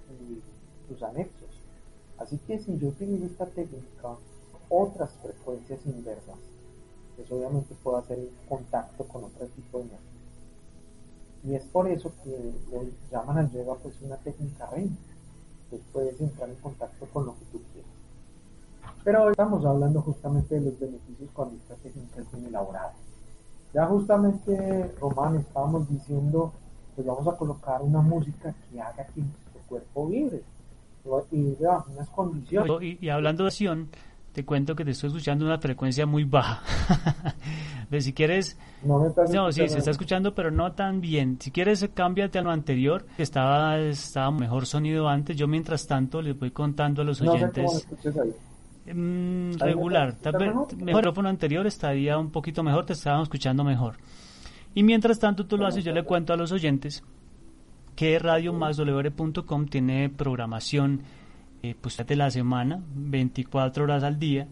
y 0.09 0.41
sus 0.87 1.01
anexos. 1.03 1.61
Así 2.17 2.37
que 2.39 2.59
si 2.59 2.77
yo 2.77 2.89
utilizo 2.89 3.25
esta 3.25 3.45
técnica, 3.45 4.15
otras 4.69 5.11
frecuencias 5.21 5.79
inversas, 5.85 6.37
pues 7.15 7.31
obviamente 7.31 7.75
puedo 7.83 7.97
hacer 7.97 8.19
contacto 8.47 9.05
con 9.05 9.23
otro 9.25 9.47
tipo 9.47 9.79
de 9.79 9.85
energía. 9.85 10.15
Y 11.45 11.53
es 11.53 11.63
por 11.65 11.87
eso 11.87 12.11
que 12.23 12.53
lo 12.71 12.83
llaman 13.11 13.37
al 13.37 13.51
yoga 13.51 13.75
pues 13.75 14.01
una 14.01 14.17
técnica 14.17 14.65
reina. 14.67 14.95
Pues 15.69 15.81
puedes 15.93 16.19
entrar 16.19 16.49
en 16.49 16.55
contacto 16.55 17.05
con 17.13 17.25
lo 17.25 17.33
que 17.33 17.45
tú 17.51 17.61
quieras. 17.71 17.91
Pero 19.03 19.23
hoy 19.23 19.31
estamos 19.31 19.63
hablando 19.65 20.01
justamente 20.01 20.55
de 20.55 20.61
los 20.61 20.79
beneficios 20.79 21.29
cuando 21.33 21.55
esta 21.55 21.75
técnica 21.75 22.21
es 22.21 22.31
bien 22.31 22.45
elaborada. 22.47 22.93
Ya 23.75 23.85
justamente, 23.87 24.89
Román, 25.01 25.35
estábamos 25.35 25.89
diciendo, 25.89 26.53
pues 26.95 27.05
vamos 27.05 27.27
a 27.27 27.37
colocar 27.37 27.81
una 27.81 28.01
música 28.01 28.55
que 28.71 28.79
haga 28.79 29.05
que 29.13 29.19
nuestro 29.19 29.61
cuerpo 29.67 30.07
vibre 30.07 30.41
y 31.31 31.55
bajo 31.61 31.91
unas 31.91 32.09
condiciones. 32.09 32.71
Y, 32.81 33.05
y 33.05 33.09
hablando 33.09 33.43
de 33.43 33.49
acción, 33.49 33.89
te 34.31 34.45
cuento 34.45 34.75
que 34.75 34.85
te 34.85 34.91
estoy 34.91 35.07
escuchando 35.09 35.45
una 35.45 35.57
frecuencia 35.57 36.05
muy 36.05 36.23
baja. 36.23 36.63
Pero 37.89 38.01
si 38.01 38.13
quieres, 38.13 38.57
No, 38.81 38.99
me 38.99 39.07
estás 39.09 39.29
no, 39.31 39.51
sí, 39.51 39.67
se 39.67 39.77
está 39.77 39.91
escuchando, 39.91 40.33
pero 40.33 40.49
no 40.51 40.71
tan 40.71 41.01
bien. 41.01 41.37
Si 41.39 41.51
quieres, 41.51 41.87
cámbiate 41.93 42.39
a 42.39 42.41
lo 42.41 42.49
anterior, 42.49 43.05
que 43.15 43.23
estaba, 43.23 43.77
estaba 43.77 44.31
mejor 44.31 44.65
sonido 44.65 45.07
antes. 45.07 45.37
Yo, 45.37 45.47
mientras 45.47 45.85
tanto, 45.85 46.21
les 46.21 46.37
voy 46.37 46.49
contando 46.51 47.01
a 47.01 47.05
los 47.05 47.21
No 47.21 47.33
sé 47.33 47.37
cómo 47.37 47.37
me 47.37 47.61
oyentes. 47.61 47.75
escuchas 47.75 48.17
ahí. 48.17 48.33
Mm, 48.93 49.53
¿Ahí 49.61 49.69
regular, 49.69 50.13
tal 50.13 50.33
vez 50.33 50.53
el 50.77 50.85
micrófono 50.85 51.27
anterior 51.29 51.65
estaría 51.65 52.17
un 52.17 52.29
poquito 52.29 52.61
mejor, 52.61 52.85
te 52.85 52.93
estábamos 52.93 53.25
escuchando 53.25 53.63
mejor. 53.63 53.97
Y 54.75 54.83
mientras 54.83 55.19
tanto 55.19 55.45
tú 55.45 55.57
lo 55.57 55.65
haces, 55.65 55.83
yo 55.83 55.91
le 55.91 56.03
cuento 56.03 56.33
a 56.33 56.37
los 56.37 56.51
oyentes 56.51 57.03
que 57.95 58.19
radiomaxwr.com 58.19 59.65
tiene 59.67 60.09
programación 60.09 61.01
eh, 61.63 61.75
pues 61.79 61.97
de 62.05 62.15
la 62.15 62.29
semana, 62.29 62.83
24 62.93 63.85
horas 63.85 64.03
al 64.03 64.19
día 64.19 64.47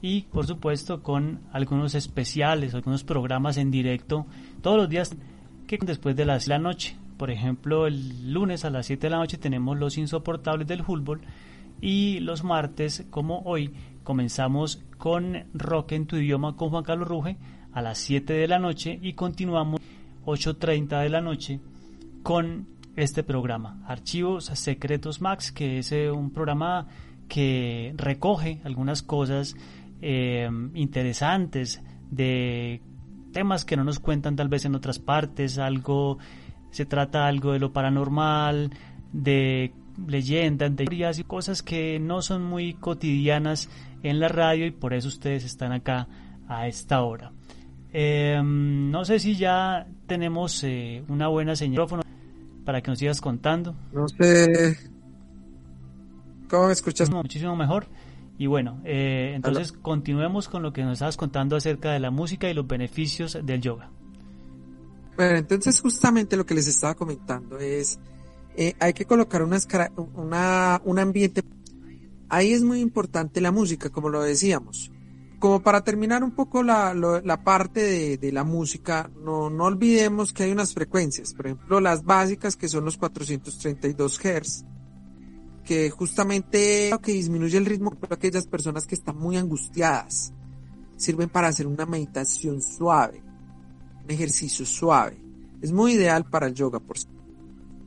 y 0.00 0.22
por 0.22 0.46
supuesto 0.46 1.02
con 1.02 1.40
algunos 1.52 1.94
especiales, 1.94 2.74
algunos 2.74 3.04
programas 3.04 3.58
en 3.58 3.70
directo 3.70 4.26
todos 4.62 4.76
los 4.76 4.88
días 4.88 5.16
que 5.66 5.78
después 5.80 6.16
de 6.16 6.24
las 6.24 6.48
la 6.48 6.58
noche. 6.58 6.96
Por 7.16 7.30
ejemplo, 7.30 7.86
el 7.86 8.32
lunes 8.32 8.64
a 8.64 8.70
las 8.70 8.86
7 8.86 9.06
de 9.06 9.10
la 9.10 9.18
noche 9.18 9.38
tenemos 9.38 9.78
los 9.78 9.98
insoportables 9.98 10.66
del 10.66 10.84
fútbol 10.84 11.20
y 11.80 12.20
los 12.20 12.44
martes, 12.44 13.06
como 13.10 13.42
hoy, 13.42 13.72
Comenzamos 14.08 14.82
con 14.96 15.44
Rock 15.52 15.92
en 15.92 16.06
tu 16.06 16.16
idioma 16.16 16.56
con 16.56 16.70
Juan 16.70 16.82
Carlos 16.82 17.06
Ruge 17.06 17.36
a 17.74 17.82
las 17.82 17.98
7 17.98 18.32
de 18.32 18.48
la 18.48 18.58
noche 18.58 18.98
y 19.02 19.12
continuamos 19.12 19.82
8.30 20.24 21.02
de 21.02 21.10
la 21.10 21.20
noche 21.20 21.60
con 22.22 22.68
este 22.96 23.22
programa, 23.22 23.82
Archivos 23.86 24.46
Secretos 24.46 25.20
Max, 25.20 25.52
que 25.52 25.80
es 25.80 25.92
eh, 25.92 26.10
un 26.10 26.30
programa 26.30 26.86
que 27.28 27.92
recoge 27.98 28.62
algunas 28.64 29.02
cosas 29.02 29.54
eh, 30.00 30.48
interesantes 30.72 31.82
de 32.10 32.80
temas 33.34 33.66
que 33.66 33.76
no 33.76 33.84
nos 33.84 34.00
cuentan 34.00 34.36
tal 34.36 34.48
vez 34.48 34.64
en 34.64 34.74
otras 34.74 34.98
partes, 34.98 35.58
algo 35.58 36.16
se 36.70 36.86
trata 36.86 37.26
algo 37.26 37.52
de 37.52 37.58
lo 37.58 37.74
paranormal, 37.74 38.70
de 39.12 39.74
leyendas, 40.06 40.74
de 40.74 40.84
historias 40.84 41.18
y 41.18 41.24
cosas 41.24 41.62
que 41.62 41.98
no 41.98 42.22
son 42.22 42.44
muy 42.44 42.74
cotidianas 42.74 43.68
en 44.02 44.20
la 44.20 44.28
radio 44.28 44.66
y 44.66 44.70
por 44.70 44.94
eso 44.94 45.08
ustedes 45.08 45.44
están 45.44 45.72
acá 45.72 46.08
a 46.48 46.66
esta 46.68 47.02
hora. 47.02 47.32
Em, 47.92 48.90
no 48.90 49.04
sé 49.04 49.18
si 49.18 49.36
ya 49.36 49.86
tenemos 50.06 50.62
eh, 50.64 51.02
una 51.08 51.28
buena 51.28 51.56
señal 51.56 51.86
para 52.64 52.82
que 52.82 52.90
nos 52.90 52.98
sigas 52.98 53.20
contando. 53.20 53.74
No 53.92 54.08
sé. 54.08 54.76
¿Cómo 56.48 56.66
me 56.66 56.72
escuchas? 56.72 57.10
Muchísimo 57.10 57.56
mejor. 57.56 57.86
Y 58.38 58.46
bueno, 58.46 58.80
eh, 58.84 59.32
entonces 59.34 59.72
continuemos 59.72 60.48
con 60.48 60.62
lo 60.62 60.72
que 60.72 60.84
nos 60.84 60.94
estabas 60.94 61.16
contando 61.16 61.56
acerca 61.56 61.92
de 61.92 61.98
la 61.98 62.10
música 62.10 62.48
y 62.48 62.54
los 62.54 62.66
beneficios 62.66 63.38
del 63.42 63.60
yoga. 63.60 63.90
Bueno, 65.16 65.38
entonces 65.38 65.80
justamente 65.80 66.36
lo 66.36 66.46
que 66.46 66.54
les 66.54 66.68
estaba 66.68 66.94
comentando 66.94 67.58
es, 67.58 67.98
eh, 68.60 68.74
hay 68.80 68.92
que 68.92 69.04
colocar 69.04 69.44
una, 69.44 69.58
una, 70.16 70.82
un 70.84 70.98
ambiente. 70.98 71.44
Ahí 72.28 72.52
es 72.52 72.64
muy 72.64 72.80
importante 72.80 73.40
la 73.40 73.52
música, 73.52 73.88
como 73.88 74.08
lo 74.08 74.20
decíamos. 74.20 74.90
Como 75.38 75.62
para 75.62 75.84
terminar 75.84 76.24
un 76.24 76.32
poco 76.32 76.64
la, 76.64 76.92
la 76.92 77.44
parte 77.44 77.80
de, 77.84 78.18
de, 78.18 78.32
la 78.32 78.42
música, 78.42 79.12
no, 79.22 79.48
no 79.48 79.66
olvidemos 79.66 80.32
que 80.32 80.42
hay 80.42 80.50
unas 80.50 80.74
frecuencias, 80.74 81.34
por 81.34 81.46
ejemplo, 81.46 81.80
las 81.80 82.02
básicas 82.02 82.56
que 82.56 82.66
son 82.66 82.84
los 82.84 82.96
432 82.96 84.18
Hz, 84.18 84.64
que 85.64 85.90
justamente 85.90 86.90
lo 86.90 87.00
que 87.00 87.12
disminuye 87.12 87.58
el 87.58 87.64
ritmo 87.64 87.92
para 87.92 88.16
aquellas 88.16 88.48
personas 88.48 88.88
que 88.88 88.96
están 88.96 89.16
muy 89.16 89.36
angustiadas. 89.36 90.32
Sirven 90.96 91.28
para 91.28 91.46
hacer 91.46 91.68
una 91.68 91.86
meditación 91.86 92.60
suave, 92.60 93.22
un 94.02 94.10
ejercicio 94.10 94.66
suave. 94.66 95.22
Es 95.62 95.70
muy 95.70 95.92
ideal 95.92 96.24
para 96.28 96.48
el 96.48 96.54
yoga, 96.54 96.80
por 96.80 96.96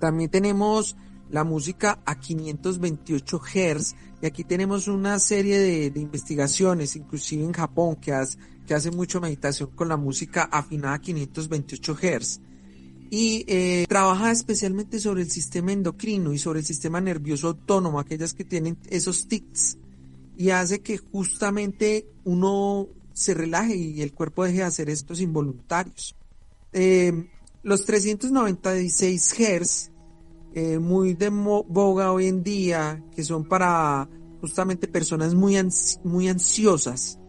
También 0.01 0.31
tenemos 0.31 0.97
la 1.29 1.43
música 1.43 1.99
a 2.05 2.19
528 2.19 3.39
Hz 3.39 3.95
y 4.19 4.25
aquí 4.25 4.43
tenemos 4.43 4.87
una 4.87 5.19
serie 5.19 5.59
de, 5.59 5.99
investigaciones, 5.99 6.95
inclusive 6.95 7.43
en 7.43 7.53
Japón, 7.53 7.97
que 7.97 8.11
hace, 8.11 8.91
mucho 8.91 9.21
meditación 9.21 9.69
con 9.75 9.89
la 9.89 9.97
música 9.97 10.49
afinada 10.51 10.95
a 10.95 11.01
528 11.01 11.95
Hz 11.95 12.41
y 13.11 13.45
eh, 13.47 13.85
trabaja 13.87 14.31
especialmente 14.31 14.99
sobre 14.99 15.21
el 15.21 15.29
sistema 15.29 15.71
endocrino 15.71 16.33
y 16.33 16.39
sobre 16.39 16.61
el 16.61 16.65
sistema 16.65 16.99
nervioso 16.99 17.49
autónomo, 17.49 17.99
aquellas 17.99 18.33
que 18.33 18.45
tienen 18.45 18.77
esos 18.89 19.27
tics, 19.27 19.77
y 20.35 20.49
hace 20.49 20.81
que 20.81 20.97
justamente 20.97 22.07
uno 22.23 22.87
se 23.13 23.35
relaje 23.35 23.75
y 23.75 24.01
el 24.01 24.13
cuerpo 24.13 24.45
deje 24.45 24.59
de 24.59 24.63
hacer 24.63 24.89
estos 24.89 25.21
involuntarios. 25.21 26.15
Eh, 26.73 27.27
los 27.63 27.85
396 27.85 29.33
Hz, 29.33 29.91
eh, 30.53 30.79
muy 30.79 31.13
de 31.13 31.29
boga 31.29 32.11
hoy 32.11 32.27
en 32.27 32.43
día, 32.43 33.03
que 33.15 33.23
son 33.23 33.47
para 33.47 34.09
justamente 34.41 34.87
personas 34.87 35.33
muy, 35.35 35.57
muy 36.03 36.27
ansiosas, 36.27 37.19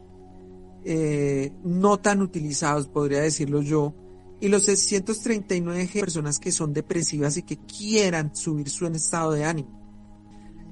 no 1.62 1.98
tan 1.98 2.22
utilizados, 2.22 2.88
podría 2.88 3.20
decirlo 3.20 3.62
yo, 3.62 3.94
y 4.42 4.48
los 4.48 4.64
639 4.64 5.88
personas 6.00 6.40
que 6.40 6.50
son 6.50 6.72
depresivas 6.72 7.36
y 7.36 7.44
que 7.44 7.58
quieran 7.58 8.34
subir 8.34 8.68
su 8.70 8.86
estado 8.86 9.30
de 9.32 9.44
ánimo. 9.44 9.82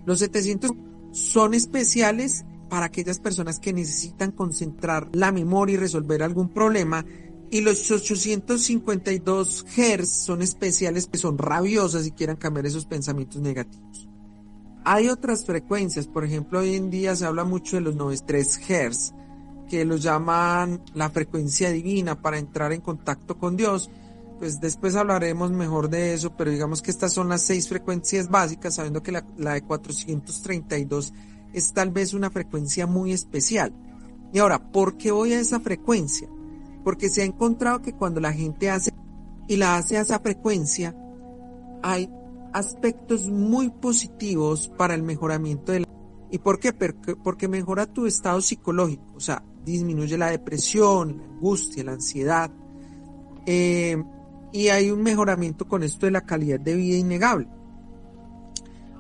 Los 0.05 0.19
700 0.19 0.73
son 1.13 1.55
especiales 1.55 2.45
para 2.69 2.87
aquellas 2.87 3.21
personas 3.21 3.61
que 3.61 3.73
necesitan 3.73 4.33
concentrar 4.33 5.09
la 5.13 5.31
memoria 5.31 5.75
y 5.75 5.77
resolver 5.77 6.23
algún 6.25 6.49
problema. 6.49 7.05
Y 7.51 7.62
los 7.62 7.90
852 7.90 9.66
Hz 9.66 10.09
son 10.09 10.40
especiales 10.40 11.09
que 11.09 11.18
son 11.18 11.36
rabiosas 11.36 12.07
y 12.07 12.12
quieran 12.12 12.36
cambiar 12.36 12.66
esos 12.66 12.86
pensamientos 12.86 13.42
negativos. 13.42 14.09
Hay 14.84 15.09
otras 15.09 15.44
frecuencias, 15.44 16.07
por 16.07 16.24
ejemplo, 16.24 16.61
hoy 16.61 16.74
en 16.74 16.90
día 16.90 17.14
se 17.16 17.26
habla 17.26 17.44
mucho 17.44 17.76
de 17.76 17.82
los 17.82 17.96
93 17.96 18.61
Hz, 18.61 19.14
que 19.68 19.84
lo 19.84 19.96
llaman 19.96 20.82
la 20.94 21.11
frecuencia 21.11 21.70
divina 21.70 22.20
para 22.20 22.38
entrar 22.38 22.72
en 22.72 22.80
contacto 22.80 23.36
con 23.36 23.57
Dios. 23.57 23.90
Pues 24.38 24.61
después 24.61 24.96
hablaremos 24.96 25.51
mejor 25.51 25.90
de 25.90 26.14
eso, 26.14 26.34
pero 26.36 26.51
digamos 26.51 26.80
que 26.80 26.90
estas 26.90 27.12
son 27.12 27.28
las 27.28 27.42
seis 27.42 27.68
frecuencias 27.68 28.28
básicas, 28.30 28.76
sabiendo 28.76 29.03
que 29.03 29.12
la, 29.12 29.22
de 29.22 29.62
432 29.62 31.12
es 31.53 31.72
tal 31.72 31.90
vez 31.90 32.14
una 32.14 32.30
frecuencia 32.30 32.86
muy 32.86 33.12
especial. 33.12 33.74
Y 34.32 34.38
ahora, 34.38 34.72
¿por 34.72 34.96
qué 34.96 35.11
voy 35.11 35.34
a 35.34 35.40
esa 35.40 35.61
frecuencia? 35.61 36.28
Porque 36.85 37.09
se 37.09 37.22
ha 37.22 37.24
encontrado 37.24 37.83
que 37.83 37.95
cuando 37.95 38.20
la 38.20 38.33
gente 38.33 38.70
hace 38.70 38.91
y 39.49 39.57
la 39.57 39.76
hace 39.76 39.97
a 39.97 40.03
esa 40.03 40.18
frecuencia, 40.20 40.95
hay 41.83 42.11
aspectos 42.53 43.28
muy 43.28 43.70
positivos 43.70 44.70
para 44.76 44.95
el 44.95 45.03
mejoramiento 45.03 45.72
de 45.72 45.81
la... 45.81 45.89
¿Y 46.31 46.39
por 46.39 46.61
qué? 46.61 46.72
Porque, 46.72 47.49
mejora 47.49 47.87
tu 47.87 48.07
estado 48.07 48.41
psicológico. 48.41 49.05
O 49.16 49.20
sea, 49.20 49.43
disminuye 49.64 50.16
la 50.16 50.31
depresión, 50.31 51.18
la 51.18 51.24
angustia, 51.24 51.85
la 51.85 51.93
ansiedad. 51.93 52.51
Eh, 53.47 54.03
y 54.53 54.68
hay 54.68 54.91
un 54.91 55.03
mejoramiento 55.03 55.66
con 55.66 55.83
esto 55.83 56.07
de 56.07 56.12
la 56.12 56.22
calidad 56.22 56.61
de 56.61 56.74
vida 56.74 56.97
innegable. 56.97 57.49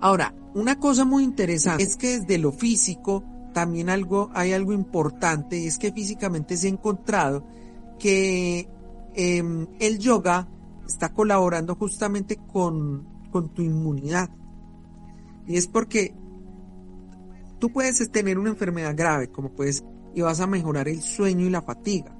Ahora, 0.00 0.34
una 0.54 0.78
cosa 0.78 1.04
muy 1.04 1.22
interesante 1.22 1.82
es 1.82 1.96
que 1.96 2.18
desde 2.18 2.38
lo 2.38 2.52
físico 2.52 3.22
también 3.52 3.90
algo, 3.90 4.30
hay 4.32 4.52
algo 4.52 4.72
importante 4.72 5.58
y 5.58 5.66
es 5.66 5.78
que 5.78 5.92
físicamente 5.92 6.56
se 6.56 6.66
ha 6.66 6.70
encontrado 6.70 7.44
que 8.00 8.68
em, 9.14 9.68
el 9.78 10.00
yoga 10.00 10.48
está 10.88 11.12
colaborando 11.12 11.76
justamente 11.76 12.36
con, 12.36 13.06
con 13.30 13.54
tu 13.54 13.62
inmunidad. 13.62 14.30
Y 15.46 15.56
es 15.56 15.68
porque 15.68 16.14
tú 17.60 17.70
puedes 17.72 18.10
tener 18.10 18.38
una 18.38 18.50
enfermedad 18.50 18.96
grave, 18.96 19.28
como 19.28 19.52
puedes 19.52 19.84
y 20.14 20.22
vas 20.22 20.40
a 20.40 20.46
mejorar 20.46 20.88
el 20.88 21.02
sueño 21.02 21.46
y 21.46 21.50
la 21.50 21.62
fatiga. 21.62 22.16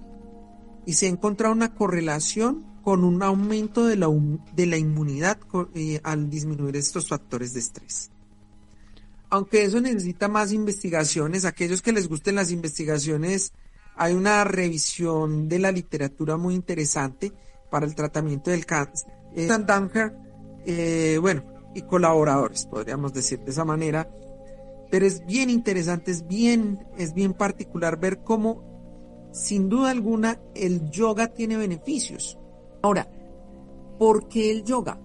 Y 0.86 0.94
se 0.94 1.06
ha 1.06 1.08
encontrado 1.08 1.54
una 1.54 1.74
correlación 1.74 2.64
con 2.82 3.04
un 3.04 3.22
aumento 3.22 3.86
de 3.86 3.96
la, 3.96 4.08
de 4.54 4.66
la 4.66 4.76
inmunidad 4.76 5.38
eh, 5.74 6.00
al 6.02 6.30
disminuir 6.30 6.76
estos 6.76 7.08
factores 7.08 7.52
de 7.52 7.60
estrés. 7.60 8.10
Aunque 9.28 9.64
eso 9.64 9.80
necesita 9.80 10.28
más 10.28 10.52
investigaciones, 10.52 11.44
aquellos 11.44 11.82
que 11.82 11.92
les 11.92 12.08
gusten 12.08 12.34
las 12.34 12.50
investigaciones, 12.50 13.52
hay 14.00 14.14
una 14.14 14.44
revisión 14.44 15.46
de 15.46 15.58
la 15.58 15.70
literatura 15.70 16.38
muy 16.38 16.54
interesante 16.54 17.34
para 17.68 17.84
el 17.84 17.94
tratamiento 17.94 18.50
del 18.50 18.64
cáncer. 18.64 19.12
Eh, 19.36 19.46
eh, 20.64 21.18
bueno, 21.20 21.44
y 21.74 21.82
colaboradores, 21.82 22.64
podríamos 22.64 23.12
decir 23.12 23.40
de 23.40 23.50
esa 23.50 23.66
manera, 23.66 24.10
pero 24.90 25.04
es 25.04 25.26
bien 25.26 25.50
interesante, 25.50 26.12
es 26.12 26.26
bien, 26.26 26.82
es 26.96 27.12
bien 27.12 27.34
particular 27.34 28.00
ver 28.00 28.22
cómo, 28.22 29.28
sin 29.34 29.68
duda 29.68 29.90
alguna, 29.90 30.40
el 30.54 30.90
yoga 30.90 31.34
tiene 31.34 31.58
beneficios. 31.58 32.38
Ahora, 32.80 33.06
¿por 33.98 34.28
qué 34.28 34.50
el 34.50 34.64
yoga? 34.64 34.98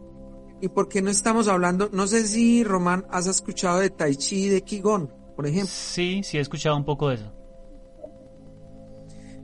¿Y 0.61 0.69
por 0.69 0.87
qué 0.87 1.01
no 1.01 1.09
estamos 1.09 1.49
hablando? 1.49 1.89
No 1.91 2.07
sé 2.07 2.25
si, 2.25 2.63
Román, 2.63 3.05
has 3.09 3.27
escuchado 3.27 3.79
de 3.79 3.89
Tai 3.89 4.15
Chi 4.15 4.45
y 4.45 4.47
de 4.47 4.61
Qigong, 4.61 5.09
por 5.35 5.45
ejemplo. 5.45 5.67
Sí, 5.69 6.21
sí 6.23 6.37
he 6.37 6.41
escuchado 6.41 6.77
un 6.77 6.85
poco 6.85 7.09
de 7.09 7.15
eso. 7.15 7.34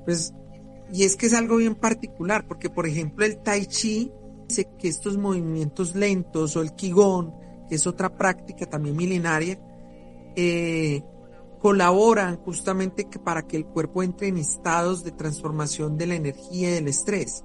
Pues, 0.06 0.34
y 0.92 1.04
es 1.04 1.16
que 1.16 1.28
es 1.28 1.34
algo 1.34 1.58
bien 1.58 1.76
particular, 1.76 2.48
porque 2.48 2.70
por 2.70 2.88
ejemplo 2.88 3.26
el 3.26 3.38
Tai 3.38 3.66
Chi 3.66 4.12
dice 4.48 4.70
que 4.78 4.88
estos 4.88 5.18
movimientos 5.18 5.96
lentos 5.96 6.56
o 6.56 6.62
el 6.62 6.74
Qigong, 6.74 7.32
que 7.70 7.76
es 7.76 7.88
otra 7.88 8.18
práctica 8.18 8.66
también 8.66 8.98
milenaria, 8.98 9.60
eh, 10.36 11.04
colaboran 11.62 12.38
justamente 12.38 13.08
para 13.24 13.44
que 13.44 13.56
el 13.56 13.66
cuerpo 13.66 14.02
entre 14.02 14.28
en 14.28 14.38
estados 14.38 15.04
de 15.04 15.12
transformación 15.12 15.98
de 15.98 16.08
la 16.08 16.16
energía 16.16 16.72
y 16.72 16.74
del 16.74 16.88
estrés. 16.88 17.44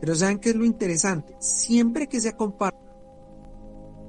Pero 0.00 0.14
¿saben 0.14 0.38
qué 0.38 0.50
es 0.50 0.56
lo 0.56 0.64
interesante? 0.64 1.36
Siempre 1.38 2.08
que 2.08 2.20
se 2.20 2.34
compara 2.34 2.76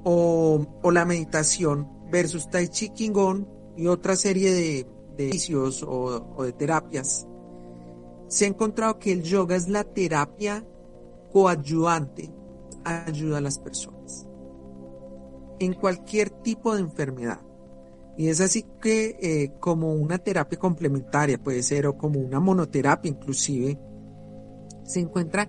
o, 0.04 0.66
o 0.82 0.90
la 0.90 1.04
meditación 1.04 1.88
versus 2.10 2.50
Tai 2.50 2.68
Chi 2.68 2.90
Qigong 2.90 3.46
y 3.76 3.86
otra 3.86 4.16
serie 4.16 4.52
de, 4.52 4.86
de 5.16 5.54
o, 5.86 6.34
o 6.36 6.42
de 6.42 6.52
terapias, 6.52 7.27
se 8.28 8.44
ha 8.44 8.48
encontrado 8.48 8.98
que 8.98 9.12
el 9.12 9.22
yoga 9.22 9.56
es 9.56 9.68
la 9.68 9.84
terapia 9.84 10.64
coadyuvante, 11.32 12.30
ayuda 12.84 13.38
a 13.38 13.42
las 13.42 13.58
personas 13.58 14.28
en 15.58 15.74
cualquier 15.74 16.30
tipo 16.30 16.74
de 16.74 16.82
enfermedad. 16.82 17.40
Y 18.16 18.28
es 18.28 18.40
así 18.40 18.64
que 18.80 19.16
eh, 19.20 19.52
como 19.60 19.94
una 19.94 20.18
terapia 20.18 20.58
complementaria 20.58 21.38
puede 21.38 21.62
ser 21.62 21.86
o 21.86 21.96
como 21.96 22.18
una 22.20 22.40
monoterapia 22.40 23.08
inclusive, 23.08 23.78
se 24.84 25.00
encuentra 25.00 25.48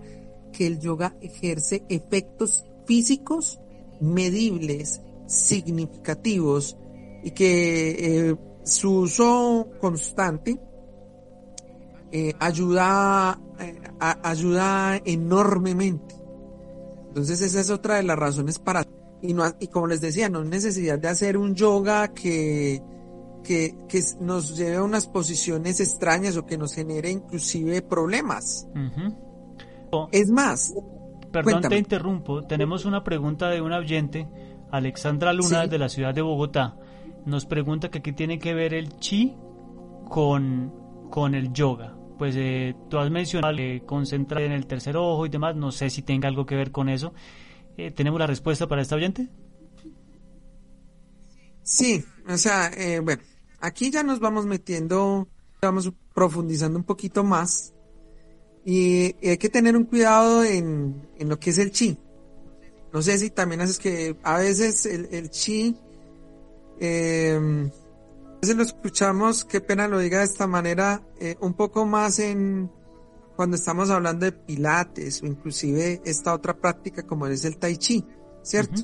que 0.51 0.67
el 0.67 0.79
yoga 0.79 1.15
ejerce 1.21 1.83
efectos 1.89 2.65
físicos 2.85 3.59
medibles, 4.01 5.01
significativos 5.25 6.77
y 7.23 7.31
que 7.31 8.29
eh, 8.29 8.35
su 8.63 8.99
uso 8.99 9.67
constante 9.79 10.59
eh, 12.11 12.33
ayuda, 12.39 13.39
eh, 13.59 13.81
ayuda 13.99 14.99
enormemente. 15.05 16.15
Entonces 17.07 17.41
esa 17.41 17.59
es 17.59 17.69
otra 17.69 17.95
de 17.95 18.03
las 18.03 18.17
razones 18.17 18.59
para... 18.59 18.85
Y, 19.21 19.33
no, 19.33 19.43
y 19.59 19.67
como 19.67 19.87
les 19.87 20.01
decía, 20.01 20.29
no 20.29 20.39
hay 20.39 20.47
necesidad 20.47 20.97
de 20.97 21.07
hacer 21.07 21.37
un 21.37 21.53
yoga 21.53 22.07
que, 22.13 22.81
que, 23.43 23.75
que 23.87 24.01
nos 24.21 24.57
lleve 24.57 24.77
a 24.77 24.83
unas 24.83 25.07
posiciones 25.07 25.79
extrañas 25.81 26.37
o 26.37 26.45
que 26.45 26.57
nos 26.57 26.73
genere 26.73 27.11
inclusive 27.11 27.81
problemas. 27.81 28.67
Es 30.11 30.29
más... 30.29 30.73
Perdón, 31.31 31.61
te 31.61 31.77
interrumpo. 31.77 32.43
Tenemos 32.47 32.85
una 32.85 33.03
pregunta 33.03 33.49
de 33.49 33.61
un 33.61 33.71
oyente, 33.71 34.27
Alexandra 34.71 35.31
Luna, 35.31 35.67
de 35.67 35.77
la 35.77 35.89
ciudad 35.89 36.11
de 36.11 36.23
Bogotá. 36.23 36.75
Nos 37.25 37.45
pregunta 37.45 37.89
que 37.89 38.01
qué 38.01 38.13
tiene 38.13 38.39
que 38.39 38.55
ver 38.55 38.73
el 38.73 38.97
chi 38.97 39.35
con, 40.07 40.73
con 41.11 41.35
el 41.35 41.53
yoga 41.53 41.98
pues 42.19 42.35
eh, 42.37 42.75
tú 42.89 42.99
has 42.99 43.09
mencionado 43.09 43.55
que 43.55 43.81
concentrar 43.85 44.43
en 44.43 44.51
el 44.51 44.67
tercer 44.67 44.97
ojo 44.97 45.25
y 45.25 45.29
demás, 45.29 45.55
no 45.55 45.71
sé 45.71 45.89
si 45.89 46.01
tenga 46.01 46.27
algo 46.27 46.45
que 46.45 46.55
ver 46.55 46.71
con 46.71 46.89
eso. 46.89 47.13
Eh, 47.77 47.91
¿Tenemos 47.91 48.19
la 48.19 48.27
respuesta 48.27 48.67
para 48.67 48.81
esta 48.81 48.95
oyente? 48.95 49.29
Sí, 51.63 52.03
o 52.27 52.37
sea, 52.37 52.67
eh, 52.75 52.99
bueno, 52.99 53.23
aquí 53.61 53.89
ya 53.89 54.03
nos 54.03 54.19
vamos 54.19 54.45
metiendo, 54.45 55.29
vamos 55.61 55.91
profundizando 56.13 56.77
un 56.77 56.83
poquito 56.83 57.23
más 57.23 57.73
y, 58.65 59.15
hay 59.25 59.37
que 59.37 59.49
tener 59.49 59.77
un 59.77 59.85
cuidado 59.85 60.43
en, 60.43 61.07
en, 61.17 61.29
lo 61.29 61.39
que 61.39 61.51
es 61.51 61.57
el 61.57 61.71
chi. 61.71 61.97
No 62.91 63.01
sé 63.01 63.17
si 63.17 63.29
también 63.29 63.61
haces 63.61 63.79
que 63.79 64.17
a 64.23 64.39
veces 64.39 64.85
el, 64.85 65.07
el 65.11 65.29
chi 65.29 65.75
eh, 66.81 67.69
veces 68.41 68.55
lo 68.55 68.63
escuchamos, 68.63 69.43
qué 69.45 69.61
pena 69.61 69.87
lo 69.87 69.99
diga 69.99 70.19
de 70.19 70.25
esta 70.25 70.47
manera, 70.47 71.01
eh, 71.19 71.35
un 71.41 71.53
poco 71.53 71.85
más 71.85 72.19
en 72.19 72.71
cuando 73.35 73.55
estamos 73.55 73.89
hablando 73.89 74.25
de 74.25 74.31
pilates 74.31 75.23
o 75.23 75.25
inclusive 75.25 76.01
esta 76.05 76.33
otra 76.33 76.53
práctica 76.57 77.03
como 77.03 77.25
es 77.27 77.45
el 77.45 77.57
tai 77.57 77.77
chi, 77.77 78.05
¿cierto? 78.41 78.81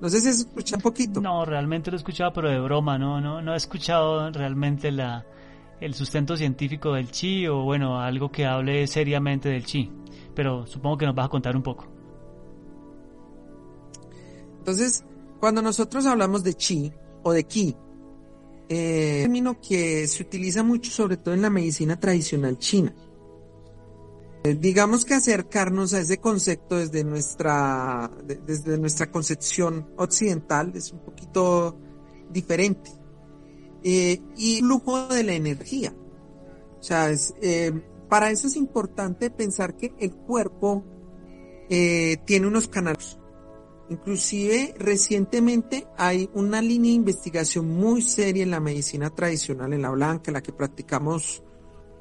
No 0.00 0.08
sé 0.08 0.20
si 0.20 0.32
se 0.32 0.42
escucha 0.42 0.76
un 0.76 0.82
poquito. 0.82 1.20
No, 1.20 1.44
realmente 1.44 1.90
lo 1.90 1.96
he 1.96 1.98
escuchado, 1.98 2.32
pero 2.32 2.50
de 2.50 2.60
broma, 2.60 2.98
no, 2.98 3.20
no, 3.20 3.40
no 3.40 3.54
he 3.54 3.56
escuchado 3.56 4.30
realmente 4.30 4.90
la, 4.92 5.26
el 5.80 5.94
sustento 5.94 6.36
científico 6.36 6.92
del 6.94 7.10
chi 7.10 7.46
o 7.46 7.62
bueno, 7.62 8.00
algo 8.00 8.30
que 8.30 8.46
hable 8.46 8.86
seriamente 8.86 9.48
del 9.48 9.64
chi, 9.64 9.90
pero 10.34 10.66
supongo 10.66 10.98
que 10.98 11.06
nos 11.06 11.14
vas 11.14 11.26
a 11.26 11.30
contar 11.30 11.56
un 11.56 11.62
poco. 11.62 11.86
Entonces, 14.58 15.04
cuando 15.38 15.62
nosotros 15.62 16.06
hablamos 16.06 16.42
de 16.42 16.54
chi 16.54 16.92
o 17.22 17.32
de 17.32 17.44
ki, 17.44 17.76
eh, 18.68 19.20
término 19.22 19.60
que 19.60 20.06
se 20.06 20.22
utiliza 20.22 20.62
mucho 20.62 20.90
sobre 20.90 21.16
todo 21.16 21.34
en 21.34 21.42
la 21.42 21.50
medicina 21.50 21.98
tradicional 21.98 22.58
china. 22.58 22.94
Eh, 24.46 24.56
digamos 24.60 25.04
que 25.04 25.14
acercarnos 25.14 25.92
a 25.92 26.00
ese 26.00 26.18
concepto 26.18 26.76
desde 26.76 27.02
nuestra, 27.02 28.10
desde 28.24 28.78
nuestra 28.78 29.10
concepción 29.10 29.88
occidental 29.96 30.72
es 30.74 30.92
un 30.92 31.00
poquito 31.00 31.76
diferente. 32.30 32.92
Eh, 33.82 34.20
y 34.36 34.58
flujo 34.58 35.08
de 35.08 35.24
la 35.24 35.32
energía. 35.32 35.92
O 36.78 36.82
sea, 36.82 37.10
eh, 37.40 37.72
para 38.08 38.30
eso 38.30 38.46
es 38.46 38.56
importante 38.56 39.30
pensar 39.30 39.76
que 39.76 39.92
el 39.98 40.14
cuerpo 40.14 40.84
tiene 41.68 42.46
unos 42.46 42.68
canales 42.68 43.18
Inclusive 43.88 44.74
recientemente 44.78 45.86
hay 45.96 46.28
una 46.34 46.60
línea 46.60 46.90
de 46.90 46.96
investigación 46.96 47.68
muy 47.68 48.02
seria 48.02 48.42
en 48.42 48.50
la 48.50 48.60
medicina 48.60 49.10
tradicional, 49.10 49.72
en 49.72 49.82
la 49.82 49.90
blanca, 49.90 50.32
la 50.32 50.42
que 50.42 50.52
practicamos 50.52 51.42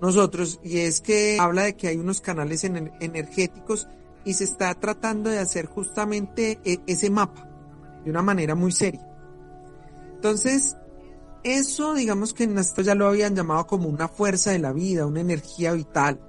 nosotros, 0.01 0.59
y 0.63 0.79
es 0.79 0.99
que 0.99 1.37
habla 1.39 1.63
de 1.63 1.75
que 1.75 1.87
hay 1.87 1.97
unos 1.97 2.21
canales 2.21 2.63
energéticos 2.63 3.87
y 4.25 4.33
se 4.33 4.43
está 4.43 4.73
tratando 4.73 5.29
de 5.29 5.39
hacer 5.39 5.67
justamente 5.67 6.59
e, 6.65 6.79
ese 6.87 7.09
mapa 7.09 7.47
de 8.03 8.09
una 8.09 8.21
manera 8.21 8.55
muy 8.55 8.71
seria. 8.71 9.07
Entonces, 10.15 10.75
eso 11.43 11.93
digamos 11.93 12.33
que 12.33 12.45
en 12.45 12.57
esto 12.57 12.81
ya 12.81 12.95
lo 12.95 13.07
habían 13.07 13.35
llamado 13.35 13.67
como 13.67 13.87
una 13.87 14.07
fuerza 14.07 14.51
de 14.51 14.59
la 14.59 14.73
vida, 14.73 15.05
una 15.05 15.21
energía 15.21 15.71
vital. 15.73 16.19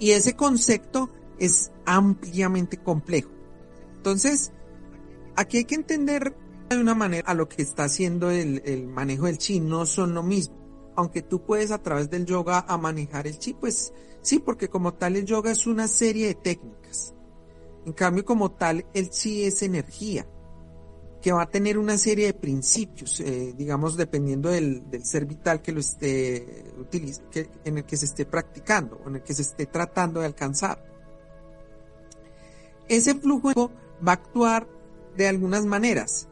Y 0.00 0.10
ese 0.10 0.34
concepto 0.34 1.10
es 1.38 1.70
ampliamente 1.86 2.78
complejo. 2.78 3.30
Entonces, 4.02 4.50
aquí 5.36 5.58
hay 5.58 5.64
que 5.64 5.76
entender 5.76 6.34
de 6.68 6.76
una 6.76 6.96
manera 6.96 7.30
a 7.30 7.34
lo 7.34 7.48
que 7.48 7.62
está 7.62 7.84
haciendo 7.84 8.32
el, 8.32 8.88
manejo 8.88 9.26
del 9.26 9.38
chi, 9.38 9.60
no 9.60 9.86
son 9.86 10.12
lo 10.12 10.24
mismo. 10.24 10.56
Aunque 10.96 11.22
tú 11.22 11.46
puedes 11.46 11.70
a 11.70 11.80
través 11.80 12.10
del 12.10 12.26
yoga 12.26 12.64
a 12.66 12.76
manejar 12.78 13.28
el 13.28 13.38
chi, 13.38 13.54
pues 13.54 13.92
sí, 14.20 14.40
porque 14.40 14.68
como 14.68 14.94
tal 14.94 15.14
el 15.14 15.24
yoga 15.24 15.52
es 15.52 15.68
una 15.68 15.86
serie 15.86 16.26
de 16.26 16.34
técnicas. 16.34 17.14
En 17.86 17.92
cambio, 17.92 18.24
como 18.24 18.50
tal, 18.50 18.86
el 18.92 19.08
chi 19.10 19.44
es 19.44 19.62
energía, 19.62 20.26
que 21.20 21.30
va 21.30 21.42
a 21.42 21.50
tener 21.50 21.78
una 21.78 21.96
serie 21.96 22.26
de 22.26 22.34
principios, 22.34 23.20
eh, 23.20 23.54
digamos, 23.56 23.96
dependiendo 23.96 24.48
del, 24.48 24.82
ser 25.04 25.26
vital 25.26 25.62
que 25.62 25.70
lo 25.70 25.78
esté 25.78 26.74
que, 26.90 27.50
en 27.64 27.78
el 27.78 27.84
que 27.84 27.96
se 27.96 28.06
esté 28.06 28.26
practicando 28.26 29.00
en 29.06 29.14
el 29.14 29.22
que 29.22 29.32
se 29.32 29.42
esté 29.42 29.66
tratando 29.66 30.18
de 30.18 30.26
alcanzar. 30.26 30.90
Ese 32.88 33.14
flujo 33.14 33.70
va 34.06 34.12
a 34.12 34.14
actuar 34.14 34.68
de 35.16 35.28
algunas 35.28 35.64
maneras. 35.64 36.28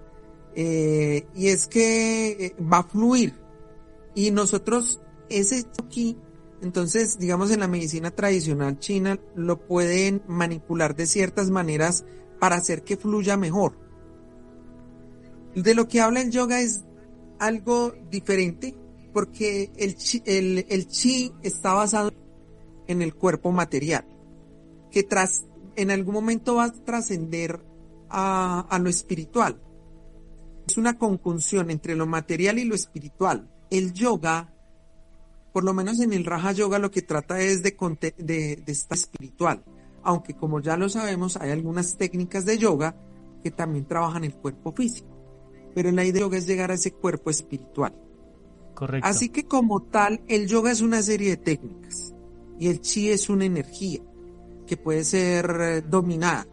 Eh, 0.55 1.27
y 1.35 1.49
es 1.49 1.67
que 1.67 2.31
eh, 2.31 2.57
va 2.61 2.79
a 2.79 2.85
fluir. 2.85 3.35
Y 4.15 4.31
nosotros, 4.31 5.01
ese 5.29 5.65
aquí, 5.83 6.17
entonces, 6.63 7.19
digamos, 7.19 7.51
en 7.51 7.61
la 7.61 7.69
medicina 7.69 8.11
tradicional 8.11 8.79
china, 8.79 9.19
lo 9.35 9.67
pueden 9.67 10.23
manipular 10.27 10.95
de 10.95 11.07
ciertas 11.07 11.51
maneras 11.51 12.05
para 12.39 12.57
hacer 12.57 12.83
que 12.83 12.97
fluya 12.97 13.37
mejor. 13.37 13.79
De 15.55 15.75
lo 15.75 15.89
que 15.89 16.01
habla 16.01 16.21
el 16.21 16.31
yoga 16.31 16.61
es 16.61 16.85
algo 17.39 17.95
diferente, 18.11 18.75
porque 19.13 19.73
el 19.77 19.97
el, 20.27 20.67
el 20.69 20.87
chi 20.87 21.33
está 21.43 21.73
basado 21.73 22.13
en 22.87 23.03
el 23.03 23.15
cuerpo 23.15 23.53
material, 23.53 24.05
que 24.91 25.03
tras 25.03 25.45
en 25.81 25.91
algún 25.91 26.15
momento 26.15 26.57
va 26.57 26.65
a 26.65 26.73
trascender 26.73 27.61
a, 28.11 28.79
lo 28.83 28.91
espiritual. 28.91 29.61
Es 30.67 30.77
una 30.77 30.99
conjunción 30.99 31.71
entre 31.71 31.97
lo 31.97 32.07
material 32.07 32.59
y 32.59 32.65
lo 32.65 32.75
espiritual. 32.75 33.51
El 33.71 33.93
yoga, 33.95 34.53
por 35.53 35.65
lo 35.65 35.73
menos 35.73 36.01
en 36.01 36.13
el 36.13 36.25
Raja 36.25 36.53
Yoga, 36.53 36.79
lo 36.79 36.91
que 36.91 37.03
trata 37.03 37.41
es 37.41 37.63
de, 37.63 37.75
de, 38.19 38.63
estar 38.67 38.99
espiritual. 38.99 39.65
Aunque 40.03 40.35
como 40.35 40.61
ya 40.61 40.77
lo 40.77 40.89
sabemos, 40.89 41.37
hay 41.37 41.51
algunas 41.51 41.97
técnicas 41.97 42.45
de 42.45 42.59
yoga 42.59 42.95
que 43.43 43.51
también 43.51 43.87
trabajan 43.87 44.25
el 44.25 44.35
cuerpo 44.35 44.73
físico. 44.73 45.09
Pero 45.75 45.91
la 45.93 46.05
idea 46.05 46.15
de 46.15 46.21
yoga 46.21 46.39
es 46.39 46.47
llegar 46.47 46.71
a 46.71 46.75
ese 46.75 46.93
cuerpo 46.93 47.31
espiritual. 47.31 47.95
Correcto. 48.75 49.07
Así 49.09 49.31
que 49.31 49.45
como 49.45 49.83
tal, 49.83 50.21
el 50.29 50.47
yoga 50.47 50.71
es 50.71 50.83
una 50.83 51.01
serie 51.01 51.31
de 51.31 51.37
técnicas 51.39 52.15
y 52.59 52.69
el 52.69 52.81
chi 52.81 53.11
es 53.11 53.29
una 53.31 53.45
energía 53.45 54.01
que 54.71 54.77
puede 54.77 55.03
ser 55.03 55.51
eh, 55.61 55.83
dominada. 55.83 56.47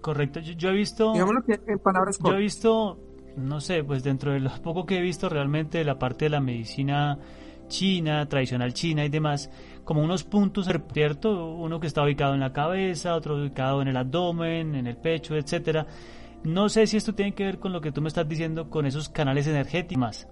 Correcto, 0.00 0.38
yo, 0.38 0.68
he 0.68 0.72
visto... 0.72 1.12
que 1.44 1.72
en 1.72 1.80
palabras 1.80 2.16
Yo 2.24 2.32
he 2.34 2.38
visto, 2.38 2.96
no 3.36 3.60
sé, 3.60 3.82
pues 3.82 4.04
dentro 4.04 4.30
de 4.30 4.38
lo 4.38 4.50
poco 4.62 4.86
que 4.86 4.98
he 4.98 5.00
visto 5.00 5.28
realmente 5.28 5.78
de 5.78 5.84
la 5.84 5.98
parte 5.98 6.26
de 6.26 6.30
la 6.30 6.40
medicina 6.40 7.18
china, 7.66 8.28
tradicional 8.28 8.72
china 8.72 9.04
y 9.04 9.08
demás, 9.08 9.50
como 9.82 10.00
unos 10.00 10.22
puntos, 10.22 10.68
¿cierto? 10.92 11.56
Uno 11.56 11.80
que 11.80 11.88
está 11.88 12.04
ubicado 12.04 12.34
en 12.34 12.40
la 12.40 12.52
cabeza, 12.52 13.16
otro 13.16 13.34
ubicado 13.34 13.82
en 13.82 13.88
el 13.88 13.96
abdomen, 13.96 14.76
en 14.76 14.86
el 14.86 14.96
pecho, 14.96 15.34
etcétera. 15.34 15.88
No 16.44 16.68
sé 16.68 16.86
si 16.86 16.98
esto 16.98 17.16
tiene 17.16 17.34
que 17.34 17.46
ver 17.46 17.58
con 17.58 17.72
lo 17.72 17.80
que 17.80 17.90
tú 17.90 18.00
me 18.00 18.06
estás 18.06 18.28
diciendo, 18.28 18.70
con 18.70 18.86
esos 18.86 19.08
canales 19.08 19.48
energéticos. 19.48 20.28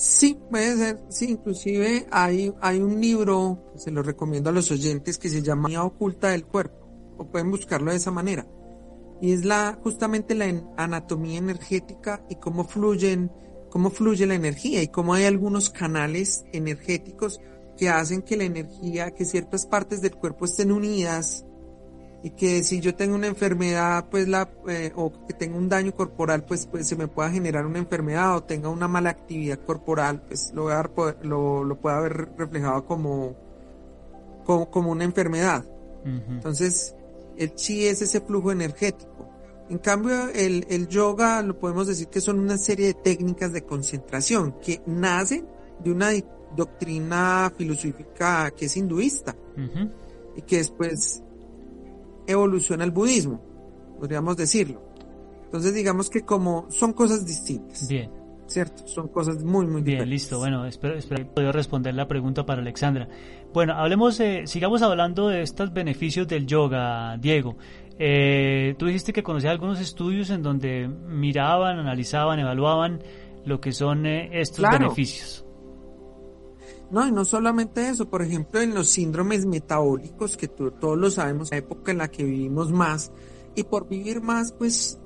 Sí, 0.00 0.38
puede 0.48 0.76
ser, 0.76 1.00
sí, 1.08 1.30
inclusive 1.32 2.06
hay, 2.12 2.54
hay 2.60 2.78
un 2.78 3.00
libro, 3.00 3.64
que 3.72 3.80
se 3.80 3.90
lo 3.90 4.00
recomiendo 4.00 4.48
a 4.48 4.52
los 4.52 4.70
oyentes, 4.70 5.18
que 5.18 5.28
se 5.28 5.42
llama 5.42 5.82
Oculta 5.82 6.28
del 6.28 6.46
Cuerpo, 6.46 6.88
o 7.18 7.26
pueden 7.26 7.50
buscarlo 7.50 7.90
de 7.90 7.96
esa 7.96 8.12
manera. 8.12 8.46
Y 9.20 9.32
es 9.32 9.44
la, 9.44 9.76
justamente 9.82 10.36
la 10.36 10.44
anatomía 10.76 11.38
energética 11.38 12.24
y 12.30 12.36
cómo 12.36 12.62
fluyen, 12.62 13.32
cómo 13.70 13.90
fluye 13.90 14.24
la 14.24 14.36
energía. 14.36 14.80
Y 14.84 14.86
cómo 14.86 15.14
hay 15.14 15.24
algunos 15.24 15.68
canales 15.68 16.44
energéticos 16.52 17.40
que 17.76 17.88
hacen 17.88 18.22
que 18.22 18.36
la 18.36 18.44
energía, 18.44 19.10
que 19.10 19.24
ciertas 19.24 19.66
partes 19.66 20.00
del 20.00 20.14
cuerpo 20.14 20.44
estén 20.44 20.70
unidas 20.70 21.44
y 22.22 22.30
que 22.30 22.64
si 22.64 22.80
yo 22.80 22.94
tengo 22.94 23.14
una 23.14 23.28
enfermedad, 23.28 24.06
pues 24.10 24.26
la, 24.26 24.50
eh, 24.68 24.92
o 24.96 25.26
que 25.26 25.34
tengo 25.34 25.56
un 25.56 25.68
daño 25.68 25.94
corporal, 25.94 26.44
pues, 26.44 26.66
pues 26.66 26.88
se 26.88 26.96
me 26.96 27.06
pueda 27.06 27.30
generar 27.30 27.64
una 27.64 27.78
enfermedad 27.78 28.36
o 28.36 28.42
tenga 28.42 28.68
una 28.68 28.88
mala 28.88 29.10
actividad 29.10 29.58
corporal, 29.60 30.22
pues 30.26 30.52
lo, 30.52 30.64
voy 30.64 30.72
a 30.72 30.76
dar, 30.76 30.90
lo, 31.22 31.62
lo 31.62 31.80
pueda 31.80 32.00
ver 32.00 32.30
reflejado 32.36 32.84
como, 32.86 33.36
como, 34.44 34.70
como 34.70 34.90
una 34.90 35.04
enfermedad. 35.04 35.64
Entonces, 36.04 36.94
el 37.36 37.54
chi 37.54 37.86
es 37.86 38.00
ese 38.00 38.22
flujo 38.22 38.50
energético. 38.50 39.28
En 39.68 39.76
cambio, 39.76 40.30
el, 40.30 40.64
el, 40.70 40.88
yoga 40.88 41.42
lo 41.42 41.58
podemos 41.58 41.86
decir 41.86 42.08
que 42.08 42.22
son 42.22 42.38
una 42.38 42.56
serie 42.56 42.86
de 42.86 42.94
técnicas 42.94 43.52
de 43.52 43.62
concentración 43.62 44.58
que 44.60 44.80
nacen 44.86 45.46
de 45.84 45.92
una 45.92 46.10
doctrina 46.56 47.52
filosófica 47.54 48.50
que 48.52 48.64
es 48.64 48.76
hinduista 48.76 49.36
y 50.34 50.42
que 50.42 50.56
después 50.58 51.22
evoluciona 52.28 52.84
al 52.84 52.90
budismo, 52.92 53.42
podríamos 53.98 54.36
decirlo. 54.36 54.80
Entonces 55.46 55.74
digamos 55.74 56.10
que 56.10 56.20
como 56.22 56.70
son 56.70 56.92
cosas 56.92 57.26
distintas. 57.26 57.88
Bien. 57.88 58.10
¿Cierto? 58.46 58.86
Son 58.86 59.08
cosas 59.08 59.42
muy, 59.44 59.66
muy 59.66 59.82
Bien, 59.82 59.98
diferentes. 59.98 60.08
listo. 60.08 60.38
Bueno, 60.38 60.64
espero, 60.64 60.94
espero 60.94 61.26
poder 61.34 61.54
responder 61.54 61.94
la 61.94 62.08
pregunta 62.08 62.46
para 62.46 62.62
Alexandra. 62.62 63.06
Bueno, 63.52 63.74
hablemos, 63.74 64.18
eh, 64.20 64.42
sigamos 64.46 64.80
hablando 64.80 65.28
de 65.28 65.42
estos 65.42 65.72
beneficios 65.72 66.26
del 66.28 66.46
yoga, 66.46 67.16
Diego. 67.18 67.56
Eh, 67.98 68.74
tú 68.78 68.86
dijiste 68.86 69.12
que 69.12 69.22
conocías 69.22 69.52
algunos 69.52 69.80
estudios 69.80 70.30
en 70.30 70.42
donde 70.42 70.88
miraban, 70.88 71.78
analizaban, 71.78 72.38
evaluaban 72.38 73.02
lo 73.44 73.60
que 73.60 73.72
son 73.72 74.06
eh, 74.06 74.30
estos 74.40 74.60
Claro. 74.60 74.78
beneficios. 74.78 75.44
No, 76.90 77.06
y 77.06 77.12
no 77.12 77.24
solamente 77.24 77.88
eso, 77.88 78.08
por 78.08 78.22
ejemplo, 78.22 78.60
en 78.60 78.74
los 78.74 78.88
síndromes 78.88 79.44
metabólicos, 79.44 80.36
que 80.36 80.48
todos 80.48 80.96
lo 80.96 81.10
sabemos, 81.10 81.50
la 81.50 81.58
época 81.58 81.92
en 81.92 81.98
la 81.98 82.08
que 82.08 82.24
vivimos 82.24 82.72
más, 82.72 83.12
y 83.54 83.64
por 83.64 83.88
vivir 83.88 84.22
más, 84.22 84.52
pues 84.52 84.98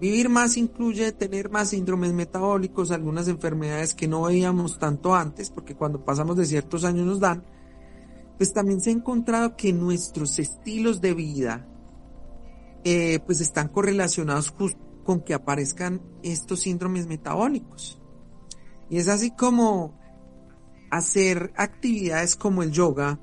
vivir 0.00 0.28
más 0.28 0.56
incluye 0.56 1.12
tener 1.12 1.50
más 1.50 1.70
síndromes 1.70 2.12
metabólicos, 2.12 2.92
algunas 2.92 3.28
enfermedades 3.28 3.94
que 3.94 4.08
no 4.08 4.22
veíamos 4.22 4.78
tanto 4.78 5.14
antes, 5.14 5.50
porque 5.50 5.74
cuando 5.74 6.02
pasamos 6.04 6.36
de 6.36 6.46
ciertos 6.46 6.84
años 6.84 7.04
nos 7.04 7.20
dan, 7.20 7.44
pues 8.38 8.52
también 8.52 8.80
se 8.80 8.90
ha 8.90 8.92
encontrado 8.94 9.56
que 9.56 9.72
nuestros 9.72 10.38
estilos 10.38 11.00
de 11.00 11.12
vida, 11.12 11.66
eh, 12.84 13.18
pues 13.26 13.40
están 13.40 13.68
correlacionados 13.68 14.50
justo 14.50 14.80
con 15.04 15.20
que 15.20 15.34
aparezcan 15.34 16.00
estos 16.22 16.60
síndromes 16.60 17.06
metabólicos. 17.06 18.00
Y 18.88 18.98
es 18.98 19.08
así 19.08 19.32
como 19.32 19.98
hacer 20.90 21.52
actividades 21.56 22.36
como 22.36 22.62
el 22.62 22.70
yoga 22.70 23.18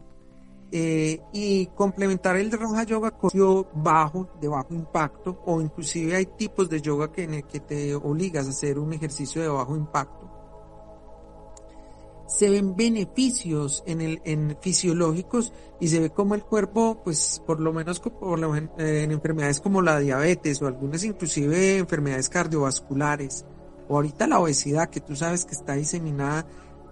eh, 0.71 1.21
y 1.31 1.67
complementar 1.67 2.35
el 2.35 2.51
Raja 2.51 2.83
Yoga 2.83 3.11
con 3.11 3.31
bajo, 3.75 4.29
de 4.41 4.47
bajo 4.47 4.73
impacto, 4.73 5.41
o 5.45 5.61
inclusive 5.61 6.15
hay 6.15 6.25
tipos 6.25 6.69
de 6.69 6.81
yoga 6.81 7.11
que, 7.11 7.23
en 7.23 7.35
el 7.35 7.43
que 7.45 7.59
te 7.59 7.95
obligas 7.95 8.47
a 8.47 8.49
hacer 8.49 8.79
un 8.79 8.91
ejercicio 8.91 9.41
de 9.41 9.47
bajo 9.47 9.75
impacto. 9.75 10.31
Se 12.27 12.49
ven 12.49 12.75
beneficios 12.75 13.83
en 13.85 14.01
el, 14.01 14.21
en 14.25 14.57
fisiológicos 14.59 15.53
y 15.79 15.87
se 15.87 15.99
ve 15.99 16.09
como 16.09 16.33
el 16.33 16.43
cuerpo, 16.43 16.99
pues 17.03 17.41
por 17.45 17.59
lo 17.59 17.71
menos 17.71 17.99
por 17.99 18.39
lo 18.39 18.55
eh, 18.55 18.65
en 18.77 19.11
enfermedades 19.11 19.59
como 19.59 19.81
la 19.83 19.99
diabetes 19.99 20.61
o 20.61 20.67
algunas 20.67 21.03
inclusive 21.03 21.77
enfermedades 21.77 22.27
cardiovasculares 22.27 23.45
o 23.87 23.95
ahorita 23.95 24.27
la 24.27 24.39
obesidad 24.39 24.89
que 24.89 24.99
tú 24.99 25.15
sabes 25.15 25.45
que 25.45 25.53
está 25.53 25.73
diseminada, 25.73 26.45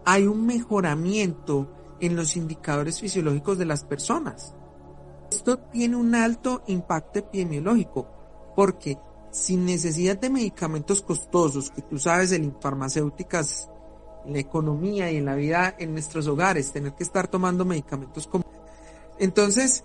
hay 0.05 0.25
un 0.25 0.45
mejoramiento 0.45 1.69
en 1.99 2.15
los 2.15 2.35
indicadores 2.35 2.99
fisiológicos 2.99 3.57
de 3.57 3.65
las 3.65 3.83
personas. 3.83 4.53
Esto 5.31 5.57
tiene 5.57 5.95
un 5.95 6.13
alto 6.15 6.63
impacto 6.67 7.19
epidemiológico 7.19 8.07
porque 8.55 8.97
sin 9.31 9.65
necesidad 9.65 10.17
de 10.17 10.29
medicamentos 10.29 11.01
costosos, 11.01 11.71
que 11.71 11.81
tú 11.81 11.97
sabes, 11.97 12.31
en 12.31 12.55
farmacéuticas, 12.61 13.69
en 14.25 14.33
la 14.33 14.39
economía 14.39 15.11
y 15.11 15.17
en 15.17 15.25
la 15.25 15.35
vida 15.35 15.75
en 15.79 15.91
nuestros 15.91 16.27
hogares, 16.27 16.71
tener 16.71 16.93
que 16.93 17.03
estar 17.03 17.27
tomando 17.27 17.65
medicamentos 17.65 18.27
como... 18.27 18.45
Entonces, 19.19 19.83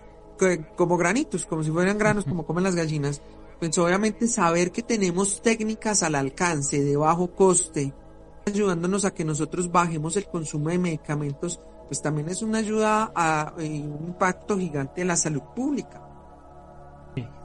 como 0.76 0.96
granitos, 0.96 1.46
como 1.46 1.64
si 1.64 1.70
fueran 1.70 1.98
granos, 1.98 2.24
como 2.24 2.46
comen 2.46 2.64
las 2.64 2.74
gallinas, 2.74 3.22
pues 3.58 3.76
obviamente 3.78 4.28
saber 4.28 4.70
que 4.70 4.82
tenemos 4.82 5.42
técnicas 5.42 6.02
al 6.02 6.14
alcance 6.14 6.82
de 6.82 6.96
bajo 6.96 7.34
coste, 7.34 7.92
ayudándonos 8.48 9.04
a 9.04 9.12
que 9.14 9.24
nosotros 9.24 9.70
bajemos 9.70 10.16
el 10.16 10.26
consumo 10.26 10.68
de 10.70 10.78
medicamentos, 10.78 11.60
pues 11.86 12.02
también 12.02 12.28
es 12.28 12.42
una 12.42 12.58
ayuda 12.58 13.12
a 13.14 13.54
y 13.58 13.80
un 13.82 14.08
impacto 14.08 14.58
gigante 14.58 15.00
en 15.02 15.08
la 15.08 15.16
salud 15.16 15.42
pública. 15.54 16.04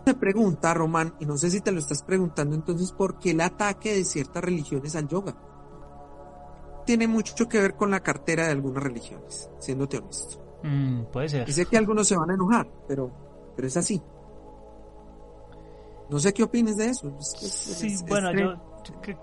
Me 0.06 0.14
pregunta, 0.16 0.74
Román, 0.74 1.16
y 1.22 1.26
no 1.26 1.38
sé 1.38 1.50
si 1.50 1.62
te 1.62 1.72
lo 1.72 1.80
estás 1.80 2.04
preguntando 2.04 2.56
entonces, 2.56 2.92
¿por 2.92 3.20
qué 3.20 3.32
el 3.32 3.40
ataque 3.40 3.94
de 3.96 4.04
ciertas 4.04 4.44
religiones 4.44 4.96
al 4.98 5.08
yoga? 5.08 5.34
Tiene 6.86 7.08
mucho 7.08 7.48
que 7.48 7.62
ver 7.62 7.76
con 7.76 7.90
la 7.90 8.02
cartera 8.02 8.44
de 8.48 8.52
algunas 8.52 8.84
religiones, 8.84 9.50
siéndote 9.60 10.00
honesto. 10.00 10.44
Mm, 10.64 11.04
puede 11.06 11.30
ser. 11.30 11.48
Y 11.48 11.54
sé 11.54 11.66
que 11.68 11.78
algunos 11.78 12.06
se 12.06 12.18
van 12.18 12.30
a 12.32 12.34
enojar, 12.34 12.68
pero, 12.86 13.10
pero 13.56 13.66
es 13.68 13.78
así. 13.78 14.02
No 16.10 16.20
sé 16.20 16.34
qué 16.34 16.44
opines 16.44 16.76
de 16.76 16.88
eso. 16.90 17.08
Es- 17.20 17.42
es- 17.42 17.52
Sí, 17.78 17.88
es- 17.88 18.06
bueno, 18.06 18.32
yo 18.34 18.56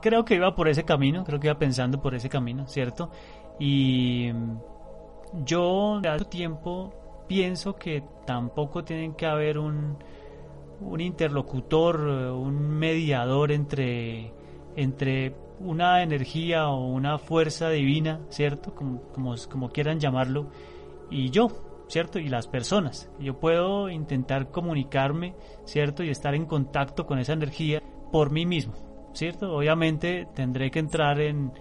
creo 0.00 0.24
que 0.24 0.34
iba 0.34 0.54
por 0.54 0.68
ese 0.68 0.84
camino, 0.84 1.24
creo 1.24 1.40
que 1.40 1.48
iba 1.48 1.58
pensando 1.58 2.00
por 2.00 2.14
ese 2.14 2.28
camino, 2.28 2.66
¿cierto? 2.66 3.10
Y 3.58 4.30
mm, 4.32 5.44
yo 5.44 6.00
de 6.00 6.08
hace 6.08 6.24
tiempo 6.24 6.92
pienso 7.28 7.76
que 7.76 8.02
tampoco 8.26 8.82
tienen 8.84 9.14
que 9.14 9.26
haber 9.26 9.58
un, 9.58 9.96
un 10.80 11.00
interlocutor, 11.00 12.00
eh, 12.08 12.30
un 12.30 12.70
mediador 12.70 13.52
entre, 13.52 14.32
entre 14.76 15.36
una 15.60 16.02
energía 16.02 16.68
o 16.68 16.86
una 16.86 17.18
fuerza 17.18 17.68
divina, 17.68 18.20
¿cierto? 18.30 18.74
Como, 18.74 19.02
como, 19.12 19.34
como 19.50 19.68
quieran 19.68 20.00
llamarlo, 20.00 20.48
y 21.10 21.30
yo, 21.30 21.48
¿cierto? 21.88 22.18
Y 22.18 22.28
las 22.28 22.46
personas. 22.46 23.10
Yo 23.18 23.38
puedo 23.38 23.90
intentar 23.90 24.50
comunicarme, 24.50 25.34
¿cierto? 25.64 26.02
Y 26.02 26.10
estar 26.10 26.34
en 26.34 26.46
contacto 26.46 27.06
con 27.06 27.18
esa 27.18 27.34
energía 27.34 27.82
por 28.10 28.30
mí 28.30 28.46
mismo, 28.46 28.74
¿cierto? 29.12 29.54
Obviamente 29.54 30.26
tendré 30.34 30.70
que 30.70 30.78
entrar 30.78 31.20
en, 31.20 31.52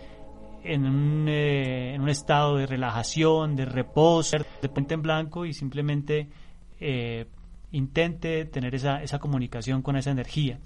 en, 0.64 0.86
un, 0.86 1.28
eh, 1.28 1.94
en 1.96 2.02
un 2.02 2.10
estado 2.10 2.58
de 2.58 2.66
relajación, 2.66 3.56
de 3.56 3.66
reposo, 3.66 4.38
de 4.62 4.70
puente 4.70 4.94
en 4.94 5.02
blanco 5.02 5.46
y 5.46 5.54
simplemente 5.54 6.30
eh, 6.80 7.26
intente 7.72 8.46
tener 8.46 8.76
esa, 8.76 9.04
esa 9.04 9.20
comunicación 9.20 9.82
con 9.82 9.96
esa 9.96 10.12
energía. 10.12 10.60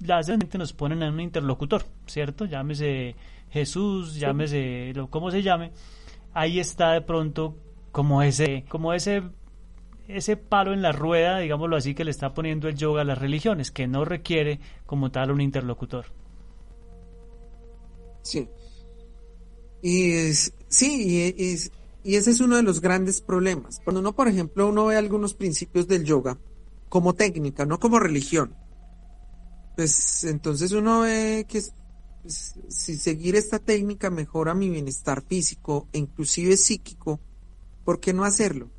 Las 0.00 0.26
gente 0.26 0.58
nos 0.58 0.72
ponen 0.72 1.02
en 1.02 1.14
un 1.14 1.20
interlocutor, 1.20 1.84
¿cierto? 2.06 2.44
Llámese 2.46 3.16
Jesús, 3.50 4.16
llámese 4.16 4.92
lo 4.94 5.08
como 5.08 5.30
se 5.30 5.42
llame. 5.42 5.72
Ahí 6.34 6.58
está 6.58 6.92
de 6.92 7.02
pronto 7.02 7.56
como 7.92 8.22
ese, 8.22 8.64
como 8.68 8.92
ese, 8.94 9.22
ese 10.08 10.36
palo 10.36 10.72
en 10.72 10.82
la 10.82 10.92
rueda, 10.92 11.38
digámoslo 11.38 11.76
así, 11.76 11.94
que 11.94 12.04
le 12.04 12.10
está 12.10 12.34
poniendo 12.34 12.68
el 12.68 12.76
yoga 12.76 13.02
a 13.02 13.04
las 13.04 13.18
religiones, 13.18 13.70
que 13.70 13.86
no 13.86 14.04
requiere 14.04 14.60
como 14.86 15.10
tal 15.10 15.30
un 15.30 15.40
interlocutor. 15.40 16.06
Sí. 18.22 18.48
Y 19.82 20.12
es- 20.12 20.52
sí, 20.68 21.34
y, 21.36 21.52
es- 21.52 21.70
y 22.04 22.16
ese 22.16 22.30
es 22.30 22.40
uno 22.40 22.56
de 22.56 22.62
los 22.62 22.80
grandes 22.80 23.20
problemas. 23.20 23.80
Cuando 23.84 24.00
uno, 24.00 24.14
por 24.14 24.28
ejemplo, 24.28 24.68
uno 24.68 24.86
ve 24.86 24.96
algunos 24.96 25.34
principios 25.34 25.88
del 25.88 26.04
yoga 26.04 26.38
como 26.88 27.14
técnica, 27.14 27.64
no 27.66 27.78
como 27.78 27.98
religión, 27.98 28.54
pues 29.76 30.24
entonces 30.24 30.72
uno 30.72 31.00
ve 31.02 31.46
que 31.48 31.58
es- 31.58 31.74
pues, 32.22 32.54
si 32.68 32.96
seguir 32.96 33.34
esta 33.36 33.58
técnica 33.58 34.10
mejora 34.10 34.54
mi 34.54 34.70
bienestar 34.70 35.22
físico 35.22 35.88
e 35.92 35.98
inclusive 35.98 36.56
psíquico, 36.56 37.20
¿por 37.84 38.00
qué 38.00 38.12
no 38.12 38.24
hacerlo? 38.24 38.70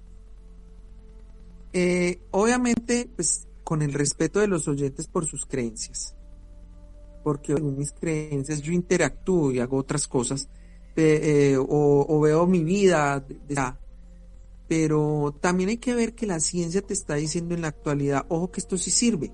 Eh, 1.74 2.22
obviamente, 2.32 3.10
pues 3.16 3.48
con 3.64 3.82
el 3.82 3.94
respeto 3.94 4.40
de 4.40 4.48
los 4.48 4.68
oyentes 4.68 5.08
por 5.08 5.26
sus 5.26 5.46
creencias. 5.46 6.16
Porque 7.24 7.54
según 7.56 7.78
mis 7.78 7.92
creencias 7.94 8.62
yo 8.62 8.72
interactúo 8.74 9.52
y 9.52 9.60
hago 9.60 9.78
otras 9.78 10.08
cosas 10.08 10.50
eh, 10.96 11.58
o, 11.58 12.06
o 12.08 12.20
veo 12.20 12.46
mi 12.46 12.64
vida 12.64 13.20
de- 13.22 13.40
de- 13.48 13.74
pero 14.68 15.36
también 15.42 15.70
hay 15.70 15.78
que 15.78 15.96
ver 15.96 16.14
que 16.14 16.26
la 16.28 16.40
ciencia 16.40 16.82
te 16.82 16.94
está 16.94 17.16
diciendo 17.16 17.56
en 17.56 17.62
la 17.62 17.70
actualidad 17.70 18.26
ojo 18.30 18.52
que 18.52 18.60
esto 18.60 18.78
sí 18.78 18.92
sirve 18.92 19.32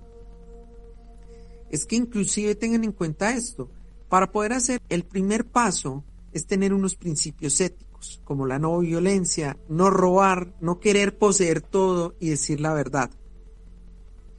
es 1.70 1.86
que 1.86 1.96
inclusive 1.98 2.56
tengan 2.56 2.84
en 2.84 2.92
cuenta 2.92 3.32
esto. 3.36 3.70
Para 4.08 4.32
poder 4.32 4.54
hacer 4.54 4.82
el 4.90 5.04
primer 5.04 5.46
paso 5.46 6.04
es 6.34 6.48
tener 6.48 6.74
unos 6.74 6.96
principios 6.96 7.60
éticos 7.62 7.89
como 8.24 8.46
la 8.46 8.60
no 8.60 8.80
violencia 8.80 9.58
no 9.68 9.90
robar 9.90 10.54
no 10.60 10.80
querer 10.80 11.18
poseer 11.18 11.62
todo 11.62 12.16
y 12.20 12.30
decir 12.30 12.60
la 12.62 12.74
verdad 12.74 13.10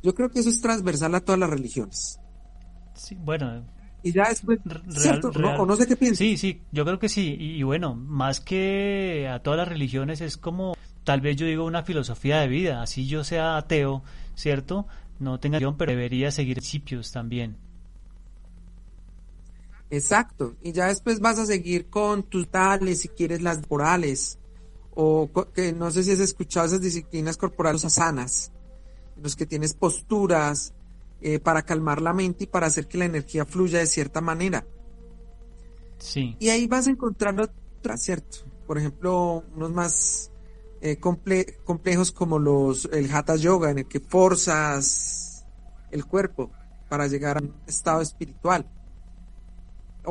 yo 0.03 0.15
creo 0.15 0.31
que 0.31 0.41
eso 0.41 0.49
es 0.49 0.61
transversal 0.61 1.15
a 1.15 1.21
todas 1.21 1.39
las 1.39 1.51
religiones 1.51 2.19
Sí, 2.95 3.17
bueno, 3.19 3.65
y 4.03 4.13
ya 4.13 4.29
después, 4.29 4.59
Real- 4.65 4.83
¿cierto? 4.91 5.31
real. 5.31 5.57
No, 5.57 5.63
o 5.63 5.67
no 5.67 5.77
sé 5.77 5.87
qué 5.87 5.97
piensas. 5.97 6.19
Sí, 6.19 6.37
sí, 6.37 6.63
yo 6.71 6.85
creo 6.85 6.99
que 6.99 7.09
sí. 7.09 7.37
Y, 7.39 7.57
y 7.57 7.63
bueno, 7.63 7.95
más 7.95 8.41
que 8.41 9.29
a 9.31 9.43
todas 9.43 9.59
las 9.59 9.69
religiones 9.69 10.21
es 10.21 10.37
como 10.37 10.75
tal 11.05 11.21
vez 11.21 11.37
yo 11.37 11.47
digo 11.47 11.65
una 11.65 11.83
filosofía 11.83 12.41
de 12.41 12.49
vida, 12.49 12.83
así 12.83 13.07
yo 13.07 13.25
sea 13.25 13.57
ateo, 13.57 14.03
¿cierto? 14.35 14.87
No 15.19 15.39
tenga 15.39 15.59
pero 15.77 15.93
debería 15.93 16.31
seguir 16.31 16.57
principios 16.57 17.11
también. 17.13 17.57
Exacto, 19.91 20.55
y 20.62 20.70
ya 20.70 20.86
después 20.86 21.18
vas 21.18 21.38
a 21.41 21.47
seguir 21.47 21.91
con 21.91 22.22
tus 22.22 22.49
tales, 22.49 23.01
si 23.01 23.09
quieres 23.09 23.43
las 23.43 23.59
corporales, 23.59 24.38
o 24.95 25.28
que 25.53 25.72
no 25.72 25.91
sé 25.91 26.05
si 26.05 26.12
has 26.12 26.20
escuchado 26.20 26.66
esas 26.66 26.80
disciplinas 26.80 27.36
corporales 27.36 27.82
sanas, 27.93 28.53
en 29.16 29.24
los 29.24 29.34
que 29.34 29.47
tienes 29.47 29.74
posturas 29.74 30.74
eh, 31.20 31.41
para 31.41 31.62
calmar 31.62 32.01
la 32.01 32.12
mente 32.12 32.45
y 32.45 32.47
para 32.47 32.68
hacer 32.68 32.86
que 32.86 32.99
la 32.99 33.07
energía 33.07 33.45
fluya 33.45 33.80
de 33.80 33.86
cierta 33.86 34.20
manera. 34.20 34.64
Sí. 35.99 36.36
Y 36.38 36.51
ahí 36.51 36.68
vas 36.68 36.86
a 36.86 36.91
encontrar 36.91 37.38
otras, 37.41 38.01
¿cierto? 38.01 38.38
Por 38.68 38.78
ejemplo, 38.78 39.45
unos 39.57 39.72
más 39.72 40.30
eh, 40.80 40.99
complejos 40.99 42.12
como 42.12 42.38
los 42.38 42.88
el 42.93 43.12
Hatha 43.12 43.34
Yoga, 43.34 43.70
en 43.70 43.80
el 43.80 43.86
que 43.86 43.99
forzas 43.99 45.45
el 45.91 46.07
cuerpo 46.07 46.53
para 46.88 47.09
llegar 47.09 47.38
a 47.38 47.41
un 47.41 47.55
estado 47.66 48.01
espiritual 48.01 48.66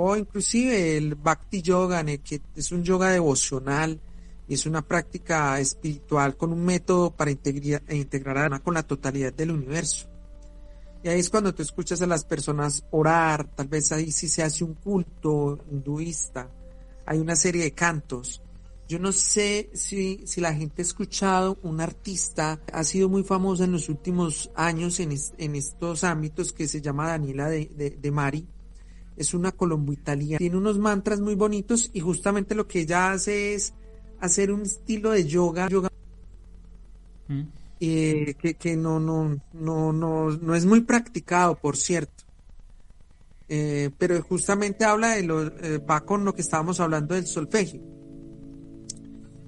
o 0.02 0.16
inclusive 0.16 0.96
el 0.96 1.16
Bhakti 1.16 1.62
Yoga, 1.62 2.04
que 2.06 2.42
es 2.56 2.72
un 2.72 2.84
yoga 2.84 3.10
devocional 3.10 4.00
y 4.48 4.54
es 4.54 4.66
una 4.66 4.82
práctica 4.82 5.60
espiritual 5.60 6.38
con 6.38 6.54
un 6.54 6.64
método 6.64 7.12
para 7.12 7.32
integrar, 7.32 7.84
integrar 7.94 8.62
con 8.62 8.76
la 8.76 8.84
totalidad 8.84 9.34
del 9.34 9.52
universo. 9.52 10.08
Y 11.04 11.10
ahí 11.10 11.20
es 11.20 11.30
cuando 11.30 11.54
tú 11.54 11.64
escuchas 11.64 12.02
a 12.02 12.08
las 12.08 12.24
personas 12.24 12.86
orar, 12.92 13.54
tal 13.56 13.68
vez 13.68 13.92
ahí 13.92 14.12
sí 14.12 14.30
se 14.30 14.42
hace 14.42 14.64
un 14.64 14.74
culto 14.76 15.60
hinduista, 15.70 16.50
hay 17.06 17.20
una 17.20 17.36
serie 17.36 17.64
de 17.64 17.72
cantos. 17.72 18.42
Yo 18.88 19.00
no 19.00 19.12
sé 19.12 19.70
si, 19.74 20.24
si 20.26 20.42
la 20.42 20.54
gente 20.54 20.82
ha 20.82 20.86
escuchado 20.86 21.60
un 21.62 21.82
artista, 21.82 22.60
ha 22.72 22.84
sido 22.86 23.10
muy 23.10 23.24
famosa 23.24 23.66
en 23.66 23.74
los 23.74 23.90
últimos 23.90 24.50
años 24.56 25.00
en, 25.02 25.14
en 25.38 25.56
estos 25.56 26.06
ámbitos 26.06 26.54
que 26.54 26.68
se 26.70 26.82
llama 26.82 27.10
Daniela 27.10 27.50
de, 27.50 27.98
de 28.02 28.12
Mari 28.12 28.48
es 29.20 29.34
una 29.34 29.52
colombo-italiana. 29.52 30.40
Tiene 30.40 30.58
unos 30.58 30.80
mantras 30.80 31.20
muy 31.20 31.36
bonitos 31.36 31.92
y 31.94 32.00
justamente 32.00 32.56
lo 32.56 32.68
que 32.68 32.80
ella 32.80 33.12
hace 33.12 33.54
es 33.54 33.74
hacer 34.22 34.52
un 34.52 34.62
estilo 34.62 35.12
de 35.12 35.26
yoga, 35.28 35.68
yoga 35.68 35.90
mm. 37.28 37.42
eh, 37.82 38.36
que, 38.58 38.78
no, 38.78 39.00
no, 39.00 39.38
no, 39.54 39.94
no, 39.94 40.32
no 40.32 40.56
es 40.56 40.66
muy 40.66 40.82
practicado, 40.82 41.56
por 41.56 41.76
cierto. 41.76 42.24
Eh, 43.50 43.90
pero 43.98 44.22
justamente 44.24 44.86
habla 44.86 45.10
de 45.10 45.24
lo, 45.24 45.48
eh, 45.48 45.80
va 45.80 46.06
con 46.06 46.24
lo 46.24 46.34
que 46.34 46.42
estábamos 46.42 46.80
hablando 46.80 47.14
del 47.14 47.28
solfegio. 47.28 47.82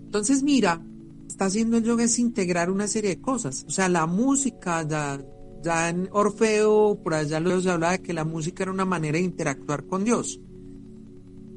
Entonces, 0.03 0.43
mira, 0.43 0.81
está 1.27 1.45
haciendo 1.45 1.77
el 1.77 1.85
yoga 1.85 2.03
es 2.03 2.19
integrar 2.19 2.69
una 2.69 2.89
serie 2.89 3.11
de 3.11 3.21
cosas. 3.21 3.63
O 3.67 3.71
sea, 3.71 3.87
la 3.87 4.05
música, 4.05 4.85
ya, 4.85 5.21
ya 5.61 5.89
en 5.89 6.09
Orfeo, 6.11 6.99
por 7.03 7.13
allá 7.13 7.41
se 7.61 7.69
hablaba 7.69 7.93
de 7.93 8.01
que 8.01 8.13
la 8.13 8.25
música 8.25 8.63
era 8.63 8.71
una 8.71 8.85
manera 8.85 9.17
de 9.17 9.23
interactuar 9.23 9.85
con 9.85 10.03
Dios. 10.03 10.39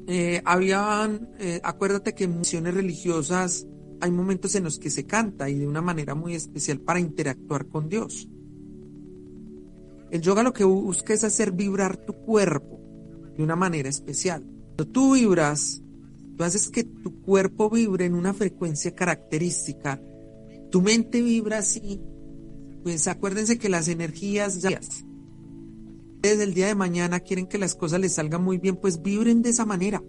Eh, 0.07 0.41
habían, 0.45 1.29
eh, 1.39 1.59
acuérdate 1.63 2.13
que 2.13 2.25
en 2.25 2.39
misiones 2.39 2.73
religiosas 2.75 3.65
hay 4.01 4.11
momentos 4.11 4.53
en 4.55 4.63
los 4.63 4.77
que 4.77 4.91
se 4.91 5.05
canta 5.05 5.49
y 5.49 5.55
de 5.55 5.67
una 5.67 5.81
manera 5.81 6.13
muy 6.13 6.35
especial 6.35 6.79
para 6.79 6.99
interactuar 6.99 7.67
con 7.67 7.89
Dios. 7.89 8.27
El 10.11 10.21
yoga 10.21 10.43
lo 10.43 10.53
que 10.53 10.63
busca 10.63 11.13
es 11.13 11.23
hacer 11.23 11.51
vibrar 11.51 11.97
tu 11.97 12.13
cuerpo 12.13 12.79
de 13.35 13.43
una 13.43 13.55
manera 13.55 13.89
especial. 13.89 14.43
Cuando 14.43 14.87
tú 14.87 15.13
vibras, 15.15 15.81
tú 16.37 16.43
haces 16.43 16.69
que 16.69 16.83
tu 16.83 17.21
cuerpo 17.21 17.69
vibre 17.69 18.05
en 18.05 18.13
una 18.13 18.33
frecuencia 18.33 18.93
característica. 18.93 19.99
Tu 20.69 20.81
mente 20.81 21.21
vibra 21.21 21.59
así 21.59 21.99
pues 22.85 23.07
acuérdense 23.07 23.57
que 23.57 23.67
las 23.67 23.87
energías 23.87 24.61
ya 24.61 24.79
desde 26.21 26.43
el 26.43 26.53
día 26.53 26.67
de 26.67 26.75
mañana 26.75 27.19
quieren 27.19 27.47
que 27.47 27.57
las 27.57 27.73
cosas 27.73 27.99
les 27.99 28.13
salgan 28.13 28.43
muy 28.43 28.59
bien, 28.59 28.75
pues 28.75 29.01
vibren 29.01 29.41
de 29.41 29.49
esa 29.49 29.65
manera. 29.65 30.03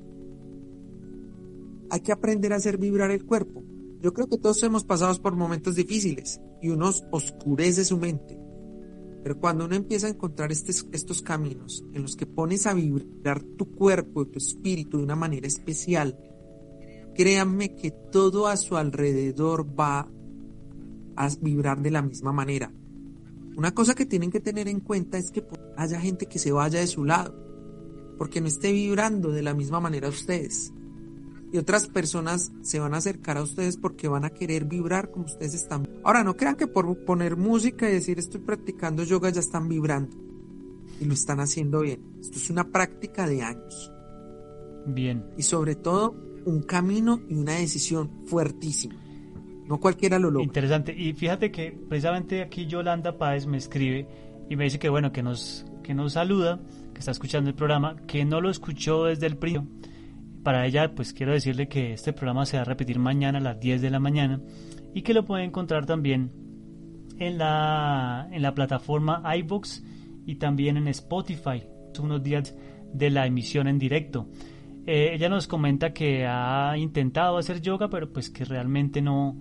Hay 1.89 2.01
que 2.01 2.13
aprender 2.13 2.53
a 2.53 2.57
hacer 2.57 2.77
vibrar 2.77 3.11
el 3.13 3.25
cuerpo. 3.25 3.65
Yo 4.03 4.13
creo 4.13 4.29
que 4.29 4.37
todos 4.37 4.63
hemos 4.63 4.85
pasado 4.85 5.15
por 5.23 5.35
momentos 5.37 5.75
difíciles 5.75 6.39
y 6.61 6.69
uno 6.69 6.93
oscurece 7.13 7.83
su 7.83 7.97
mente. 7.97 8.39
Pero 9.23 9.41
cuando 9.41 9.65
uno 9.65 9.75
empieza 9.75 10.07
a 10.07 10.11
encontrar 10.11 10.53
estos, 10.53 10.87
estos 10.93 11.23
caminos 11.23 11.83
en 11.95 12.03
los 12.03 12.15
que 12.15 12.27
pones 12.27 12.67
a 12.67 12.75
vibrar 12.75 13.43
tu 13.43 13.75
cuerpo 13.75 14.21
y 14.21 14.33
tu 14.33 14.39
espíritu 14.39 14.99
de 14.99 15.05
una 15.05 15.17
manera 15.17 15.47
especial, 15.47 16.15
créanme 17.15 17.75
que 17.75 17.91
todo 17.91 18.49
a 18.49 18.59
su 18.59 18.77
alrededor 18.77 19.67
va 19.67 20.11
a 21.17 21.29
vibrar 21.41 21.83
de 21.83 21.91
la 21.91 22.03
misma 22.03 22.33
manera. 22.33 22.73
Una 23.57 23.73
cosa 23.73 23.95
que 23.95 24.07
tienen 24.07 24.31
que 24.31 24.41
tener 24.41 24.69
en 24.69 24.81
cuenta 24.81 25.17
es 25.17 25.31
que 25.31 25.43
haya 25.77 25.99
gente 25.99 26.27
que 26.27 26.39
se 26.39 26.53
vaya 26.53 26.81
de 26.81 26.87
su 26.87 27.05
lado, 27.05 27.35
porque 28.19 28.41
no 28.41 28.49
esté 28.49 28.71
vibrando 28.71 29.31
de 29.31 29.43
la 29.43 29.55
misma 29.55 29.81
manera 29.81 30.09
ustedes. 30.09 30.73
Y 31.53 31.59
otras 31.59 31.87
personas 31.87 32.53
se 32.61 32.81
van 32.81 32.93
a 32.93 32.99
acercar 32.99 33.39
a 33.39 33.43
ustedes 33.43 33.77
porque 33.77 34.09
van 34.09 34.25
a 34.25 34.31
querer 34.31 34.65
vibrar 34.67 35.11
como 35.11 35.25
ustedes 35.25 35.55
están. 35.55 35.89
Ahora, 36.05 36.23
no 36.25 36.37
crean 36.37 36.57
que 36.57 36.67
por 36.67 37.05
poner 37.05 37.37
música 37.37 37.89
y 37.89 37.93
decir 37.93 38.19
estoy 38.19 38.41
practicando 38.41 39.05
yoga 39.05 39.31
ya 39.31 39.41
están 39.41 39.69
vibrando. 39.69 40.17
Y 41.01 41.05
lo 41.05 41.15
están 41.15 41.41
haciendo 41.41 41.81
bien. 41.81 42.01
Esto 42.21 42.37
es 42.37 42.51
una 42.51 42.65
práctica 42.65 43.27
de 43.27 43.43
años. 43.43 43.93
Bien. 44.87 45.25
Y 45.39 45.43
sobre 45.43 45.77
todo, 45.77 46.15
un 46.45 46.63
camino 46.63 47.21
y 47.29 47.35
una 47.35 47.55
decisión 47.55 48.11
fuertísima. 48.27 49.06
No 49.69 49.79
cualquiera 49.79 50.19
lo 50.19 50.31
logra. 50.31 50.45
Interesante. 50.45 50.95
Y 50.97 51.13
fíjate 51.13 51.51
que 51.51 51.73
precisamente 51.73 52.43
aquí 52.43 52.67
Yolanda 52.67 53.19
Páez 53.19 53.47
me 53.47 53.57
escribe 53.57 54.07
y 54.49 54.57
me 54.57 54.65
dice 54.65 54.79
que 54.79 54.89
bueno, 54.89 55.13
que 55.13 55.23
nos, 55.23 55.67
que 55.83 55.95
nos 55.95 56.13
saluda, 56.13 56.61
que 56.93 57.01
está 57.01 57.11
escuchando 57.11 57.51
el 57.51 57.57
programa, 57.57 57.97
que 58.07 58.25
no 58.25 58.41
lo 58.41 58.51
escuchó 58.51 59.05
desde 59.05 59.27
el 59.27 59.37
principio. 59.37 59.69
Para 60.43 60.65
ella, 60.65 60.95
pues 60.95 61.13
quiero 61.13 61.33
decirle 61.33 61.69
que 61.69 61.93
este 61.93 62.13
programa 62.13 62.47
se 62.47 62.57
va 62.57 62.63
a 62.63 62.65
repetir 62.65 63.01
mañana 63.01 63.39
a 63.39 63.41
las 63.41 63.59
10 63.59 63.83
de 63.83 63.91
la 63.91 63.99
mañana 63.99 64.41
y 64.95 65.03
que 65.03 65.13
lo 65.13 65.25
puede 65.25 65.43
encontrar 65.43 65.87
también 65.87 66.31
en 67.19 67.39
la, 67.39 68.29
en 68.31 68.43
la 68.43 68.55
plataforma 68.55 69.23
iBox 69.39 69.83
y 70.25 70.37
también 70.37 70.77
en 70.77 70.87
Spotify. 70.89 71.65
Unos 72.01 72.23
días 72.23 72.55
de 72.93 73.11
la 73.11 73.27
emisión 73.27 73.69
en 73.69 73.79
directo. 73.79 74.29
Eh, 74.87 75.15
ella 75.15 75.29
nos 75.29 75.49
comenta 75.49 75.93
que 75.93 76.27
ha 76.27 76.77
intentado 76.77 77.39
hacer 77.39 77.61
yoga, 77.61 77.89
pero 77.89 78.13
pues 78.13 78.31
que 78.31 78.45
realmente 78.45 79.03
no, 79.03 79.39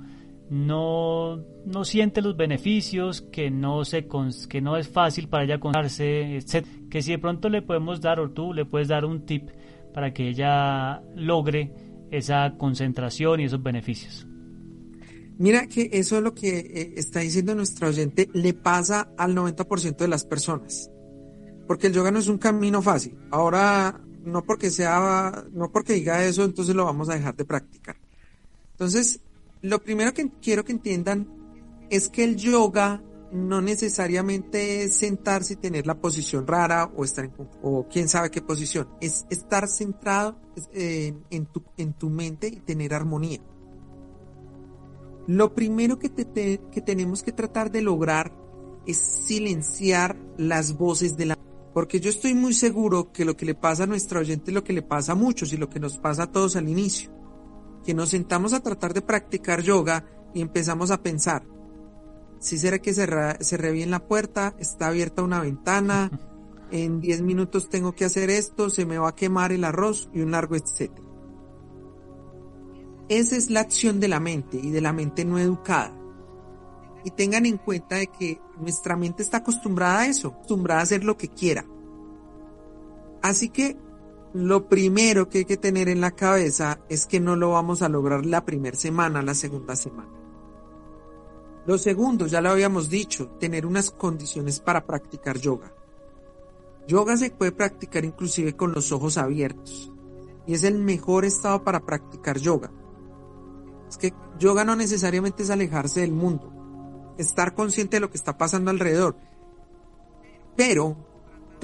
no, 0.49 1.37
no 1.65 1.85
siente 1.85 2.21
los 2.21 2.37
beneficios, 2.37 3.21
que 3.21 3.49
no, 3.49 3.83
se, 3.85 4.07
que 4.49 4.61
no 4.61 4.77
es 4.77 4.87
fácil 4.87 5.27
para 5.27 5.43
ella 5.43 5.59
concentrarse, 5.59 6.37
etc. 6.37 6.65
Que 6.89 7.01
si 7.01 7.11
de 7.11 7.19
pronto 7.19 7.49
le 7.49 7.61
podemos 7.61 8.01
dar, 8.01 8.19
o 8.19 8.31
tú 8.31 8.53
le 8.53 8.65
puedes 8.65 8.87
dar 8.87 9.05
un 9.05 9.25
tip 9.25 9.49
para 9.93 10.13
que 10.13 10.29
ella 10.29 11.01
logre 11.15 11.73
esa 12.11 12.55
concentración 12.57 13.39
y 13.39 13.45
esos 13.45 13.61
beneficios. 13.63 14.27
Mira 15.37 15.67
que 15.67 15.89
eso 15.91 16.17
es 16.17 16.23
lo 16.23 16.33
que 16.33 16.59
eh, 16.59 16.93
está 16.95 17.19
diciendo 17.19 17.55
nuestra 17.55 17.89
oyente, 17.89 18.29
le 18.33 18.53
pasa 18.53 19.09
al 19.17 19.35
90% 19.35 19.97
de 19.97 20.07
las 20.07 20.25
personas. 20.25 20.89
Porque 21.67 21.87
el 21.87 21.93
yoga 21.93 22.11
no 22.11 22.19
es 22.19 22.27
un 22.27 22.37
camino 22.37 22.81
fácil. 22.81 23.17
Ahora, 23.31 23.99
no 24.23 24.43
porque 24.43 24.69
sea, 24.69 25.45
no 25.51 25.71
porque 25.71 25.93
diga 25.93 26.23
eso, 26.23 26.43
entonces 26.43 26.75
lo 26.75 26.85
vamos 26.85 27.09
a 27.09 27.15
dejar 27.15 27.35
de 27.35 27.45
practicar. 27.45 27.97
Entonces, 28.71 29.19
lo 29.61 29.81
primero 29.81 30.13
que 30.13 30.29
quiero 30.41 30.63
que 30.63 30.71
entiendan 30.71 31.27
es 31.89 32.09
que 32.09 32.23
el 32.23 32.35
yoga 32.35 33.01
no 33.31 33.61
necesariamente 33.61 34.83
es 34.83 34.95
sentarse 34.95 35.53
y 35.53 35.57
tener 35.57 35.85
la 35.85 35.99
posición 35.99 36.47
rara 36.47 36.91
o 36.95 37.03
estar 37.03 37.25
en, 37.25 37.33
o 37.61 37.87
quién 37.89 38.07
sabe 38.07 38.31
qué 38.31 38.41
posición. 38.41 38.87
Es 39.01 39.25
estar 39.29 39.67
centrado 39.67 40.39
en, 40.73 41.45
tu, 41.47 41.63
en 41.77 41.93
tu 41.93 42.09
mente 42.09 42.47
y 42.47 42.59
tener 42.61 42.93
armonía. 42.93 43.39
Lo 45.27 45.53
primero 45.53 45.99
que, 45.99 46.11
que 46.71 46.81
tenemos 46.81 47.23
que 47.23 47.31
tratar 47.31 47.71
de 47.71 47.81
lograr 47.81 48.31
es 48.85 48.97
silenciar 48.97 50.17
las 50.37 50.77
voces 50.77 51.17
de 51.17 51.25
la 51.25 51.35
porque 51.73 51.99
yo 51.99 52.09
estoy 52.09 52.33
muy 52.33 52.53
seguro 52.53 53.11
que 53.11 53.25
lo 53.25 53.35
que 53.35 53.45
le 53.45 53.53
pasa 53.53 53.83
a 53.83 53.87
nuestra 53.87 54.21
oyente 54.21 54.51
es 54.51 54.55
lo 54.55 54.63
que 54.63 54.71
le 54.71 54.81
pasa 54.81 55.11
a 55.11 55.15
muchos 55.15 55.51
y 55.51 55.57
lo 55.57 55.69
que 55.69 55.81
nos 55.81 55.97
pasa 55.97 56.23
a 56.23 56.31
todos 56.31 56.55
al 56.55 56.69
inicio 56.69 57.11
que 57.85 57.93
nos 57.93 58.09
sentamos 58.09 58.53
a 58.53 58.61
tratar 58.61 58.93
de 58.93 59.01
practicar 59.01 59.61
yoga 59.61 60.05
y 60.33 60.41
empezamos 60.41 60.91
a 60.91 61.01
pensar, 61.01 61.43
si 62.39 62.57
será 62.57 62.79
que 62.79 62.93
cerré 62.93 63.71
bien 63.71 63.91
la 63.91 64.05
puerta, 64.07 64.55
está 64.59 64.87
abierta 64.87 65.23
una 65.23 65.39
ventana, 65.41 66.11
en 66.71 66.99
10 66.99 67.21
minutos 67.21 67.69
tengo 67.69 67.93
que 67.93 68.05
hacer 68.05 68.29
esto, 68.29 68.69
se 68.69 68.85
me 68.85 68.97
va 68.97 69.09
a 69.09 69.15
quemar 69.15 69.51
el 69.51 69.63
arroz 69.63 70.09
y 70.13 70.21
un 70.21 70.31
largo 70.31 70.55
etcétera. 70.55 71.05
Esa 73.07 73.35
es 73.35 73.51
la 73.51 73.59
acción 73.59 73.99
de 73.99 74.07
la 74.07 74.19
mente 74.19 74.57
y 74.57 74.71
de 74.71 74.81
la 74.81 74.91
mente 74.91 75.25
no 75.25 75.37
educada. 75.37 75.95
Y 77.03 77.11
tengan 77.11 77.45
en 77.45 77.57
cuenta 77.57 77.97
de 77.97 78.07
que 78.07 78.41
nuestra 78.59 78.95
mente 78.95 79.21
está 79.21 79.37
acostumbrada 79.37 80.01
a 80.01 80.07
eso, 80.07 80.29
acostumbrada 80.29 80.79
a 80.79 80.83
hacer 80.83 81.03
lo 81.03 81.15
que 81.15 81.29
quiera. 81.29 81.65
Así 83.21 83.49
que 83.49 83.77
lo 84.35 84.67
primero 84.67 85.29
que 85.29 85.37
hay 85.39 85.45
que 85.45 85.55
tener 85.55 85.87
en 85.87 86.01
la 86.01 86.11
cabeza 86.11 86.81
es 86.89 87.05
que 87.05 87.21
no 87.21 87.37
lo 87.37 87.51
vamos 87.51 87.81
a 87.81 87.87
lograr 87.87 88.25
la 88.25 88.43
primera 88.43 88.75
semana, 88.75 89.21
la 89.21 89.33
segunda 89.33 89.77
semana. 89.77 90.09
Lo 91.65 91.77
segundo, 91.77 92.27
ya 92.27 92.41
lo 92.41 92.49
habíamos 92.49 92.89
dicho, 92.89 93.29
tener 93.39 93.65
unas 93.65 93.91
condiciones 93.91 94.59
para 94.59 94.85
practicar 94.85 95.37
yoga. 95.37 95.73
Yoga 96.85 97.15
se 97.15 97.29
puede 97.29 97.53
practicar 97.53 98.03
inclusive 98.03 98.57
con 98.57 98.73
los 98.73 98.91
ojos 98.91 99.17
abiertos 99.17 99.93
y 100.45 100.53
es 100.53 100.65
el 100.65 100.79
mejor 100.79 101.23
estado 101.23 101.63
para 101.63 101.85
practicar 101.85 102.37
yoga. 102.37 102.73
Es 103.87 103.97
que 103.97 104.13
yoga 104.37 104.65
no 104.65 104.75
necesariamente 104.75 105.43
es 105.43 105.49
alejarse 105.49 106.01
del 106.01 106.11
mundo, 106.11 106.51
estar 107.17 107.55
consciente 107.55 107.95
de 107.95 108.01
lo 108.01 108.09
que 108.09 108.17
está 108.17 108.37
pasando 108.37 108.69
alrededor, 108.69 109.15
pero 110.57 110.97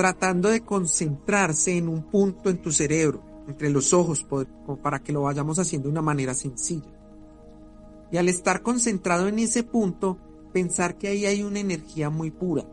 tratando 0.02 0.50
de 0.50 0.62
concentrarse 0.62 1.78
en 1.78 1.88
un 1.88 2.02
punto 2.02 2.50
en 2.50 2.60
tu 2.60 2.72
cerebro, 2.72 3.22
entre 3.48 3.70
los 3.70 3.94
ojos, 3.94 4.26
para 4.82 5.04
que 5.04 5.14
lo 5.14 5.22
vayamos 5.22 5.60
haciendo 5.60 5.90
de 5.90 5.92
una 5.92 6.02
manera 6.02 6.34
sencilla. 6.34 6.92
Y 8.12 8.18
al 8.18 8.28
estar 8.28 8.64
concentrado 8.64 9.28
en 9.28 9.38
ese 9.38 9.62
punto, 9.62 10.18
pensar 10.54 10.98
que 10.98 11.08
ahí 11.08 11.28
hay 11.28 11.44
una 11.44 11.60
energía 11.60 12.10
muy 12.10 12.32
pura. 12.32 12.66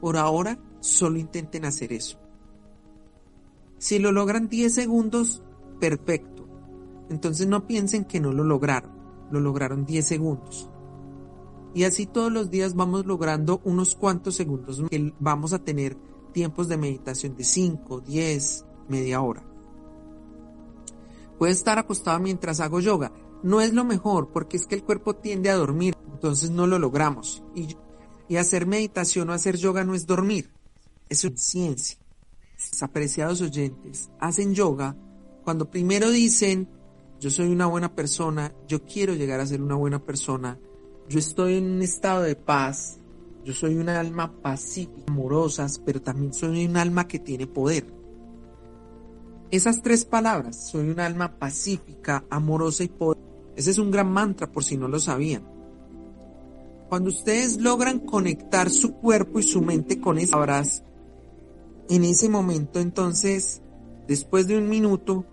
Por 0.00 0.16
ahora, 0.16 0.58
solo 0.80 1.18
intenten 1.18 1.66
hacer 1.66 1.92
eso. 1.92 2.18
Si 3.76 3.98
lo 3.98 4.10
logran 4.10 4.48
10 4.48 4.72
segundos, 4.72 5.42
perfecto. 5.78 6.48
Entonces 7.10 7.46
no 7.46 7.66
piensen 7.66 8.06
que 8.06 8.20
no 8.20 8.32
lo 8.32 8.42
lograron. 8.42 8.90
Lo 9.30 9.38
lograron 9.38 9.84
10 9.84 10.06
segundos. 10.06 10.70
Y 11.74 11.84
así 11.84 12.06
todos 12.06 12.32
los 12.32 12.50
días 12.50 12.74
vamos 12.74 13.04
logrando 13.04 13.60
unos 13.64 13.94
cuantos 13.96 14.36
segundos 14.36 14.82
que 14.88 15.12
vamos 15.20 15.52
a 15.52 15.58
tener 15.58 15.98
tiempos 16.34 16.68
de 16.68 16.76
meditación 16.76 17.34
de 17.34 17.44
5, 17.44 18.00
10, 18.00 18.64
media 18.88 19.22
hora. 19.22 19.42
Puede 21.38 21.52
estar 21.52 21.78
acostado 21.78 22.18
mientras 22.20 22.60
hago 22.60 22.80
yoga. 22.80 23.12
No 23.42 23.62
es 23.62 23.72
lo 23.72 23.84
mejor 23.84 24.30
porque 24.32 24.58
es 24.58 24.66
que 24.66 24.74
el 24.74 24.84
cuerpo 24.84 25.14
tiende 25.14 25.48
a 25.48 25.56
dormir, 25.56 25.94
entonces 26.12 26.50
no 26.50 26.66
lo 26.66 26.78
logramos. 26.78 27.42
Y, 27.54 27.76
y 28.28 28.36
hacer 28.36 28.66
meditación 28.66 29.30
o 29.30 29.32
hacer 29.32 29.56
yoga 29.56 29.84
no 29.84 29.94
es 29.94 30.06
dormir, 30.06 30.50
es 31.08 31.24
una 31.24 31.38
ciencia. 31.38 31.98
Apreciados 32.80 33.40
oyentes, 33.40 34.10
hacen 34.20 34.54
yoga 34.54 34.96
cuando 35.44 35.70
primero 35.70 36.10
dicen, 36.10 36.68
yo 37.20 37.30
soy 37.30 37.50
una 37.50 37.66
buena 37.66 37.94
persona, 37.94 38.54
yo 38.66 38.84
quiero 38.84 39.14
llegar 39.14 39.40
a 39.40 39.46
ser 39.46 39.62
una 39.62 39.74
buena 39.74 39.98
persona, 39.98 40.58
yo 41.08 41.18
estoy 41.18 41.56
en 41.56 41.70
un 41.70 41.82
estado 41.82 42.22
de 42.22 42.34
paz, 42.34 42.98
yo 43.44 43.52
soy 43.52 43.76
una 43.76 44.00
alma 44.00 44.32
pacífica, 44.40 45.04
amorosa, 45.08 45.66
pero 45.84 46.00
también 46.00 46.32
soy 46.32 46.64
un 46.64 46.76
alma 46.76 47.06
que 47.06 47.18
tiene 47.18 47.46
poder. 47.46 47.84
Esas 49.50 49.82
tres 49.82 50.04
palabras, 50.04 50.70
soy 50.70 50.88
un 50.88 50.98
alma 50.98 51.38
pacífica, 51.38 52.24
amorosa 52.30 52.84
y 52.84 52.88
poder. 52.88 53.22
Ese 53.54 53.70
es 53.70 53.78
un 53.78 53.90
gran 53.90 54.10
mantra 54.10 54.50
por 54.50 54.64
si 54.64 54.76
no 54.76 54.88
lo 54.88 54.98
sabían. 54.98 55.44
Cuando 56.88 57.10
ustedes 57.10 57.60
logran 57.60 58.00
conectar 58.00 58.70
su 58.70 58.94
cuerpo 58.94 59.38
y 59.38 59.42
su 59.42 59.60
mente 59.60 60.00
con 60.00 60.18
esas 60.18 60.32
palabras, 60.32 60.82
en 61.88 62.04
ese 62.04 62.28
momento 62.28 62.80
entonces, 62.80 63.62
después 64.08 64.46
de 64.46 64.56
un 64.56 64.68
minuto, 64.68 65.24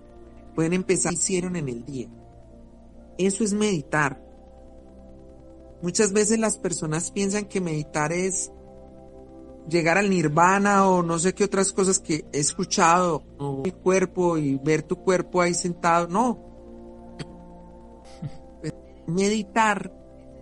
pueden 0.54 0.74
empezar 0.74 1.14
hicieron 1.14 1.56
en 1.56 1.70
el 1.70 1.86
día. 1.86 2.10
Eso 3.18 3.44
es 3.44 3.54
meditar. 3.54 4.22
Muchas 5.82 6.14
veces 6.14 6.40
las 6.40 6.58
personas 6.58 7.12
piensan 7.12 7.46
que 7.46 7.60
meditar 7.60 8.12
es 8.14 8.52
llegar 9.68 9.98
al 9.98 10.10
nirvana 10.10 10.88
o 10.88 11.04
no 11.04 11.20
sé 11.20 11.34
qué 11.34 11.44
otras 11.44 11.72
cosas 11.72 12.00
que 12.00 12.26
he 12.32 12.40
escuchado, 12.40 13.24
o 13.38 13.64
cuerpo 13.84 14.38
y 14.38 14.58
ver 14.58 14.84
tu 14.84 14.98
cuerpo 14.98 15.42
ahí 15.42 15.54
sentado. 15.54 16.08
No. 16.08 16.40
Meditar 19.08 19.92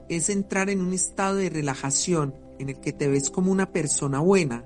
es 0.10 0.30
entrar 0.30 0.70
en 0.70 0.82
un 0.82 0.94
estado 0.94 1.36
de 1.36 1.50
relajación 1.50 2.36
en 2.60 2.70
el 2.70 2.80
que 2.80 2.92
te 2.92 3.08
ves 3.08 3.30
como 3.30 3.52
una 3.52 3.72
persona 3.72 4.20
buena, 4.20 4.66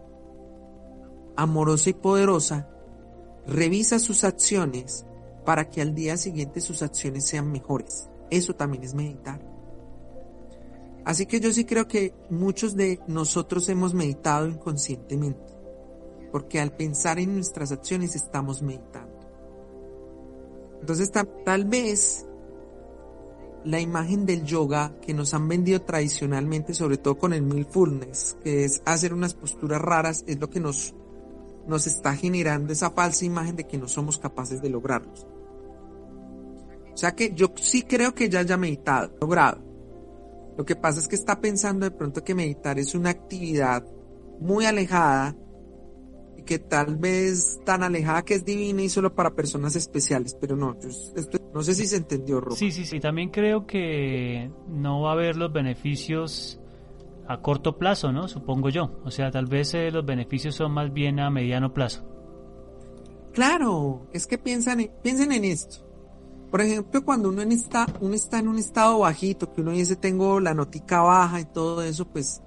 amorosa 1.35 1.91
y 1.91 1.93
poderosa, 1.93 2.69
revisa 3.45 3.99
sus 3.99 4.23
acciones 4.23 5.05
para 5.45 5.69
que 5.69 5.81
al 5.81 5.93
día 5.93 6.17
siguiente 6.17 6.61
sus 6.61 6.81
acciones 6.81 7.25
sean 7.25 7.51
mejores. 7.51 8.09
Eso 8.31 8.55
también 8.55 8.83
es 8.83 8.95
meditar. 8.95 9.52
Así 11.05 11.25
que 11.25 11.39
yo 11.39 11.51
sí 11.51 11.65
creo 11.65 11.87
que 11.87 12.13
muchos 12.29 12.75
de 12.75 12.99
nosotros 13.07 13.67
hemos 13.67 13.93
meditado 13.93 14.47
inconscientemente, 14.47 15.53
porque 16.31 16.61
al 16.61 16.75
pensar 16.75 17.19
en 17.19 17.35
nuestras 17.35 17.71
acciones 17.71 18.15
estamos 18.15 18.61
meditando. 18.61 19.11
Entonces 20.79 21.11
tal, 21.11 21.65
vez 21.65 22.25
la 23.65 23.79
imagen 23.79 24.25
del 24.25 24.45
yoga 24.45 24.95
que 25.01 25.13
nos 25.13 25.33
han 25.33 25.47
vendido 25.47 25.81
tradicionalmente, 25.81 26.73
sobre 26.73 26.97
todo 26.97 27.17
con 27.17 27.33
el 27.33 27.41
mindfulness, 27.41 28.37
que 28.43 28.63
es 28.63 28.81
hacer 28.85 29.13
unas 29.13 29.33
posturas 29.33 29.81
raras, 29.81 30.23
es 30.25 30.39
lo 30.39 30.49
que 30.49 30.61
nos, 30.61 30.93
nos 31.67 31.85
está 31.85 32.15
generando 32.15 32.71
esa 32.71 32.91
falsa 32.91 33.25
imagen 33.25 33.57
de 33.57 33.67
que 33.67 33.77
no 33.77 33.87
somos 33.89 34.17
capaces 34.17 34.61
de 34.61 34.69
lograrlos. 34.69 35.27
O 36.93 36.97
sea 36.97 37.13
que 37.13 37.33
yo 37.33 37.51
sí 37.55 37.81
creo 37.83 38.13
que 38.13 38.29
ya 38.29 38.39
haya 38.39 38.55
meditado, 38.55 39.11
logrado 39.19 39.72
lo 40.57 40.65
que 40.65 40.75
pasa 40.75 40.99
es 40.99 41.07
que 41.07 41.15
está 41.15 41.39
pensando 41.41 41.85
de 41.85 41.91
pronto 41.91 42.23
que 42.23 42.35
meditar 42.35 42.77
es 42.79 42.93
una 42.95 43.09
actividad 43.09 43.83
muy 44.39 44.65
alejada 44.65 45.35
y 46.37 46.43
que 46.43 46.59
tal 46.59 46.97
vez 46.97 47.59
tan 47.65 47.83
alejada 47.83 48.23
que 48.23 48.35
es 48.35 48.45
divina 48.45 48.81
y 48.83 48.89
solo 48.89 49.15
para 49.15 49.35
personas 49.35 49.75
especiales, 49.75 50.37
pero 50.39 50.55
no, 50.55 50.77
no 51.53 51.63
sé 51.63 51.73
si 51.73 51.85
se 51.87 51.97
entendió, 51.97 52.41
Rob. 52.41 52.55
Sí, 52.55 52.71
sí, 52.71 52.85
sí, 52.85 52.99
también 52.99 53.29
creo 53.29 53.65
que 53.65 54.51
no 54.67 55.01
va 55.01 55.11
a 55.11 55.13
haber 55.13 55.37
los 55.37 55.51
beneficios 55.51 56.59
a 57.27 57.41
corto 57.41 57.77
plazo, 57.77 58.11
¿no? 58.11 58.27
Supongo 58.27 58.69
yo. 58.69 58.99
O 59.05 59.11
sea, 59.11 59.31
tal 59.31 59.45
vez 59.45 59.73
eh, 59.73 59.91
los 59.91 60.05
beneficios 60.05 60.55
son 60.55 60.71
más 60.71 60.91
bien 60.91 61.19
a 61.19 61.29
mediano 61.29 61.73
plazo. 61.73 62.05
Claro, 63.33 64.07
es 64.13 64.27
que 64.27 64.37
piensan 64.37 64.91
piensen 65.01 65.31
en 65.31 65.45
esto. 65.45 65.83
Por 66.53 66.61
ejemplo, 66.61 67.03
cuando 67.03 67.29
uno 67.29 67.41
está, 67.41 67.87
uno 67.99 68.13
está 68.13 68.37
en 68.37 68.47
un 68.47 68.59
estado 68.59 68.99
bajito, 68.99 69.51
que 69.51 69.61
uno 69.61 69.71
dice 69.71 69.95
tengo 69.95 70.39
la 70.39 70.53
notica 70.53 71.01
baja 71.01 71.41
y 71.41 71.45
todo 71.45 71.81
eso, 71.81 72.07
pues 72.07 72.43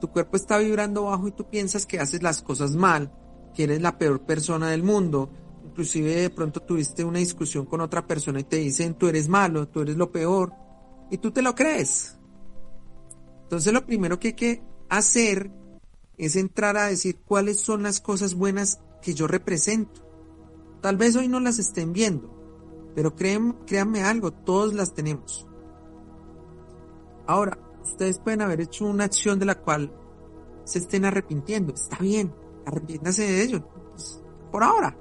tu 0.00 0.08
cuerpo 0.08 0.34
está 0.34 0.58
vibrando 0.58 1.04
bajo 1.04 1.28
y 1.28 1.30
tú 1.30 1.48
piensas 1.48 1.86
que 1.86 2.00
haces 2.00 2.24
las 2.24 2.42
cosas 2.42 2.72
mal, 2.72 3.12
que 3.54 3.62
eres 3.62 3.80
la 3.80 3.98
peor 3.98 4.22
persona 4.22 4.68
del 4.70 4.82
mundo. 4.82 5.30
Inclusive 5.64 6.22
de 6.22 6.30
pronto 6.30 6.60
tuviste 6.60 7.04
una 7.04 7.20
discusión 7.20 7.66
con 7.66 7.80
otra 7.80 8.04
persona 8.04 8.40
y 8.40 8.42
te 8.42 8.56
dicen 8.56 8.94
tú 8.94 9.06
eres 9.06 9.28
malo, 9.28 9.68
tú 9.68 9.82
eres 9.82 9.96
lo 9.96 10.10
peor, 10.10 10.52
y 11.12 11.18
tú 11.18 11.30
te 11.30 11.40
lo 11.40 11.54
crees. 11.54 12.18
Entonces 13.44 13.72
lo 13.72 13.86
primero 13.86 14.18
que 14.18 14.26
hay 14.26 14.34
que 14.34 14.62
hacer 14.88 15.52
es 16.18 16.34
entrar 16.34 16.76
a 16.76 16.88
decir 16.88 17.20
cuáles 17.24 17.60
son 17.60 17.84
las 17.84 18.00
cosas 18.00 18.34
buenas 18.34 18.80
que 19.00 19.14
yo 19.14 19.28
represento. 19.28 20.04
Tal 20.80 20.96
vez 20.96 21.14
hoy 21.14 21.28
no 21.28 21.38
las 21.38 21.60
estén 21.60 21.92
viendo, 21.92 22.35
pero 22.96 23.14
créanme 23.14 24.02
algo, 24.02 24.32
todos 24.32 24.72
las 24.72 24.94
tenemos. 24.94 25.46
Ahora, 27.26 27.58
ustedes 27.82 28.18
pueden 28.18 28.40
haber 28.40 28.62
hecho 28.62 28.86
una 28.86 29.04
acción 29.04 29.38
de 29.38 29.44
la 29.44 29.56
cual 29.56 29.92
se 30.64 30.78
estén 30.78 31.04
arrepintiendo. 31.04 31.74
Está 31.74 31.98
bien, 31.98 32.34
arrepiéntanse 32.64 33.22
de 33.22 33.42
ello. 33.42 33.68
Pues, 33.90 34.22
por 34.50 34.64
ahora. 34.64 34.96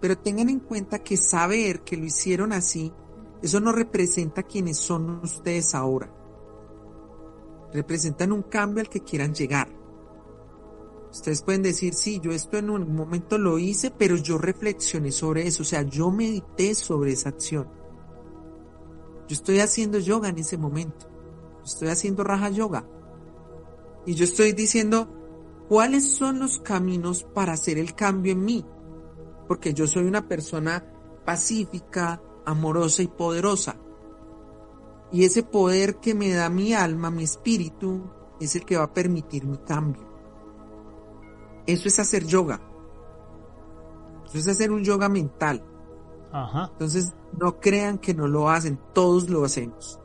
Pero 0.00 0.18
tengan 0.18 0.48
en 0.48 0.58
cuenta 0.58 1.04
que 1.04 1.16
saber 1.16 1.82
que 1.84 1.96
lo 1.96 2.04
hicieron 2.04 2.52
así, 2.52 2.92
eso 3.40 3.60
no 3.60 3.70
representa 3.70 4.42
quienes 4.42 4.76
son 4.76 5.20
ustedes 5.22 5.72
ahora. 5.72 6.12
Representan 7.72 8.32
un 8.32 8.42
cambio 8.42 8.80
al 8.80 8.88
que 8.88 9.04
quieran 9.04 9.32
llegar. 9.34 9.68
Ustedes 11.10 11.42
pueden 11.42 11.62
decir, 11.62 11.94
sí, 11.94 12.20
yo 12.22 12.32
esto 12.32 12.58
en 12.58 12.70
un 12.70 12.94
momento 12.94 13.38
lo 13.38 13.58
hice, 13.58 13.90
pero 13.90 14.16
yo 14.16 14.38
reflexioné 14.38 15.12
sobre 15.12 15.46
eso, 15.46 15.62
o 15.62 15.66
sea, 15.66 15.82
yo 15.82 16.10
medité 16.10 16.74
sobre 16.74 17.12
esa 17.12 17.30
acción. 17.30 17.68
Yo 19.28 19.34
estoy 19.34 19.60
haciendo 19.60 19.98
yoga 19.98 20.28
en 20.28 20.38
ese 20.38 20.56
momento. 20.56 21.08
Estoy 21.64 21.88
haciendo 21.88 22.22
raja 22.22 22.48
yoga. 22.50 22.86
Y 24.04 24.14
yo 24.14 24.24
estoy 24.24 24.52
diciendo, 24.52 25.08
¿cuáles 25.68 26.12
son 26.12 26.38
los 26.38 26.58
caminos 26.58 27.24
para 27.24 27.54
hacer 27.54 27.78
el 27.78 27.94
cambio 27.94 28.32
en 28.32 28.44
mí? 28.44 28.64
Porque 29.48 29.74
yo 29.74 29.86
soy 29.88 30.04
una 30.04 30.28
persona 30.28 30.84
pacífica, 31.24 32.22
amorosa 32.44 33.02
y 33.02 33.08
poderosa. 33.08 33.76
Y 35.10 35.24
ese 35.24 35.42
poder 35.42 35.96
que 35.96 36.14
me 36.14 36.32
da 36.32 36.48
mi 36.48 36.72
alma, 36.72 37.10
mi 37.10 37.24
espíritu, 37.24 38.10
es 38.40 38.54
el 38.54 38.64
que 38.64 38.76
va 38.76 38.84
a 38.84 38.94
permitir 38.94 39.44
mi 39.44 39.58
cambio. 39.58 40.05
Eso 41.66 41.88
es 41.88 41.98
hacer 41.98 42.26
yoga. 42.26 42.60
Eso 44.26 44.38
es 44.38 44.48
hacer 44.48 44.70
un 44.70 44.84
yoga 44.84 45.08
mental. 45.08 45.62
Ajá. 46.32 46.70
Entonces, 46.72 47.14
no 47.40 47.60
crean 47.60 47.98
que 47.98 48.14
no 48.14 48.26
lo 48.26 48.50
hacen, 48.50 48.78
todos 48.92 49.28
lo 49.30 49.44
hacemos. 49.44 49.98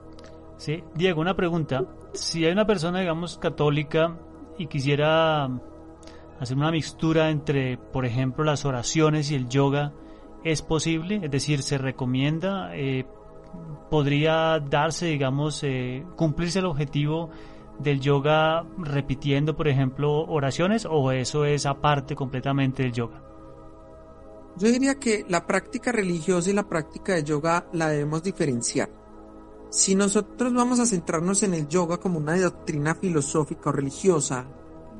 Sí, 0.57 0.83
Diego, 0.95 1.21
una 1.21 1.35
pregunta. 1.35 1.85
Si 2.13 2.45
hay 2.45 2.51
una 2.51 2.67
persona, 2.67 2.99
digamos, 2.99 3.37
católica 3.37 4.17
y 4.57 4.67
quisiera 4.67 5.45
hacer 6.39 6.57
una 6.57 6.71
mixtura 6.71 7.29
entre, 7.29 7.77
por 7.77 8.05
ejemplo, 8.05 8.43
las 8.43 8.65
oraciones 8.65 9.31
y 9.31 9.35
el 9.35 9.49
yoga, 9.49 9.93
¿es 10.43 10.61
posible? 10.61 11.19
Es 11.23 11.31
decir, 11.31 11.63
¿se 11.63 11.77
recomienda? 11.77 12.75
Eh, 12.75 13.05
podría 13.89 14.59
darse, 14.59 15.07
digamos, 15.07 15.63
eh, 15.63 16.05
cumplirse 16.15 16.59
el 16.59 16.65
objetivo 16.65 17.29
del 17.81 17.99
yoga 17.99 18.65
repitiendo, 18.77 19.55
por 19.55 19.67
ejemplo, 19.67 20.25
oraciones 20.25 20.87
o 20.89 21.11
eso 21.11 21.45
es 21.45 21.65
aparte 21.65 22.15
completamente 22.15 22.83
del 22.83 22.93
yoga? 22.93 23.21
Yo 24.57 24.67
diría 24.69 24.95
que 24.95 25.25
la 25.29 25.45
práctica 25.45 25.91
religiosa 25.91 26.49
y 26.49 26.53
la 26.53 26.67
práctica 26.67 27.13
de 27.13 27.23
yoga 27.23 27.65
la 27.71 27.89
debemos 27.89 28.21
diferenciar. 28.21 28.89
Si 29.69 29.95
nosotros 29.95 30.53
vamos 30.53 30.79
a 30.79 30.85
centrarnos 30.85 31.43
en 31.43 31.53
el 31.53 31.67
yoga 31.69 31.97
como 31.97 32.17
una 32.17 32.37
doctrina 32.37 32.93
filosófica 32.93 33.69
o 33.69 33.73
religiosa 33.73 34.45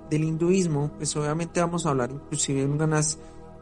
del 0.09 0.23
hinduismo, 0.23 0.91
pues 0.97 1.15
obviamente 1.17 1.59
vamos 1.59 1.85
a 1.85 1.89
hablar 1.89 2.11
inclusive 2.11 2.61
de 2.61 2.65
unas, 2.67 3.19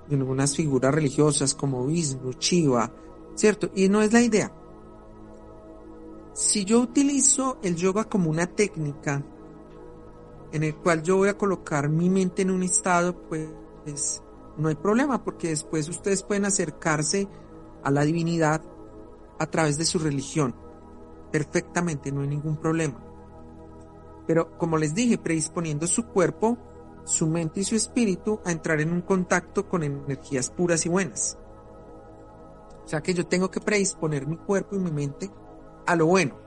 de 0.07 0.15
algunas 0.15 0.55
figuras 0.55 0.93
religiosas 0.93 1.55
como 1.55 1.85
Vishnu, 1.87 2.33
Shiva, 2.39 2.91
¿cierto? 3.33 3.71
Y 3.75 3.89
no 3.89 4.01
es 4.03 4.13
la 4.13 4.21
idea. 4.21 4.51
Si 6.39 6.63
yo 6.63 6.79
utilizo 6.79 7.57
el 7.63 7.75
yoga 7.75 8.05
como 8.05 8.29
una 8.29 8.47
técnica 8.47 9.21
en 10.53 10.63
el 10.63 10.73
cual 10.73 11.03
yo 11.03 11.17
voy 11.17 11.27
a 11.27 11.37
colocar 11.37 11.89
mi 11.89 12.09
mente 12.09 12.43
en 12.43 12.51
un 12.51 12.63
estado, 12.63 13.13
pues 13.27 14.23
no 14.57 14.69
hay 14.69 14.75
problema, 14.75 15.21
porque 15.21 15.49
después 15.49 15.89
ustedes 15.89 16.23
pueden 16.23 16.45
acercarse 16.45 17.27
a 17.83 17.91
la 17.91 18.05
divinidad 18.05 18.61
a 19.37 19.47
través 19.47 19.77
de 19.77 19.85
su 19.85 19.99
religión. 19.99 20.55
Perfectamente, 21.29 22.09
no 22.09 22.21
hay 22.21 22.29
ningún 22.29 22.55
problema. 22.55 23.03
Pero 24.25 24.57
como 24.57 24.77
les 24.77 24.95
dije, 24.95 25.17
predisponiendo 25.17 25.87
su 25.87 26.05
cuerpo, 26.05 26.57
su 27.03 27.27
mente 27.27 27.59
y 27.59 27.65
su 27.65 27.75
espíritu 27.75 28.39
a 28.45 28.53
entrar 28.53 28.79
en 28.79 28.93
un 28.93 29.01
contacto 29.01 29.67
con 29.67 29.83
energías 29.83 30.49
puras 30.51 30.85
y 30.85 30.89
buenas. 30.89 31.37
O 32.85 32.87
sea 32.87 33.01
que 33.01 33.13
yo 33.13 33.27
tengo 33.27 33.51
que 33.51 33.59
predisponer 33.59 34.25
mi 34.25 34.37
cuerpo 34.37 34.77
y 34.77 34.79
mi 34.79 34.91
mente 34.91 35.29
a 35.89 35.95
lo 35.95 36.05
bueno. 36.05 36.37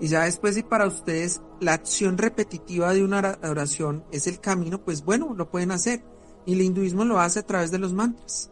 Y 0.00 0.06
ya 0.06 0.22
después 0.22 0.54
si 0.54 0.62
para 0.62 0.86
ustedes 0.86 1.42
la 1.60 1.72
acción 1.72 2.16
repetitiva 2.16 2.94
de 2.94 3.02
una 3.02 3.38
oración 3.42 4.04
es 4.12 4.28
el 4.28 4.38
camino, 4.38 4.84
pues 4.84 5.04
bueno, 5.04 5.34
lo 5.34 5.50
pueden 5.50 5.72
hacer. 5.72 6.04
Y 6.46 6.52
el 6.52 6.62
hinduismo 6.62 7.04
lo 7.04 7.18
hace 7.18 7.40
a 7.40 7.46
través 7.46 7.72
de 7.72 7.78
los 7.78 7.92
mantras. 7.92 8.50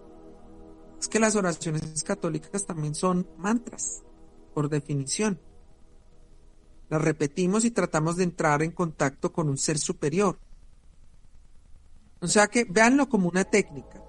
Es 1.01 1.07
que 1.07 1.21
las 1.21 1.37
oraciones 1.37 2.03
católicas 2.03 2.67
también 2.67 2.97
son 2.97 3.29
mantras, 3.39 4.03
por 4.53 4.69
definición. 4.69 5.41
Las 6.89 7.01
repetimos 7.01 7.65
y 7.65 7.71
tratamos 7.71 8.17
de 8.17 8.25
entrar 8.25 8.63
en 8.63 8.73
contacto 8.73 9.33
con 9.33 9.49
un 9.49 9.59
ser 9.59 9.79
superior. 9.79 10.39
O 12.21 12.27
sea 12.27 12.49
que 12.49 12.65
véanlo 12.65 13.09
como 13.09 13.29
una 13.29 13.45
técnica. 13.45 14.03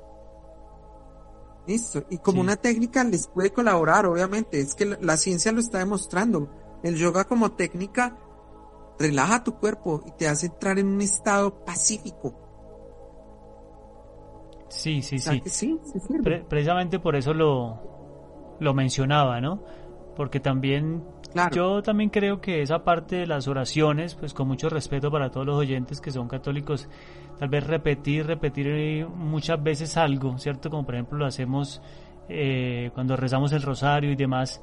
Listo. 1.68 2.04
Y 2.10 2.18
como 2.20 2.42
una 2.42 2.56
técnica 2.56 3.04
les 3.04 3.28
puede 3.28 3.52
colaborar, 3.52 4.06
obviamente. 4.06 4.60
Es 4.60 4.74
que 4.74 4.86
la, 4.86 5.18
ciencia 5.18 5.52
lo 5.52 5.60
está 5.60 5.80
demostrando. 5.80 6.50
El 6.84 6.96
yoga 6.96 7.26
como 7.26 7.52
técnica 7.52 8.18
relaja 8.98 9.44
tu 9.44 9.56
cuerpo 9.56 10.04
y 10.06 10.12
te 10.12 10.28
hace 10.28 10.48
entrar 10.48 10.80
en 10.80 10.88
un 10.88 11.02
estado 11.02 11.66
pacífico. 11.66 12.34
Sí, 14.70 15.02
sí, 15.02 15.20
sí. 15.20 15.80
precisamente 16.50 17.00
por 17.00 17.16
eso 17.16 17.34
lo, 17.34 18.58
lo 18.60 18.74
mencionaba, 18.74 19.40
¿no? 19.42 19.64
Porque 20.18 20.40
también 20.40 21.04
yo 21.52 21.84
también 21.84 22.10
creo 22.10 22.42
que 22.42 22.62
esa 22.62 22.84
parte 22.84 23.18
de 23.18 23.28
las 23.28 23.48
oraciones, 23.48 24.16
pues 24.16 24.34
con 24.34 24.48
mucho 24.48 24.70
respeto 24.70 25.12
para 25.12 25.30
todos 25.30 25.46
los 25.46 25.58
oyentes 25.58 26.02
que 26.02 26.12
son 26.12 26.28
católicos, 26.28 26.90
tal 27.38 27.50
vez 27.50 27.66
repetir, 27.66 28.26
repetir 28.26 29.08
muchas 29.08 29.62
veces 29.62 29.96
algo, 29.98 30.38
¿cierto? 30.40 30.70
Como 30.70 30.86
por 30.86 30.96
ejemplo 30.96 31.20
lo 31.20 31.26
hacemos 31.26 31.82
eh, 32.30 32.90
cuando 32.94 33.16
rezamos 33.16 33.52
el 33.54 33.62
rosario 33.62 34.12
y 34.12 34.16
demás, 34.16 34.62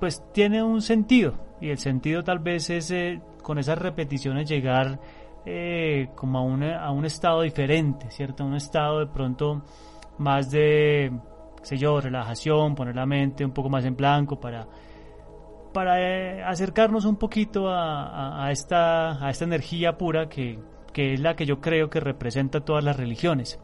pues 0.00 0.22
tiene 0.32 0.62
un 0.62 0.80
sentido. 0.80 1.34
Y 1.60 1.68
el 1.68 1.78
sentido 1.78 2.24
tal 2.24 2.38
vez 2.38 2.70
es 2.70 2.90
eh, 2.90 3.20
con 3.42 3.58
esas 3.58 3.78
repeticiones 3.78 4.48
llegar 4.48 4.98
eh, 5.44 6.08
como 6.14 6.38
a, 6.38 6.42
una, 6.42 6.84
a 6.84 6.90
un 6.90 7.04
estado 7.04 7.42
diferente, 7.42 8.10
¿cierto? 8.10 8.44
A 8.44 8.46
un 8.46 8.56
estado 8.56 9.00
de 9.00 9.06
pronto 9.06 9.62
más 10.18 10.50
de, 10.50 11.12
sé 11.66 11.76
yo, 11.76 12.00
relajación, 12.00 12.74
poner 12.74 12.94
la 12.94 13.06
mente 13.06 13.44
un 13.44 13.52
poco 13.52 13.68
más 13.68 13.84
en 13.84 13.96
blanco 13.96 14.38
para 14.38 14.66
para 15.76 16.00
eh, 16.00 16.42
acercarnos 16.42 17.04
un 17.04 17.16
poquito 17.16 17.68
a, 17.68 18.48
esta, 18.50 19.22
a 19.22 19.28
esta 19.28 19.44
energía 19.44 19.98
pura 19.98 20.26
que, 20.26 20.58
es 20.94 21.20
la 21.20 21.36
que 21.36 21.44
yo 21.44 21.60
creo 21.60 21.90
que 21.90 22.00
representa 22.00 22.64
todas 22.64 22.82
las 22.82 22.96
religiones. 22.96 23.58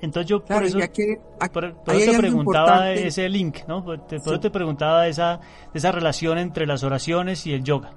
Entonces 0.00 0.30
yo 0.30 0.44
por 0.44 0.62
eso, 0.62 0.78
te 0.78 2.16
preguntaba 2.16 2.92
ese 2.92 3.28
link, 3.28 3.66
¿no? 3.66 3.84
Por, 3.84 4.04
eso 4.08 4.38
te 4.38 4.48
preguntaba 4.48 5.08
esa, 5.08 5.40
esa 5.74 5.90
relación 5.90 6.38
entre 6.38 6.66
las 6.66 6.84
oraciones 6.84 7.44
y 7.48 7.52
el 7.52 7.64
yoga. 7.64 7.90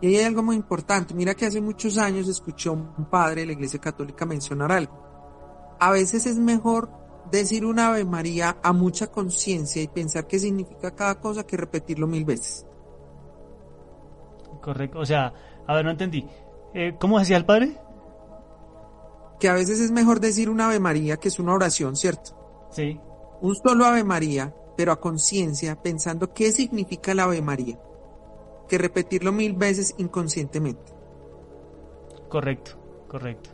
Y 0.00 0.06
ahí 0.06 0.16
hay 0.18 0.24
algo 0.26 0.44
muy 0.44 0.54
importante. 0.54 1.14
Mira 1.14 1.34
que 1.34 1.46
hace 1.46 1.60
muchos 1.60 1.98
años 1.98 2.28
escuché 2.28 2.68
a 2.68 2.72
un 2.72 3.06
padre 3.10 3.40
de 3.40 3.46
la 3.48 3.52
Iglesia 3.54 3.80
Católica 3.80 4.24
mencionar 4.26 4.70
algo. 4.70 5.76
A 5.80 5.90
veces 5.90 6.24
es 6.26 6.38
mejor 6.38 7.01
decir 7.30 7.64
una 7.64 7.88
Ave 7.88 8.04
María 8.04 8.58
a 8.62 8.72
mucha 8.72 9.08
conciencia 9.08 9.82
y 9.82 9.88
pensar 9.88 10.26
qué 10.26 10.38
significa 10.38 10.94
cada 10.94 11.20
cosa 11.20 11.46
que 11.46 11.56
repetirlo 11.56 12.06
mil 12.06 12.24
veces. 12.24 12.66
Correcto, 14.60 15.00
o 15.00 15.06
sea, 15.06 15.32
a 15.66 15.74
ver, 15.74 15.84
no 15.84 15.90
entendí. 15.90 16.26
Eh, 16.74 16.94
¿Cómo 16.98 17.18
decía 17.18 17.36
el 17.36 17.44
padre? 17.44 17.76
Que 19.40 19.48
a 19.48 19.54
veces 19.54 19.80
es 19.80 19.90
mejor 19.90 20.20
decir 20.20 20.48
una 20.48 20.66
Ave 20.66 20.80
María, 20.80 21.16
que 21.16 21.28
es 21.28 21.38
una 21.38 21.54
oración, 21.54 21.96
¿cierto? 21.96 22.68
Sí. 22.70 22.98
Un 23.40 23.56
solo 23.56 23.84
Ave 23.84 24.04
María, 24.04 24.54
pero 24.76 24.92
a 24.92 25.00
conciencia, 25.00 25.80
pensando 25.82 26.32
qué 26.32 26.52
significa 26.52 27.14
la 27.14 27.24
Ave 27.24 27.42
María, 27.42 27.78
que 28.68 28.78
repetirlo 28.78 29.32
mil 29.32 29.54
veces 29.54 29.94
inconscientemente. 29.98 30.92
Correcto, 32.28 32.72
correcto. 33.08 33.50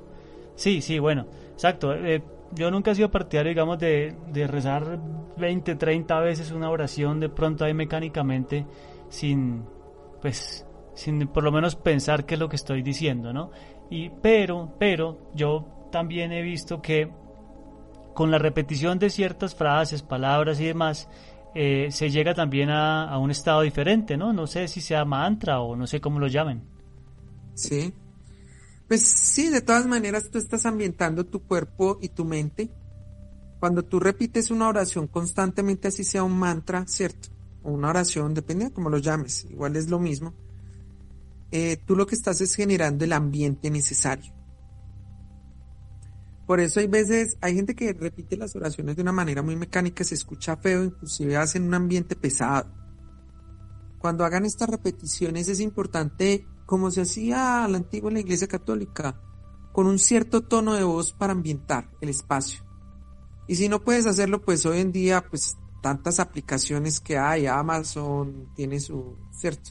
Sí, 0.55 0.83
sí, 0.83 0.99
bueno, 0.99 1.27
exacto. 1.53 1.95
Eh, 1.95 2.23
yo 2.55 2.71
nunca 2.71 2.91
he 2.91 2.95
sido 2.95 3.11
partidario, 3.11 3.51
digamos, 3.51 3.79
de, 3.79 4.17
de 4.33 4.47
rezar 4.47 4.99
20, 5.37 5.75
30 5.75 6.21
veces 6.21 6.51
una 6.51 6.71
oración 6.71 7.21
de 7.21 7.29
pronto 7.29 7.65
ahí 7.65 7.75
mecánicamente 7.75 8.67
sin, 9.09 9.65
pues, 10.21 10.67
sin 10.95 11.29
por 11.29 11.45
lo 11.45 11.53
menos 11.53 11.77
pensar 11.77 12.25
qué 12.25 12.35
es 12.35 12.41
lo 12.41 12.49
que 12.49 12.57
estoy 12.57 12.83
diciendo, 12.83 13.33
¿no? 13.33 13.51
Y, 13.91 14.11
pero, 14.11 14.75
pero, 14.79 15.31
yo 15.35 15.89
también 15.91 16.33
he 16.33 16.43
visto 16.43 16.83
que 16.83 17.11
con 18.15 18.31
la 18.31 18.39
repetición 18.39 18.99
de 18.99 19.11
ciertas 19.11 19.55
frases, 19.55 20.03
palabras 20.03 20.61
y 20.61 20.67
demás, 20.67 21.09
eh, 21.55 21.89
se 21.91 22.11
llega 22.11 22.35
también 22.35 22.71
a, 22.71 23.09
a, 23.09 23.19
un 23.19 23.31
estado 23.31 23.63
diferente, 23.63 24.17
¿no? 24.17 24.33
No 24.33 24.47
sé 24.47 24.69
si 24.69 24.81
sea 24.81 25.05
mantra 25.05 25.61
o 25.61 25.77
no 25.77 25.87
sé 25.87 26.01
cómo 26.01 26.19
lo 26.19 26.27
llamen. 26.27 26.63
Sí, 27.55 27.95
pues 28.89 29.03
sí, 29.03 29.51
de 29.51 29.61
todas 29.61 29.87
maneras 29.87 30.31
tú 30.31 30.39
estás 30.39 30.65
ambientando 30.65 31.27
tu 31.27 31.43
cuerpo 31.43 31.99
y 32.01 32.09
tu 32.09 32.25
mente. 32.25 32.71
Cuando 33.61 33.85
tú 33.85 34.01
repites 34.01 34.51
una 34.51 34.69
oración 34.69 35.07
constantemente, 35.09 35.89
así 35.89 36.05
sea 36.05 36.25
un 36.25 36.39
mantra, 36.39 36.87
¿cierto? 36.87 37.29
O 37.63 37.73
una 37.73 37.91
oración, 37.91 38.33
depende 38.33 38.67
de 38.67 38.73
cómo 38.73 38.89
lo 38.89 38.97
llames, 38.97 39.45
igual 39.51 39.77
es 39.77 39.91
lo 39.91 39.99
mismo. 39.99 40.33
Eh, 41.51 41.77
tú 41.87 41.97
lo 41.97 42.07
que 42.07 42.15
estás 42.15 42.41
es 42.41 42.55
generando 42.55 43.05
el 43.05 43.13
ambiente 43.13 43.71
necesario. 43.71 44.33
Por 46.47 46.61
eso 46.61 46.81
hay 46.81 46.87
veces, 46.87 47.37
hay 47.43 47.57
gente 47.57 47.75
que 47.75 47.93
repite 47.93 48.39
las 48.39 48.57
oraciones 48.57 48.97
de 48.97 49.03
una 49.03 49.13
manera 49.13 49.43
muy 49.43 49.55
mecánica, 49.55 50.03
se 50.03 50.15
escucha 50.15 50.57
feo, 50.57 50.83
inclusive 50.83 51.37
hacen 51.37 51.65
un 51.65 51.75
ambiente 51.75 52.17
pesado. 52.17 52.73
Cuando 53.99 54.25
hagan 54.25 54.47
estas 54.47 54.71
repeticiones 54.71 55.49
es 55.49 55.61
importante 55.61 56.47
como 56.69 56.91
se 56.91 57.01
hacía 57.01 57.65
a 57.65 57.69
la 57.69 57.79
antigua 57.79 58.11
en 58.11 58.15
la 58.15 58.21
Iglesia 58.21 58.47
Católica, 58.47 59.19
con 59.73 59.87
un 59.87 59.99
cierto 59.99 60.43
tono 60.43 60.75
de 60.75 60.85
voz 60.85 61.15
para 61.15 61.33
ambientar 61.33 61.89
el 62.03 62.11
espacio. 62.11 62.63
Y 63.47 63.55
si 63.55 63.71
no 63.71 63.81
puedes 63.81 64.05
hacerlo, 64.05 64.43
pues 64.43 64.67
hoy 64.67 64.81
en 64.81 64.93
día, 64.93 65.25
pues 65.31 65.57
tantas 65.81 66.21
aplicaciones 66.21 67.01
que 67.01 67.17
hay, 67.17 67.47
Amazon 67.47 68.51
tiene 68.55 68.81
su, 68.81 69.17
¿cierto? 69.33 69.71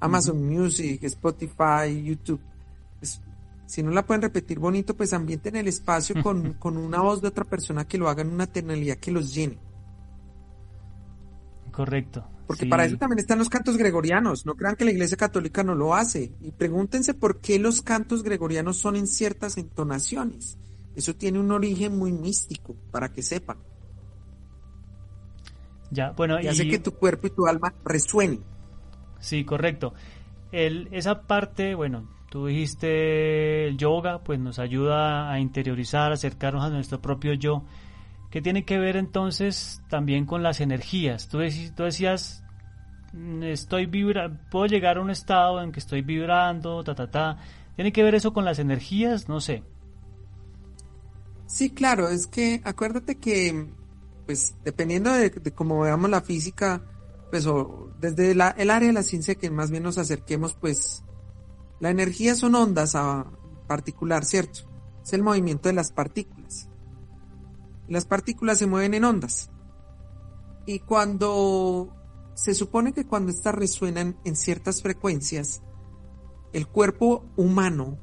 Amazon 0.00 0.46
Music, 0.46 1.02
Spotify, 1.04 2.02
YouTube. 2.04 2.42
Pues, 2.98 3.22
si 3.64 3.82
no 3.82 3.90
la 3.90 4.04
pueden 4.04 4.20
repetir 4.20 4.58
bonito, 4.58 4.94
pues 4.94 5.14
ambienten 5.14 5.56
el 5.56 5.68
espacio 5.68 6.22
con, 6.22 6.52
con 6.60 6.76
una 6.76 7.00
voz 7.00 7.22
de 7.22 7.28
otra 7.28 7.44
persona 7.44 7.88
que 7.88 7.96
lo 7.96 8.06
haga 8.10 8.20
en 8.20 8.28
una 8.28 8.46
tonalidad 8.46 8.98
que 8.98 9.12
los 9.12 9.32
llene. 9.32 9.58
Correcto. 11.72 12.33
Porque 12.46 12.66
para 12.66 12.84
eso 12.84 12.98
también 12.98 13.18
están 13.18 13.38
los 13.38 13.48
cantos 13.48 13.76
gregorianos. 13.76 14.44
No 14.44 14.54
crean 14.54 14.76
que 14.76 14.84
la 14.84 14.90
Iglesia 14.90 15.16
Católica 15.16 15.62
no 15.64 15.74
lo 15.74 15.94
hace. 15.94 16.32
Y 16.42 16.50
pregúntense 16.52 17.14
por 17.14 17.40
qué 17.40 17.58
los 17.58 17.80
cantos 17.80 18.22
gregorianos 18.22 18.76
son 18.76 18.96
en 18.96 19.06
ciertas 19.06 19.56
entonaciones. 19.56 20.58
Eso 20.94 21.14
tiene 21.14 21.40
un 21.40 21.50
origen 21.50 21.98
muy 21.98 22.12
místico, 22.12 22.76
para 22.90 23.10
que 23.10 23.22
sepan. 23.22 23.56
Ya, 25.90 26.10
bueno, 26.10 26.40
y 26.40 26.46
hace 26.48 26.68
que 26.68 26.78
tu 26.78 26.92
cuerpo 26.92 27.28
y 27.28 27.30
tu 27.30 27.46
alma 27.46 27.72
resuenen. 27.84 28.42
Sí, 29.20 29.44
correcto. 29.44 29.94
El, 30.52 30.88
esa 30.92 31.22
parte, 31.22 31.74
bueno, 31.74 32.08
tú 32.30 32.46
dijiste 32.46 33.68
el 33.68 33.76
yoga, 33.76 34.22
pues 34.22 34.38
nos 34.38 34.58
ayuda 34.58 35.32
a 35.32 35.40
interiorizar, 35.40 36.12
acercarnos 36.12 36.64
a 36.64 36.70
nuestro 36.70 37.00
propio 37.00 37.32
yo. 37.34 37.64
¿Qué 38.34 38.42
tiene 38.42 38.64
que 38.64 38.80
ver 38.80 38.96
entonces 38.96 39.80
también 39.88 40.26
con 40.26 40.42
las 40.42 40.60
energías? 40.60 41.28
Tú, 41.28 41.38
decías, 41.38 42.42
mm, 43.12 43.44
estoy 43.44 43.86
vibra 43.86 44.48
puedo 44.50 44.66
llegar 44.66 44.96
a 44.96 45.02
un 45.02 45.10
estado 45.10 45.62
en 45.62 45.70
que 45.70 45.78
estoy 45.78 46.02
vibrando, 46.02 46.82
ta, 46.82 46.96
ta, 46.96 47.08
ta. 47.08 47.38
¿Tiene 47.76 47.92
que 47.92 48.02
ver 48.02 48.16
eso 48.16 48.32
con 48.32 48.44
las 48.44 48.58
energías? 48.58 49.28
No 49.28 49.40
sé. 49.40 49.62
Sí, 51.46 51.70
claro, 51.70 52.08
es 52.08 52.26
que 52.26 52.60
acuérdate 52.64 53.18
que, 53.18 53.68
pues, 54.26 54.56
dependiendo 54.64 55.12
de, 55.12 55.30
cómo 55.54 55.82
veamos 55.82 56.10
la 56.10 56.20
física, 56.20 56.82
pues, 57.30 57.46
o 57.46 57.92
desde 58.00 58.32
el 58.32 58.40
área 58.40 58.88
de 58.88 58.92
la 58.92 59.04
ciencia 59.04 59.36
que 59.36 59.48
más 59.48 59.70
bien 59.70 59.84
nos 59.84 59.96
acerquemos, 59.96 60.54
pues, 60.54 61.04
la 61.78 61.90
energía 61.90 62.34
son 62.34 62.56
ondas 62.56 62.96
a 62.96 63.26
particular, 63.68 64.24
¿cierto? 64.24 64.62
Es 65.04 65.12
el 65.12 65.22
movimiento 65.22 65.68
de 65.68 65.76
las 65.76 65.92
partículas. 65.92 66.68
Las 67.88 68.06
partículas 68.06 68.58
se 68.58 68.66
mueven 68.66 68.94
en 68.94 69.04
ondas. 69.04 69.50
Y 70.66 70.78
cuando 70.80 71.94
se 72.34 72.54
supone 72.54 72.92
que 72.92 73.06
cuando 73.06 73.30
estas 73.30 73.54
resuenan 73.54 74.16
en 74.24 74.36
ciertas 74.36 74.82
frecuencias, 74.82 75.62
el 76.52 76.66
cuerpo 76.66 77.24
humano, 77.36 77.98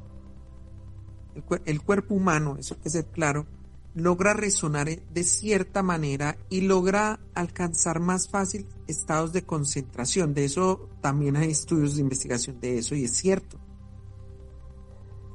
el, 1.36 1.62
el 1.66 1.82
cuerpo 1.82 2.16
humano, 2.16 2.58
eso 2.60 2.76
hay 2.76 2.82
que 2.82 2.90
ser 2.90 3.06
claro, 3.06 3.48
logra 3.94 4.34
resonar 4.34 4.88
de 4.88 5.24
cierta 5.24 5.84
manera 5.84 6.38
y 6.50 6.62
logra 6.62 7.20
alcanzar 7.34 8.00
más 8.00 8.30
fácil 8.30 8.68
estados 8.88 9.34
de 9.34 9.44
concentración. 9.44 10.34
De 10.34 10.46
eso 10.46 10.90
también 11.02 11.36
hay 11.36 11.52
estudios 11.52 11.96
de 11.96 12.02
investigación 12.02 12.60
de 12.60 12.78
eso 12.78 12.96
y 12.96 13.06
es 13.06 13.12
cierto. 13.16 13.60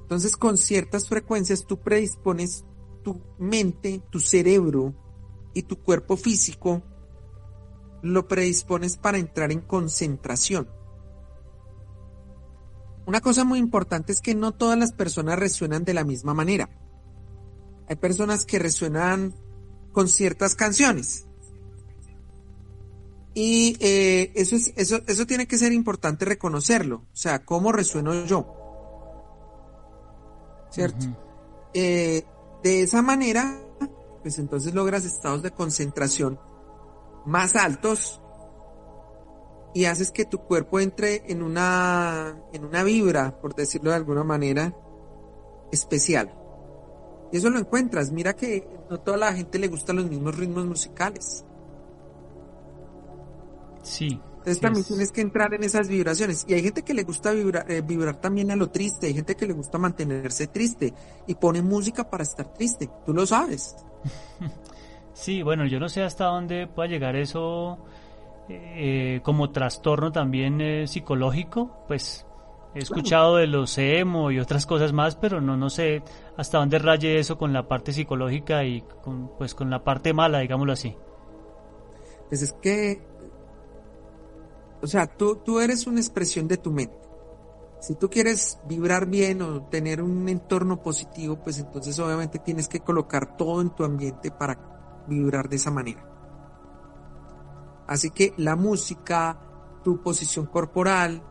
Entonces, 0.02 0.36
con 0.36 0.56
ciertas 0.56 1.08
frecuencias 1.08 1.66
tú 1.66 1.78
predispones 1.78 2.64
tu 3.06 3.22
mente, 3.38 4.02
tu 4.10 4.18
cerebro 4.18 4.92
y 5.54 5.62
tu 5.62 5.80
cuerpo 5.80 6.16
físico, 6.16 6.82
lo 8.02 8.26
predispones 8.26 8.96
para 8.96 9.18
entrar 9.18 9.52
en 9.52 9.60
concentración. 9.60 10.68
Una 13.06 13.20
cosa 13.20 13.44
muy 13.44 13.60
importante 13.60 14.10
es 14.10 14.20
que 14.20 14.34
no 14.34 14.50
todas 14.50 14.76
las 14.76 14.90
personas 14.90 15.38
resuenan 15.38 15.84
de 15.84 15.94
la 15.94 16.02
misma 16.02 16.34
manera. 16.34 16.68
Hay 17.88 17.94
personas 17.94 18.44
que 18.44 18.58
resuenan 18.58 19.36
con 19.92 20.08
ciertas 20.08 20.56
canciones. 20.56 21.28
Y 23.34 23.76
eh, 23.78 24.32
eso, 24.34 24.56
es, 24.56 24.72
eso, 24.74 25.00
eso 25.06 25.26
tiene 25.26 25.46
que 25.46 25.58
ser 25.58 25.72
importante 25.72 26.24
reconocerlo. 26.24 27.04
O 27.12 27.16
sea, 27.16 27.44
¿cómo 27.44 27.70
resueno 27.70 28.24
yo? 28.24 28.52
¿Cierto? 30.72 31.06
Eh, 31.72 32.24
de 32.66 32.82
esa 32.82 33.00
manera, 33.00 33.60
pues 34.22 34.40
entonces 34.40 34.74
logras 34.74 35.04
estados 35.04 35.40
de 35.40 35.52
concentración 35.52 36.40
más 37.24 37.54
altos 37.54 38.20
y 39.72 39.84
haces 39.84 40.10
que 40.10 40.24
tu 40.24 40.38
cuerpo 40.38 40.80
entre 40.80 41.30
en 41.30 41.44
una, 41.44 42.42
en 42.52 42.64
una 42.64 42.82
vibra, 42.82 43.40
por 43.40 43.54
decirlo 43.54 43.90
de 43.90 43.96
alguna 43.96 44.24
manera, 44.24 44.74
especial. 45.70 46.34
Y 47.30 47.36
eso 47.36 47.50
lo 47.50 47.60
encuentras. 47.60 48.10
Mira 48.10 48.34
que 48.34 48.66
no 48.90 48.98
toda 48.98 49.16
la 49.16 49.32
gente 49.32 49.60
le 49.60 49.68
gustan 49.68 49.96
los 49.96 50.10
mismos 50.10 50.36
ritmos 50.36 50.66
musicales. 50.66 51.44
Sí. 53.84 54.20
Entonces 54.46 54.60
también 54.60 54.82
es- 54.82 54.86
tienes 54.88 55.12
que 55.12 55.20
entrar 55.22 55.52
en 55.54 55.64
esas 55.64 55.88
vibraciones. 55.88 56.44
Y 56.48 56.54
hay 56.54 56.62
gente 56.62 56.82
que 56.82 56.94
le 56.94 57.02
gusta 57.02 57.32
vibrar, 57.32 57.70
eh, 57.70 57.80
vibrar 57.82 58.20
también 58.20 58.50
a 58.52 58.56
lo 58.56 58.70
triste, 58.70 59.08
hay 59.08 59.14
gente 59.14 59.34
que 59.36 59.46
le 59.46 59.52
gusta 59.54 59.76
mantenerse 59.78 60.46
triste 60.46 60.94
y 61.26 61.34
pone 61.34 61.62
música 61.62 62.08
para 62.08 62.22
estar 62.22 62.52
triste. 62.54 62.88
Tú 63.04 63.12
lo 63.12 63.26
sabes. 63.26 63.76
Sí, 65.12 65.42
bueno, 65.42 65.64
yo 65.64 65.80
no 65.80 65.88
sé 65.88 66.02
hasta 66.02 66.26
dónde 66.26 66.66
pueda 66.66 66.90
llegar 66.90 67.16
eso 67.16 67.78
eh, 68.50 69.20
como 69.22 69.50
trastorno 69.50 70.12
también 70.12 70.60
eh, 70.60 70.86
psicológico, 70.86 71.84
pues 71.88 72.26
he 72.74 72.80
escuchado 72.80 73.36
de 73.36 73.46
los 73.46 73.78
emo 73.78 74.30
y 74.30 74.38
otras 74.38 74.66
cosas 74.66 74.92
más, 74.92 75.16
pero 75.16 75.40
no 75.40 75.56
no 75.56 75.70
sé 75.70 76.02
hasta 76.36 76.58
dónde 76.58 76.78
raye 76.78 77.18
eso 77.18 77.38
con 77.38 77.54
la 77.54 77.66
parte 77.66 77.92
psicológica 77.94 78.62
y 78.64 78.82
con, 79.02 79.30
pues 79.38 79.54
con 79.54 79.70
la 79.70 79.82
parte 79.82 80.12
mala, 80.12 80.40
digámoslo 80.40 80.74
así. 80.74 80.94
Pues 82.28 82.42
es 82.42 82.52
que, 82.52 83.00
o 84.82 84.86
sea, 84.86 85.06
tú, 85.06 85.36
tú 85.36 85.60
eres 85.60 85.86
una 85.86 86.00
expresión 86.00 86.48
de 86.48 86.56
tu 86.56 86.70
mente. 86.70 87.06
Si 87.80 87.94
tú 87.94 88.08
quieres 88.08 88.58
vibrar 88.66 89.06
bien 89.06 89.42
o 89.42 89.62
tener 89.64 90.02
un 90.02 90.28
entorno 90.28 90.82
positivo, 90.82 91.36
pues 91.36 91.58
entonces 91.58 91.98
obviamente 91.98 92.38
tienes 92.38 92.68
que 92.68 92.80
colocar 92.80 93.36
todo 93.36 93.60
en 93.60 93.70
tu 93.70 93.84
ambiente 93.84 94.30
para 94.30 95.04
vibrar 95.06 95.48
de 95.48 95.56
esa 95.56 95.70
manera. 95.70 96.04
Así 97.86 98.10
que 98.10 98.34
la 98.36 98.56
música, 98.56 99.38
tu 99.84 100.02
posición 100.02 100.46
corporal, 100.46 101.22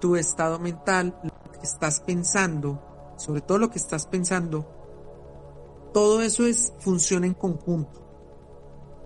tu 0.00 0.16
estado 0.16 0.58
mental, 0.58 1.18
lo 1.22 1.52
que 1.52 1.60
estás 1.62 2.00
pensando, 2.00 3.14
sobre 3.16 3.40
todo 3.40 3.58
lo 3.58 3.70
que 3.70 3.78
estás 3.78 4.06
pensando, 4.06 4.68
todo 5.94 6.20
eso 6.20 6.46
es 6.46 6.72
funciona 6.80 7.26
en 7.26 7.34
conjunto. 7.34 8.00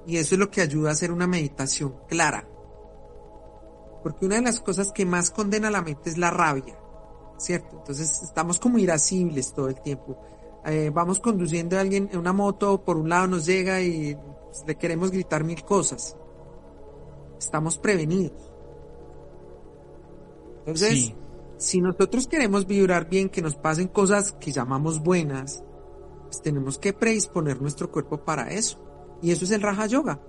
Y 0.07 0.17
eso 0.17 0.35
es 0.35 0.39
lo 0.39 0.51
que 0.51 0.61
ayuda 0.61 0.91
a 0.91 0.93
hacer 0.93 1.13
una 1.13 1.27
meditación 1.27 1.95
clara. 2.09 2.49
Porque 4.07 4.25
una 4.25 4.37
de 4.37 4.43
las 4.43 4.61
cosas 4.61 4.93
que 4.93 5.05
más 5.05 5.33
condena 5.33 5.69
la 5.69 5.83
mente 5.83 6.11
es 6.11 6.17
la 6.17 6.31
rabia, 6.31 6.79
¿cierto? 7.39 7.79
Entonces 7.79 8.23
estamos 8.23 8.61
como 8.61 8.79
irascibles 8.79 9.53
todo 9.53 9.69
el 9.69 9.81
tiempo. 9.81 10.17
Eh, 10.65 10.93
vamos 10.95 11.19
conduciendo 11.19 11.77
a 11.77 11.81
alguien 11.81 12.09
en 12.13 12.21
una 12.21 12.33
moto, 12.33 12.85
por 12.85 12.99
un 12.99 13.09
lado 13.09 13.27
nos 13.27 13.47
llega 13.47 13.83
y 13.83 14.15
pues, 14.15 14.63
le 14.65 14.77
queremos 14.77 15.11
gritar 15.11 15.43
mil 15.43 15.65
cosas. 15.65 16.17
Estamos 17.37 17.79
prevenidos. 17.79 18.49
Entonces, 20.61 20.91
Sí. 20.93 21.15
si 21.57 21.81
nosotros 21.81 22.29
queremos 22.29 22.65
vibrar 22.65 23.09
bien, 23.09 23.29
que 23.29 23.43
nos 23.43 23.57
pasen 23.57 23.89
cosas 23.89 24.31
que 24.39 24.53
llamamos 24.53 25.03
buenas, 25.03 25.65
pues 26.27 26.41
tenemos 26.43 26.79
que 26.79 26.93
predisponer 26.93 27.61
nuestro 27.61 27.91
cuerpo 27.91 28.19
para 28.19 28.51
eso. 28.53 28.79
Y 29.21 29.33
eso 29.33 29.45
es 29.45 29.51
el 29.51 29.63
Raja 29.63 29.87
Yoga. 29.87 30.21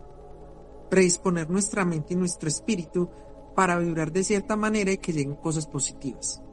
Predisponer 0.90 1.48
nuestra 1.48 1.86
mente 1.86 2.16
y 2.16 2.18
nuestro 2.18 2.49
espíritu 2.49 3.08
para 3.58 3.80
vibrar 3.80 4.12
de 4.12 4.24
cierta 4.24 4.56
manera 4.56 4.92
y 4.92 5.00
que 5.00 5.12
lleguen 5.12 5.34
cosas 5.34 5.66
positivas. 5.66 6.44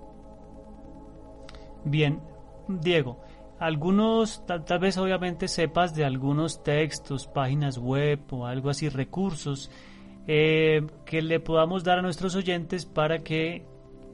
Bien, 1.84 2.18
Diego, 2.66 3.20
algunos, 3.58 4.46
tal, 4.46 4.64
tal 4.64 4.78
vez 4.78 4.96
obviamente 4.96 5.46
sepas 5.48 5.94
de 5.94 6.06
algunos 6.06 6.62
textos, 6.62 7.26
páginas 7.26 7.76
web 7.76 8.20
o 8.30 8.46
algo 8.46 8.70
así, 8.70 8.88
recursos 8.88 9.70
eh, 10.26 10.86
que 11.04 11.20
le 11.20 11.40
podamos 11.40 11.84
dar 11.84 11.98
a 11.98 12.02
nuestros 12.02 12.34
oyentes 12.36 12.86
para 12.86 13.18
que 13.22 13.66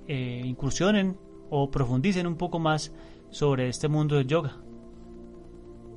eh, 0.08 0.42
incursionen 0.44 1.16
o 1.48 1.70
profundicen 1.70 2.26
un 2.26 2.34
poco 2.34 2.58
más 2.58 2.90
sobre 3.30 3.68
este 3.68 3.86
mundo 3.86 4.16
del 4.16 4.26
yoga. 4.26 4.56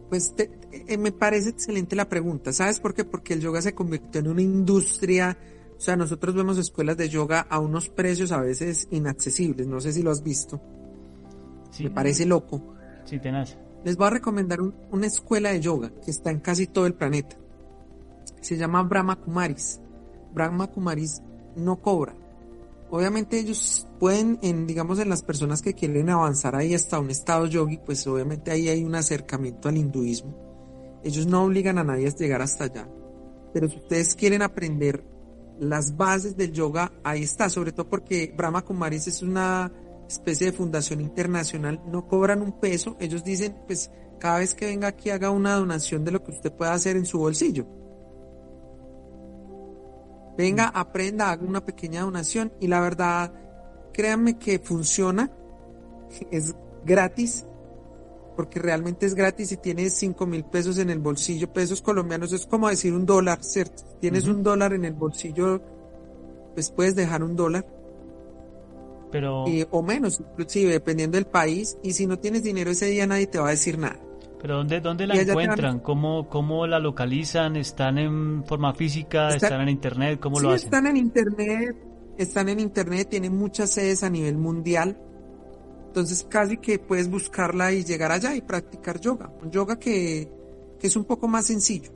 Pues 0.09 0.35
te- 0.35 0.51
eh, 0.87 0.97
me 0.99 1.11
parece 1.11 1.49
excelente 1.49 1.95
la 1.95 2.07
pregunta. 2.07 2.53
¿Sabes 2.53 2.79
por 2.79 2.93
qué? 2.93 3.03
Porque 3.03 3.33
el 3.33 3.41
yoga 3.41 3.63
se 3.63 3.73
convirtió 3.73 4.21
en 4.21 4.27
una 4.27 4.43
industria. 4.43 5.35
O 5.83 5.85
sea, 5.85 5.97
nosotros 5.97 6.33
vemos 6.33 6.57
escuelas 6.57 6.95
de 6.95 7.09
yoga 7.09 7.41
a 7.49 7.59
unos 7.59 7.89
precios 7.89 8.31
a 8.31 8.39
veces 8.39 8.87
inaccesibles. 8.91 9.67
No 9.67 9.81
sé 9.81 9.91
si 9.91 10.01
lo 10.01 10.11
has 10.11 10.23
visto. 10.23 10.61
Sí, 11.71 11.83
Me 11.83 11.89
parece 11.89 12.25
loco. 12.25 12.73
Sí, 13.03 13.19
tenaz. 13.19 13.57
Les 13.83 13.97
voy 13.97 14.07
a 14.07 14.11
recomendar 14.11 14.61
un- 14.61 14.73
una 14.91 15.07
escuela 15.07 15.49
de 15.49 15.59
yoga 15.59 15.91
que 16.05 16.09
está 16.11 16.31
en 16.31 16.39
casi 16.39 16.67
todo 16.67 16.85
el 16.85 16.93
planeta. 16.93 17.35
Se 18.39 18.55
llama 18.55 18.81
Brahma 18.83 19.17
Kumaris. 19.17 19.81
Brahma 20.33 20.67
Kumaris 20.67 21.21
no 21.57 21.75
cobra. 21.81 22.15
Obviamente 22.89 23.37
ellos 23.37 23.85
pueden, 23.99 24.39
en, 24.41 24.65
digamos, 24.65 24.99
en 24.99 25.09
las 25.09 25.21
personas 25.21 25.61
que 25.61 25.73
quieren 25.73 26.09
avanzar 26.09 26.55
ahí 26.55 26.73
hasta 26.73 26.97
un 26.97 27.09
estado 27.09 27.45
yogi, 27.45 27.77
pues 27.85 28.07
obviamente 28.07 28.51
ahí 28.51 28.69
hay 28.69 28.85
un 28.85 28.95
acercamiento 28.95 29.67
al 29.67 29.75
hinduismo. 29.75 30.33
Ellos 31.03 31.25
no 31.27 31.43
obligan 31.43 31.77
a 31.77 31.83
nadie 31.83 32.07
a 32.07 32.15
llegar 32.15 32.41
hasta 32.41 32.63
allá. 32.63 32.87
Pero 33.53 33.67
si 33.67 33.75
ustedes 33.75 34.15
quieren 34.15 34.41
aprender 34.43 35.11
las 35.59 35.95
bases 35.95 36.35
del 36.35 36.51
yoga, 36.51 36.91
ahí 37.03 37.23
está, 37.23 37.49
sobre 37.49 37.71
todo 37.71 37.89
porque 37.89 38.33
Brahma 38.35 38.63
Kumaris 38.63 39.07
es 39.07 39.21
una 39.21 39.71
especie 40.07 40.51
de 40.51 40.57
fundación 40.57 41.01
internacional, 41.01 41.81
no 41.87 42.07
cobran 42.07 42.41
un 42.41 42.59
peso, 42.59 42.95
ellos 42.99 43.23
dicen, 43.23 43.55
pues 43.65 43.91
cada 44.19 44.39
vez 44.39 44.55
que 44.55 44.67
venga 44.67 44.87
aquí 44.87 45.09
haga 45.09 45.31
una 45.31 45.55
donación 45.55 46.03
de 46.03 46.11
lo 46.11 46.23
que 46.23 46.31
usted 46.31 46.51
pueda 46.51 46.73
hacer 46.73 46.95
en 46.95 47.05
su 47.05 47.19
bolsillo. 47.19 47.65
Venga, 50.37 50.67
aprenda, 50.69 51.29
haga 51.29 51.45
una 51.45 51.63
pequeña 51.63 52.01
donación 52.01 52.51
y 52.59 52.67
la 52.67 52.79
verdad, 52.79 53.33
créanme 53.93 54.39
que 54.39 54.59
funciona, 54.59 55.31
es 56.31 56.55
gratis, 56.85 57.45
porque 58.35 58.59
realmente 58.59 59.05
es 59.05 59.15
gratis 59.15 59.51
y 59.51 59.57
tienes 59.57 59.93
cinco 59.95 60.25
mil 60.25 60.43
pesos 60.43 60.77
en 60.79 60.89
el 60.89 60.99
bolsillo, 60.99 61.51
pesos 61.53 61.81
colombianos, 61.81 62.33
es 62.33 62.45
como 62.45 62.69
decir 62.69 62.93
un 62.93 63.05
dólar, 63.05 63.43
¿cierto? 63.43 63.83
Tienes 63.99 64.23
Ujú. 64.27 64.37
un 64.37 64.43
dólar 64.43 64.73
en 64.73 64.85
el 64.85 64.93
bolsillo, 64.93 65.61
pues 66.53 66.71
puedes 66.71 66.95
dejar 66.95 67.23
un 67.23 67.35
dólar 67.35 67.65
Pero, 69.11 69.43
o 69.71 69.81
menos, 69.83 70.19
inclusive 70.19 70.71
dependiendo 70.71 71.17
del 71.17 71.27
país, 71.27 71.77
y 71.83 71.93
si 71.93 72.07
no 72.07 72.17
tienes 72.17 72.43
dinero 72.43 72.71
ese 72.71 72.87
día 72.87 73.05
nadie 73.05 73.27
te 73.27 73.37
va 73.39 73.47
a 73.47 73.51
decir 73.51 73.77
nada. 73.77 73.99
pero 74.41 74.57
¿dónde, 74.57 74.81
dónde 74.81 75.07
la 75.07 75.15
van- 75.15 75.29
encuentran? 75.29 75.79
¿Cómo, 75.79 76.27
¿Cómo 76.29 76.65
la 76.67 76.79
localizan? 76.79 77.55
¿Están 77.55 77.97
en 77.97 78.43
forma 78.45 78.73
física? 78.73 79.29
Está- 79.29 79.47
¿Están 79.47 79.61
en 79.61 79.69
internet? 79.69 80.19
¿Cómo 80.19 80.37
Sí, 80.37 80.43
lo 80.43 80.51
hacen? 80.51 80.65
están 80.65 80.87
en 80.87 80.97
internet, 80.97 81.75
están 82.17 82.49
en 82.49 82.59
internet, 82.59 83.07
tienen 83.09 83.37
muchas 83.37 83.69
sedes 83.69 84.03
a 84.03 84.09
nivel 84.09 84.37
mundial. 84.37 84.97
Entonces 85.93 86.25
casi 86.27 86.57
que 86.57 86.79
puedes 86.79 87.07
buscarla 87.07 87.71
y 87.71 87.83
llegar 87.83 88.11
allá 88.11 88.35
y 88.35 88.41
practicar 88.41 88.99
yoga. 88.99 89.31
Un 89.43 89.51
yoga 89.51 89.77
que, 89.77 90.27
que 90.79 90.87
es 90.87 90.95
un 90.95 91.05
poco 91.05 91.27
más 91.27 91.45
sencillo. 91.45 91.91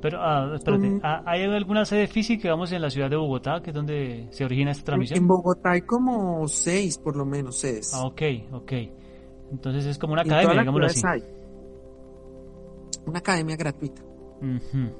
Pero, 0.00 0.18
ah, 0.20 0.52
espérate, 0.54 1.00
¿ha- 1.02 1.22
¿hay 1.26 1.42
alguna 1.42 1.84
sede 1.84 2.06
física, 2.06 2.42
digamos, 2.44 2.70
en 2.70 2.80
la 2.82 2.88
ciudad 2.90 3.10
de 3.10 3.16
Bogotá, 3.16 3.60
que 3.62 3.70
es 3.70 3.74
donde 3.74 4.28
se 4.30 4.44
origina 4.44 4.70
esta 4.70 4.84
transmisión? 4.84 5.18
en 5.18 5.26
Bogotá 5.26 5.72
hay 5.72 5.80
como 5.82 6.46
seis 6.46 6.98
por 6.98 7.16
lo 7.16 7.24
menos 7.24 7.56
sedes. 7.58 7.92
Ah, 7.94 8.06
ok, 8.06 8.22
ok. 8.52 8.72
Entonces 9.50 9.84
es 9.84 9.98
como 9.98 10.12
una 10.12 10.22
academia, 10.22 10.60
digámoslo 10.60 10.86
así. 10.86 11.02
hay. 11.04 11.22
Una 13.06 13.18
academia 13.18 13.56
gratuita. 13.56 14.02
Ujú. 14.02 14.92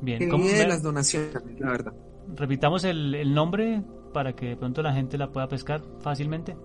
Bien, 0.00 0.18
Que 0.20 0.28
¿cómo 0.28 0.44
vive 0.44 0.58
de 0.58 0.68
las 0.68 0.82
donaciones, 0.84 1.34
la 1.58 1.70
verdad. 1.70 1.92
repitamos 2.36 2.84
el, 2.84 3.14
el 3.16 3.34
nombre 3.34 3.82
para 4.12 4.34
que 4.34 4.46
de 4.50 4.56
pronto 4.56 4.82
la 4.82 4.92
gente 4.92 5.18
la 5.18 5.32
pueda 5.32 5.48
pescar 5.48 5.82
fácilmente. 6.00 6.56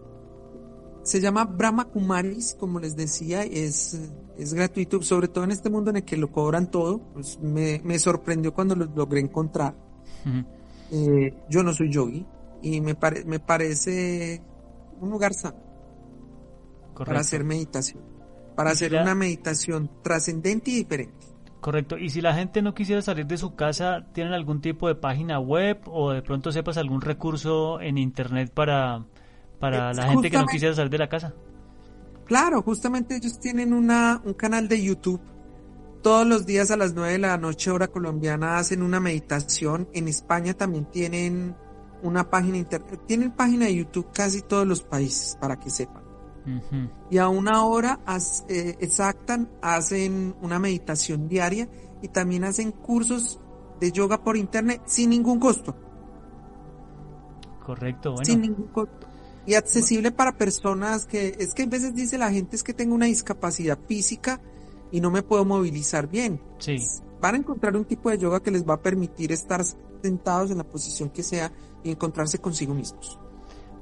Se 1.07 1.21
llama 1.21 1.45
Brahma 1.45 1.85
Kumaris, 1.85 2.55
como 2.59 2.79
les 2.79 2.95
decía, 2.97 3.43
es, 3.43 3.97
es 4.37 4.53
gratuito, 4.53 5.01
sobre 5.01 5.29
todo 5.29 5.45
en 5.45 5.51
este 5.51 5.69
mundo 5.69 5.89
en 5.91 5.97
el 5.97 6.03
que 6.03 6.17
lo 6.17 6.29
cobran 6.31 6.69
todo. 6.69 6.99
Pues 7.13 7.39
me, 7.39 7.79
me 7.83 7.97
sorprendió 7.97 8.53
cuando 8.53 8.75
lo 8.75 8.85
logré 8.93 9.21
encontrar. 9.21 9.73
Eh, 10.91 11.33
yo 11.49 11.63
no 11.63 11.71
soy 11.73 11.89
yogi 11.91 12.25
y 12.61 12.81
me, 12.81 12.95
pare- 12.95 13.23
me 13.25 13.39
parece 13.39 14.41
un 14.99 15.09
lugar 15.09 15.33
sano 15.33 15.57
para 15.57 16.93
Correcto. 16.93 17.19
hacer 17.21 17.43
meditación, 17.45 18.03
para 18.55 18.71
hacer 18.71 18.91
la- 18.91 19.03
una 19.03 19.15
meditación 19.15 19.89
trascendente 20.01 20.71
y 20.71 20.75
diferente. 20.75 21.25
Correcto. 21.61 21.97
Y 21.97 22.09
si 22.09 22.19
la 22.21 22.33
gente 22.35 22.61
no 22.61 22.73
quisiera 22.73 23.01
salir 23.01 23.25
de 23.27 23.37
su 23.37 23.55
casa, 23.55 24.05
¿tienen 24.13 24.33
algún 24.33 24.59
tipo 24.61 24.87
de 24.89 24.95
página 24.95 25.39
web 25.39 25.79
o 25.85 26.11
de 26.11 26.21
pronto 26.21 26.51
sepas 26.51 26.77
algún 26.77 26.99
recurso 27.01 27.79
en 27.81 27.97
internet 27.97 28.51
para, 28.53 29.05
para 29.59 29.93
la 29.93 30.07
gente 30.09 30.29
que 30.29 30.37
no 30.37 30.45
quisiera 30.45 30.75
salir 30.75 30.91
de 30.91 30.97
la 30.97 31.09
casa? 31.09 31.33
Claro, 32.25 32.61
justamente 32.61 33.15
ellos 33.15 33.39
tienen 33.39 33.73
una, 33.73 34.21
un 34.25 34.33
canal 34.33 34.67
de 34.67 34.81
YouTube. 34.83 35.21
Todos 36.03 36.27
los 36.27 36.45
días 36.45 36.71
a 36.71 36.77
las 36.77 36.93
9 36.93 37.13
de 37.13 37.17
la 37.19 37.37
noche, 37.37 37.71
hora 37.71 37.87
colombiana, 37.87 38.57
hacen 38.57 38.81
una 38.81 38.99
meditación. 38.99 39.87
En 39.93 40.07
España 40.07 40.53
también 40.53 40.85
tienen 40.85 41.55
una 42.03 42.29
página 42.29 42.57
internet. 42.57 43.01
Tienen 43.07 43.31
página 43.31 43.65
de 43.65 43.75
YouTube 43.75 44.07
casi 44.13 44.41
todos 44.41 44.67
los 44.67 44.81
países, 44.83 45.37
para 45.39 45.57
que 45.59 45.69
sepan. 45.69 46.03
Y 47.09 47.17
a 47.17 47.27
una 47.27 47.65
hora 47.65 47.99
as- 48.05 48.45
eh, 48.47 48.77
exacta 48.79 49.37
hacen 49.61 50.33
una 50.41 50.59
meditación 50.59 51.27
diaria 51.27 51.67
y 52.01 52.07
también 52.07 52.45
hacen 52.45 52.71
cursos 52.71 53.39
de 53.81 53.91
yoga 53.91 54.23
por 54.23 54.37
internet 54.37 54.81
sin 54.85 55.09
ningún 55.09 55.39
costo. 55.39 55.75
Correcto, 57.65 58.11
bueno. 58.11 58.25
sin 58.25 58.41
ningún 58.41 58.67
costo. 58.67 59.06
Y 59.47 59.55
accesible 59.55 60.11
para 60.11 60.37
personas 60.37 61.05
que, 61.05 61.37
es 61.39 61.53
que 61.53 61.63
a 61.63 61.67
veces 61.67 61.95
dice 61.95 62.17
la 62.17 62.31
gente 62.31 62.57
es 62.57 62.63
que 62.63 62.73
tengo 62.73 62.93
una 62.93 63.05
discapacidad 63.05 63.79
física 63.87 64.41
y 64.91 64.99
no 64.99 65.09
me 65.09 65.23
puedo 65.23 65.45
movilizar 65.45 66.07
bien. 66.07 66.41
Sí. 66.59 66.77
Van 67.21 67.35
a 67.35 67.37
encontrar 67.37 67.75
un 67.77 67.85
tipo 67.85 68.09
de 68.09 68.17
yoga 68.17 68.43
que 68.43 68.51
les 68.51 68.67
va 68.67 68.75
a 68.75 68.81
permitir 68.81 69.31
estar 69.31 69.63
sentados 70.03 70.51
en 70.51 70.57
la 70.57 70.65
posición 70.65 71.09
que 71.09 71.23
sea 71.23 71.51
y 71.83 71.91
encontrarse 71.91 72.39
consigo 72.39 72.73
mismos. 72.73 73.19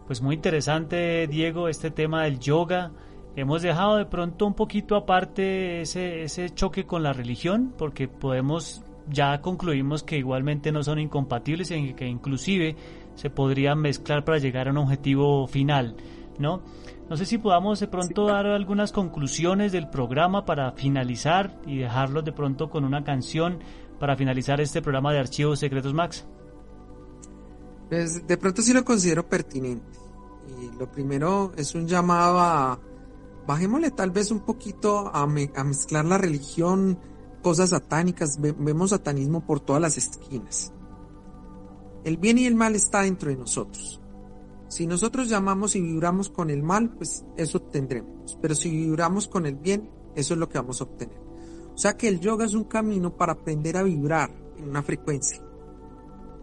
Pues 0.06 0.22
muy 0.22 0.36
interesante, 0.36 1.26
Diego, 1.28 1.68
este 1.68 1.90
tema 1.90 2.26
del 2.26 2.40
yoga. 2.40 2.92
Hemos 3.36 3.64
dejado 3.64 3.98
de 3.98 4.06
pronto 4.06 4.46
un 4.46 4.54
poquito 4.54 4.96
aparte 4.96 5.82
ese, 5.82 6.24
ese 6.24 6.52
choque 6.52 6.86
con 6.86 7.02
la 7.02 7.12
religión, 7.12 7.74
porque 7.76 8.08
podemos, 8.08 8.84
ya 9.10 9.42
concluimos 9.42 10.04
que 10.04 10.18
igualmente 10.18 10.72
no 10.72 10.84
son 10.84 11.00
incompatibles, 11.00 11.72
en 11.72 11.96
que 11.96 12.08
inclusive 12.08 12.76
se 13.16 13.30
podrían 13.30 13.80
mezclar 13.80 14.24
para 14.26 14.38
llegar 14.38 14.68
a 14.68 14.72
un 14.72 14.78
objetivo 14.78 15.48
final, 15.48 15.96
¿no? 16.40 16.62
No 17.10 17.18
sé 17.18 17.26
si 17.26 17.38
podamos 17.38 17.80
de 17.80 17.88
pronto 17.88 18.26
dar 18.26 18.46
algunas 18.48 18.92
conclusiones 18.92 19.72
del 19.72 19.90
programa 19.90 20.44
para 20.46 20.72
finalizar 20.72 21.60
y 21.68 21.78
dejarlos 21.78 22.26
de 22.26 22.32
pronto 22.32 22.70
con 22.70 22.84
una 22.84 23.04
canción 23.04 23.60
para 24.00 24.16
finalizar 24.16 24.60
este 24.60 24.82
programa 24.82 25.14
de 25.14 25.20
Archivos 25.20 25.60
Secretos 25.60 25.94
Max. 25.94 26.26
Pues 27.90 28.26
de 28.26 28.38
pronto 28.38 28.62
sí 28.62 28.74
lo 28.74 28.84
considero 28.84 29.28
pertinente. 29.28 30.00
Y 30.60 30.78
lo 30.80 30.92
primero 30.92 31.52
es 31.58 31.76
un 31.76 31.88
llamado 31.88 32.40
a, 32.40 32.80
bajémosle 33.48 33.92
tal 33.92 34.12
vez 34.12 34.32
un 34.32 34.40
poquito 34.40 35.10
a, 35.14 35.28
me- 35.28 35.52
a 35.56 35.64
mezclar 35.64 36.06
la 36.06 36.18
religión, 36.18 36.98
cosas 37.42 37.70
satánicas, 37.70 38.40
Ve- 38.42 38.56
vemos 38.58 38.90
satanismo 38.92 39.42
por 39.46 39.60
todas 39.60 39.82
las 39.82 39.98
esquinas. 39.98 40.72
El 42.06 42.16
bien 42.16 42.38
y 42.38 42.46
el 42.46 42.56
mal 42.56 42.76
está 42.76 43.02
dentro 43.02 43.30
de 43.30 43.36
nosotros. 43.36 44.00
Si 44.70 44.88
nosotros 44.88 45.28
llamamos 45.28 45.76
y 45.76 45.82
vibramos 45.82 46.30
con 46.30 46.50
el 46.50 46.64
mal, 46.64 46.92
pues 46.92 47.26
eso 47.36 47.62
tendremos. 47.62 48.38
Pero 48.42 48.56
si 48.56 48.70
vibramos 48.70 49.28
con 49.28 49.46
el 49.46 49.56
bien, 49.56 49.90
eso 50.16 50.34
es 50.34 50.40
lo 50.40 50.48
que 50.48 50.58
vamos 50.58 50.80
a 50.80 50.86
obtener. 50.86 51.20
O 51.74 51.78
sea 51.78 51.98
que 51.98 52.08
el 52.08 52.22
yoga 52.22 52.46
es 52.46 52.54
un 52.54 52.64
camino 52.64 53.18
para 53.18 53.34
aprender 53.34 53.76
a 53.76 53.84
vibrar 53.84 54.32
en 54.58 54.70
una 54.70 54.82
frecuencia 54.82 55.42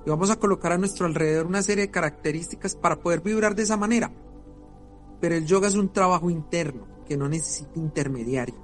y 0.05 0.11
vamos 0.11 0.31
a 0.31 0.37
colocar 0.37 0.73
a 0.73 0.79
nuestro 0.79 1.07
alrededor 1.07 1.47
una 1.47 1.63
serie 1.63 1.87
de 1.87 1.91
características 1.91 2.75
para 2.75 2.97
poder 3.01 3.21
vibrar 3.21 3.55
de 3.55 3.63
esa 3.63 3.77
manera. 3.77 4.13
Pero 5.21 5.35
el 5.37 5.47
yoga 5.47 5.69
es 5.69 5.77
un 5.77 5.93
trabajo 5.93 6.29
interno 6.31 6.87
que 7.07 7.17
no 7.17 7.29
necesita 7.29 7.79
intermediario. 7.79 8.57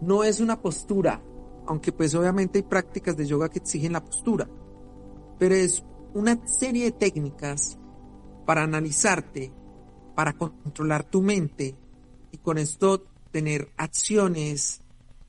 No 0.00 0.24
es 0.24 0.40
una 0.40 0.60
postura, 0.60 1.22
aunque 1.66 1.92
pues 1.92 2.14
obviamente 2.14 2.58
hay 2.58 2.64
prácticas 2.64 3.16
de 3.16 3.26
yoga 3.26 3.48
que 3.48 3.60
exigen 3.60 3.92
la 3.92 4.04
postura, 4.04 4.48
pero 5.38 5.54
es 5.54 5.84
una 6.14 6.46
serie 6.46 6.86
de 6.86 6.92
técnicas 6.92 7.78
para 8.46 8.62
analizarte, 8.62 9.52
para 10.14 10.32
controlar 10.32 11.04
tu 11.04 11.20
mente 11.22 11.76
y 12.32 12.38
con 12.38 12.58
esto 12.58 13.04
tener 13.30 13.70
acciones 13.76 14.80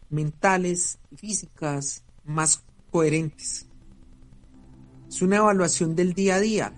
mentales 0.09 0.99
y 1.11 1.17
físicas 1.17 2.03
más 2.23 2.63
coherentes. 2.91 3.67
Es 5.09 5.21
una 5.21 5.37
evaluación 5.37 5.95
del 5.95 6.13
día 6.13 6.35
a 6.35 6.39
día. 6.39 6.73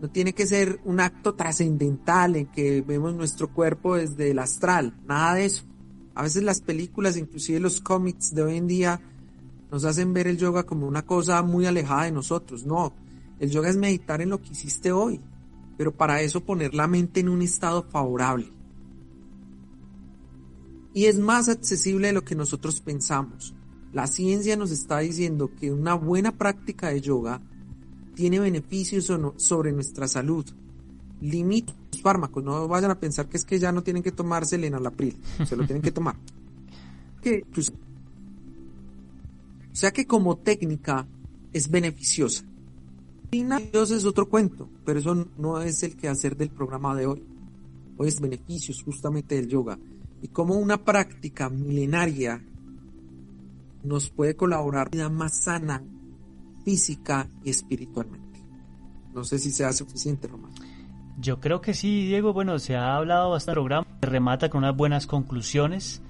No 0.00 0.10
tiene 0.10 0.32
que 0.32 0.46
ser 0.46 0.80
un 0.84 1.00
acto 1.00 1.34
trascendental 1.34 2.36
en 2.36 2.46
que 2.46 2.82
vemos 2.82 3.14
nuestro 3.14 3.52
cuerpo 3.52 3.96
desde 3.96 4.30
el 4.30 4.38
astral, 4.38 4.94
nada 5.06 5.34
de 5.34 5.46
eso. 5.46 5.64
A 6.14 6.22
veces 6.22 6.42
las 6.42 6.60
películas, 6.60 7.16
inclusive 7.16 7.58
los 7.60 7.80
cómics 7.80 8.34
de 8.34 8.42
hoy 8.42 8.56
en 8.56 8.66
día, 8.66 9.00
nos 9.74 9.84
hacen 9.84 10.12
ver 10.14 10.28
el 10.28 10.38
yoga 10.38 10.62
como 10.62 10.86
una 10.86 11.04
cosa 11.04 11.42
muy 11.42 11.66
alejada 11.66 12.04
de 12.04 12.12
nosotros. 12.12 12.64
No, 12.64 12.94
el 13.40 13.50
yoga 13.50 13.68
es 13.70 13.76
meditar 13.76 14.20
en 14.22 14.28
lo 14.28 14.40
que 14.40 14.52
hiciste 14.52 14.92
hoy, 14.92 15.20
pero 15.76 15.90
para 15.90 16.20
eso 16.22 16.44
poner 16.44 16.76
la 16.76 16.86
mente 16.86 17.18
en 17.18 17.28
un 17.28 17.42
estado 17.42 17.82
favorable. 17.82 18.52
Y 20.92 21.06
es 21.06 21.18
más 21.18 21.48
accesible 21.48 22.06
de 22.06 22.12
lo 22.12 22.24
que 22.24 22.36
nosotros 22.36 22.80
pensamos. 22.80 23.52
La 23.92 24.06
ciencia 24.06 24.56
nos 24.56 24.70
está 24.70 25.00
diciendo 25.00 25.50
que 25.58 25.72
una 25.72 25.94
buena 25.94 26.30
práctica 26.38 26.90
de 26.90 27.00
yoga 27.00 27.40
tiene 28.14 28.38
beneficios 28.38 29.06
so- 29.06 29.34
sobre 29.38 29.72
nuestra 29.72 30.06
salud. 30.06 30.46
Limita 31.20 31.74
los 31.90 32.00
fármacos, 32.00 32.44
no 32.44 32.68
vayan 32.68 32.92
a 32.92 33.00
pensar 33.00 33.28
que 33.28 33.38
es 33.38 33.44
que 33.44 33.58
ya 33.58 33.72
no 33.72 33.82
tienen 33.82 34.04
que 34.04 34.12
tomarse 34.12 34.54
el 34.54 34.62
enalapril, 34.62 35.16
se 35.44 35.56
lo 35.56 35.64
tienen 35.66 35.82
que 35.82 35.90
tomar. 35.90 36.14
Que, 37.24 37.42
pues, 37.54 37.72
o 39.74 39.76
sea 39.76 39.90
que 39.90 40.06
como 40.06 40.36
técnica 40.36 41.04
es 41.52 41.68
beneficiosa. 41.68 42.44
Dios 43.32 43.90
es 43.90 44.04
otro 44.04 44.28
cuento, 44.28 44.70
pero 44.84 45.00
eso 45.00 45.26
no 45.36 45.60
es 45.60 45.82
el 45.82 45.96
que 45.96 46.06
hacer 46.08 46.36
del 46.36 46.50
programa 46.50 46.94
de 46.94 47.06
hoy. 47.06 47.24
Hoy 47.96 48.06
es 48.06 48.20
beneficios 48.20 48.84
justamente 48.84 49.34
del 49.34 49.48
yoga 49.48 49.76
y 50.22 50.28
como 50.28 50.54
una 50.54 50.84
práctica 50.84 51.50
milenaria 51.50 52.40
nos 53.82 54.10
puede 54.10 54.36
colaborar 54.36 54.92
vida 54.92 55.08
más 55.08 55.42
sana, 55.42 55.82
física 56.64 57.28
y 57.42 57.50
espiritualmente. 57.50 58.44
No 59.12 59.24
sé 59.24 59.40
si 59.40 59.50
sea 59.50 59.72
suficiente, 59.72 60.28
Román. 60.28 60.52
Yo 61.18 61.40
creo 61.40 61.60
que 61.60 61.74
sí, 61.74 62.06
Diego. 62.06 62.32
Bueno, 62.32 62.60
se 62.60 62.76
ha 62.76 62.94
hablado 62.94 63.30
bastante 63.30 63.58
del 63.58 63.64
programa, 63.64 63.86
se 64.00 64.06
remata 64.06 64.50
con 64.50 64.58
unas 64.58 64.76
buenas 64.76 65.08
conclusiones. 65.08 66.00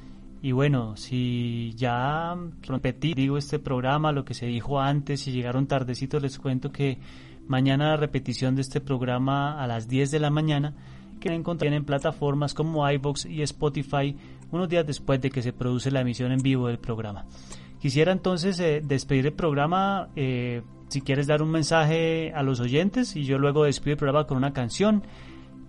Y 0.45 0.53
bueno, 0.53 0.95
si 0.99 1.73
ya 1.75 2.37
repetí, 2.69 3.15
digo, 3.15 3.39
este 3.39 3.59
programa, 3.59 4.13
lo 4.13 4.27
que 4.27 4.35
se 4.35 4.45
dijo 4.45 4.79
antes, 4.79 5.23
si 5.23 5.33
llegaron 5.33 5.67
tardecitos, 5.67 6.21
les 6.21 6.39
cuento 6.39 6.71
que 6.71 6.99
mañana 7.49 7.89
la 7.89 7.97
repetición 7.97 8.55
de 8.55 8.61
este 8.61 8.83
programa 8.83 9.59
a 9.59 9.67
las 9.67 9.89
10 9.89 10.11
de 10.11 10.21
la 10.21 10.29
mañana, 10.29 10.75
que 11.19 11.33
encontrar 11.33 11.73
en 11.73 11.87
plataformas 11.87 12.53
como 12.53 12.87
iBox 12.91 13.25
y 13.25 13.41
Spotify 13.41 14.15
unos 14.51 14.69
días 14.69 14.87
después 14.87 15.19
de 15.23 15.31
que 15.31 15.41
se 15.41 15.55
produce 15.55 15.91
la 15.91 16.03
emisión 16.03 16.31
en 16.31 16.41
vivo 16.41 16.69
del 16.69 16.79
programa. 16.79 17.25
Quisiera 17.81 18.13
entonces 18.13 18.61
eh, 18.61 18.83
despedir 18.85 19.25
el 19.25 19.33
programa, 19.33 20.11
eh, 20.15 20.61
si 20.89 21.01
quieres 21.01 21.27
dar 21.27 21.41
un 21.41 21.53
mensaje 21.53 22.35
a 22.35 22.43
los 22.43 22.61
oyentes 22.61 23.17
y 23.17 23.25
yo 23.25 23.39
luego 23.39 23.65
despido 23.65 23.93
el 23.93 23.99
programa 23.99 24.27
con 24.27 24.37
una 24.37 24.53
canción 24.53 25.05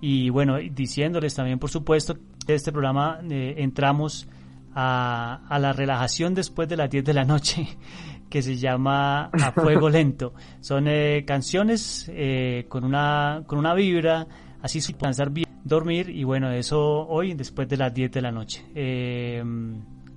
y 0.02 0.30
bueno, 0.32 0.58
diciéndoles 0.58 1.34
también 1.34 1.60
por 1.60 1.70
supuesto 1.70 2.18
que 2.46 2.56
este 2.56 2.74
programa 2.74 3.22
eh, 3.30 3.56
entramos 3.60 4.28
a, 4.76 5.42
a, 5.48 5.60
la 5.60 5.74
relajación 5.74 6.36
después 6.36 6.70
de 6.70 6.78
las 6.78 6.90
10 6.90 7.06
de 7.06 7.14
la 7.14 7.26
noche. 7.26 7.68
que 8.30 8.42
se 8.42 8.58
llama 8.58 9.26
A 9.28 9.52
Fuego 9.54 9.90
Lento. 9.90 10.34
Son 10.60 10.88
eh, 10.88 11.24
canciones 11.26 12.10
eh, 12.10 12.66
con, 12.68 12.84
una, 12.84 13.44
con 13.48 13.60
una 13.60 13.74
vibra, 13.74 14.28
así 14.62 14.82
pensar 14.94 15.30
bien, 15.30 15.48
dormir 15.64 16.10
y 16.10 16.24
bueno, 16.24 16.52
eso 16.52 17.08
hoy 17.08 17.34
después 17.34 17.68
de 17.70 17.78
las 17.78 17.94
10 17.94 18.12
de 18.12 18.22
la 18.22 18.32
noche. 18.32 18.66
Eh, 18.76 19.44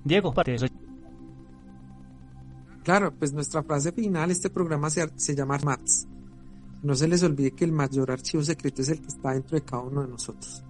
Diego, 0.03 0.33
parte 0.33 0.51
de 0.51 0.57
eso. 0.57 0.67
Claro, 2.83 3.13
pues 3.17 3.33
nuestra 3.33 3.63
frase 3.63 3.91
final, 3.91 4.31
este 4.31 4.49
programa 4.49 4.89
se, 4.89 5.07
se 5.15 5.35
llama 5.35 5.57
MATS. 5.63 6.07
No 6.81 6.95
se 6.95 7.07
les 7.07 7.23
olvide 7.23 7.51
que 7.51 7.65
el 7.65 7.71
mayor 7.71 8.09
archivo 8.09 8.41
secreto 8.41 8.81
es 8.81 8.89
el 8.89 9.01
que 9.01 9.07
está 9.07 9.31
dentro 9.31 9.57
de 9.57 9.63
cada 9.63 9.83
uno 9.83 10.01
de 10.01 10.07
nosotros. 10.07 10.63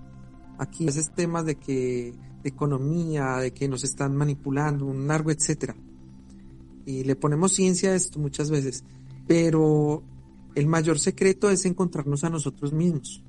Aquí 0.58 0.88
esos 0.88 1.12
temas 1.16 1.46
de 1.46 1.56
que 1.56 2.14
de 2.44 2.50
economía, 2.50 3.38
de 3.38 3.52
que 3.52 3.68
nos 3.68 3.84
están 3.84 4.16
manipulando, 4.16 4.86
un 4.86 5.08
largo 5.08 5.32
etcétera. 5.32 5.76
Y 6.86 7.04
le 7.04 7.16
ponemos 7.16 7.54
ciencia 7.54 7.92
a 7.92 7.96
esto 7.96 8.20
muchas 8.20 8.50
veces, 8.50 8.84
pero 9.28 10.04
el 10.56 10.68
mayor 10.68 11.00
secreto 11.00 11.50
es 11.50 11.66
encontrarnos 11.66 12.24
a 12.24 12.30
nosotros 12.30 12.74
mismos. 12.74 13.24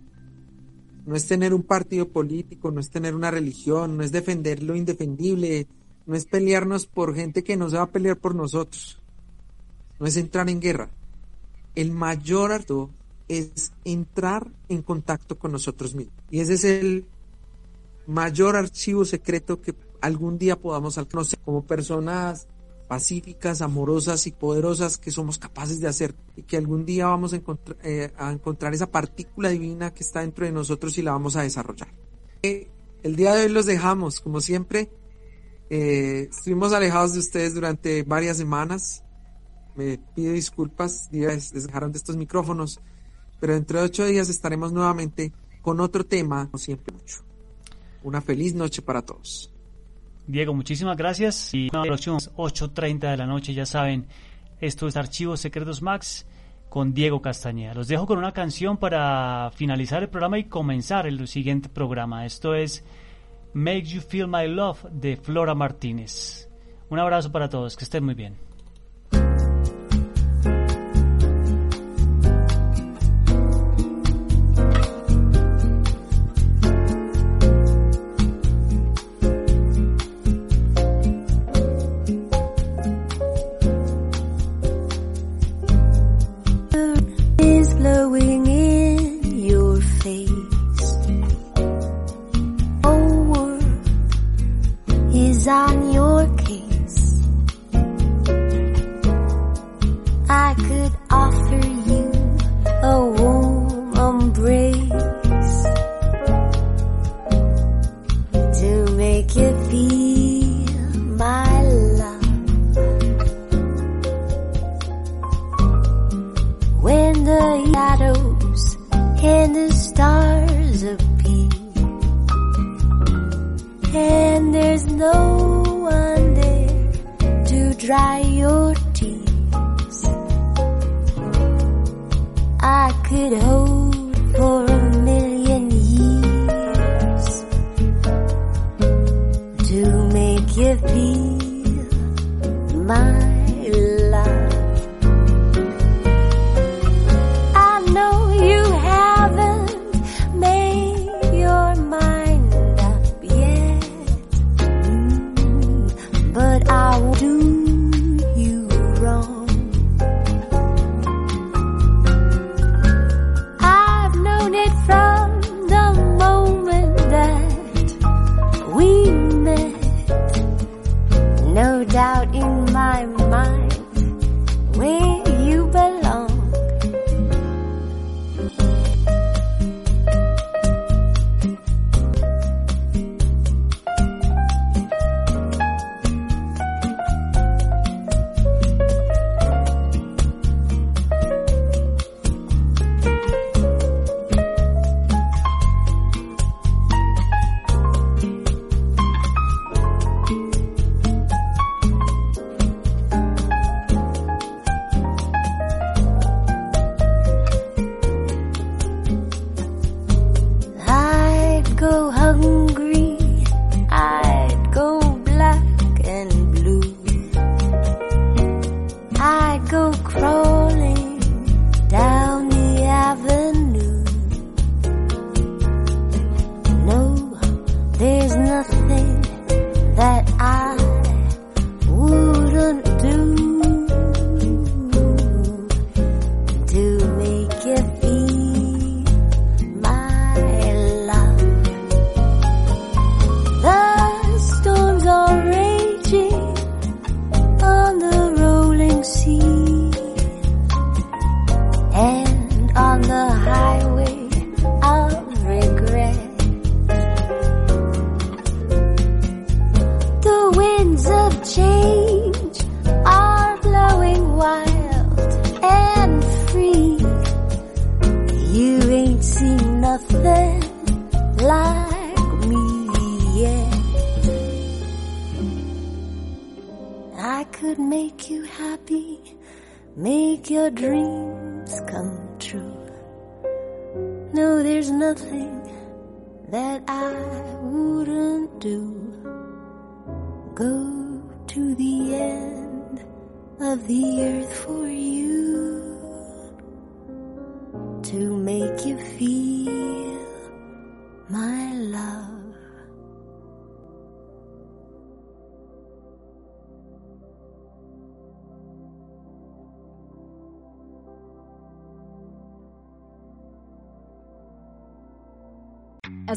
No 1.07 1.16
es 1.16 1.27
tener 1.27 1.53
un 1.55 1.62
partido 1.62 2.09
político, 2.09 2.70
no 2.70 2.81
es 2.81 2.91
tener 2.91 3.15
una 3.15 3.31
religión, 3.31 3.97
no 3.97 4.03
es 4.03 4.12
defender 4.12 4.62
lo 4.62 4.77
indefendible, 4.77 5.66
no 6.07 6.15
es 6.15 6.24
pelearnos 6.24 6.87
por 6.87 7.15
gente 7.15 7.45
que 7.45 7.57
no 7.57 7.69
se 7.69 7.77
va 7.77 7.85
a 7.85 7.91
pelear 7.91 8.16
por 8.16 8.35
nosotros. 8.35 9.01
No 9.99 10.07
es 10.07 10.16
entrar 10.16 10.49
en 10.49 10.61
guerra. 10.61 10.89
El 11.74 11.91
mayor 11.91 12.53
acto 12.53 12.91
es 13.28 13.73
entrar 13.85 14.51
en 14.69 14.82
contacto 14.82 15.39
con 15.39 15.53
nosotros 15.53 15.95
mismos. 15.95 16.15
Y 16.31 16.41
ese 16.41 16.55
es 16.55 16.65
el 16.65 17.07
mayor 18.06 18.56
archivo 18.56 19.05
secreto 19.05 19.60
que 19.60 19.74
algún 20.01 20.39
día 20.39 20.60
podamos 20.60 20.98
alcanzar 20.98 21.39
como 21.40 21.64
personas 21.64 22.48
pacíficas, 22.90 23.62
amorosas 23.62 24.27
y 24.27 24.32
poderosas 24.32 24.98
que 24.98 25.12
somos 25.12 25.39
capaces 25.39 25.81
de 25.81 25.86
hacer 25.86 26.12
y 26.35 26.43
que 26.43 26.56
algún 26.56 26.85
día 26.85 27.06
vamos 27.06 27.32
a, 27.32 27.40
eh, 27.85 28.10
encontrar 28.18 28.74
esa 28.74 28.90
partícula 28.90 29.51
divina 29.51 29.94
que 29.94 30.02
está 30.02 30.22
dentro 30.22 30.44
de 30.44 30.51
nosotros 30.51 30.98
y 30.98 31.02
la 31.02 31.12
vamos 31.12 31.36
a 31.36 31.43
desarrollar. 31.43 31.86
Eh, 32.43 32.68
el 33.05 33.14
día 33.14 33.32
de 33.35 33.44
hoy 33.44 33.48
los 33.48 33.66
dejamos, 33.66 34.20
como 34.20 34.40
siempre. 34.40 34.90
Eh, 35.70 36.27
estuvimos 36.31 36.72
alejados 36.72 37.12
de 37.12 37.20
ustedes 37.20 37.55
durante 37.55 38.02
varias 38.02 38.39
semanas. 38.39 39.05
Me 39.77 39.98
pido 40.16 40.32
disculpas, 40.32 41.09
días 41.12 41.52
dejaron 41.52 41.93
de 41.93 41.98
estos 41.98 42.16
micrófonos, 42.16 42.81
pero 43.39 43.55
dentro 43.55 43.78
de 43.78 43.85
ocho 43.85 44.05
días 44.05 44.28
estaremos 44.28 44.72
nuevamente 44.72 45.32
con 45.62 45.78
otro 45.78 46.05
tema, 46.05 46.47
como 46.47 46.59
siempre 46.59 46.93
mucho. 46.93 47.30
Una 48.02 48.20
feliz 48.20 48.55
noche 48.55 48.82
para 48.82 49.02
todos. 49.02 49.52
Diego, 50.27 50.55
muchísimas 50.55 50.97
gracias. 50.97 51.52
Y 51.55 51.68
los 51.70 51.86
próximos 51.86 52.32
8.30 52.36 53.10
de 53.10 53.16
la 53.16 53.27
noche, 53.27 53.52
ya 53.52 53.66
saben, 53.66 54.06
esto 54.60 54.86
es 54.86 54.97
Archivos 54.97 55.40
Secretos 55.40 55.82
Max 55.82 56.27
con 56.68 56.94
Diego 56.94 57.20
Castañeda. 57.20 57.74
Los 57.74 57.89
dejo 57.89 58.06
con 58.06 58.18
una 58.18 58.32
canción 58.32 58.77
para 58.77 59.51
finalizar 59.55 60.02
el 60.02 60.09
programa 60.09 60.39
y 60.39 60.44
comenzar 60.44 61.06
el 61.06 61.27
siguiente 61.27 61.68
programa. 61.68 62.24
Esto 62.24 62.55
es 62.55 62.85
Makes 63.52 63.89
You 63.89 64.01
Feel 64.01 64.28
My 64.28 64.47
Love 64.47 64.85
de 64.90 65.16
Flora 65.16 65.55
Martínez. 65.55 66.48
Un 66.89 66.98
abrazo 66.98 67.32
para 67.32 67.48
todos, 67.48 67.77
que 67.77 67.85
estén 67.85 68.05
muy 68.05 68.14
bien. 68.14 68.49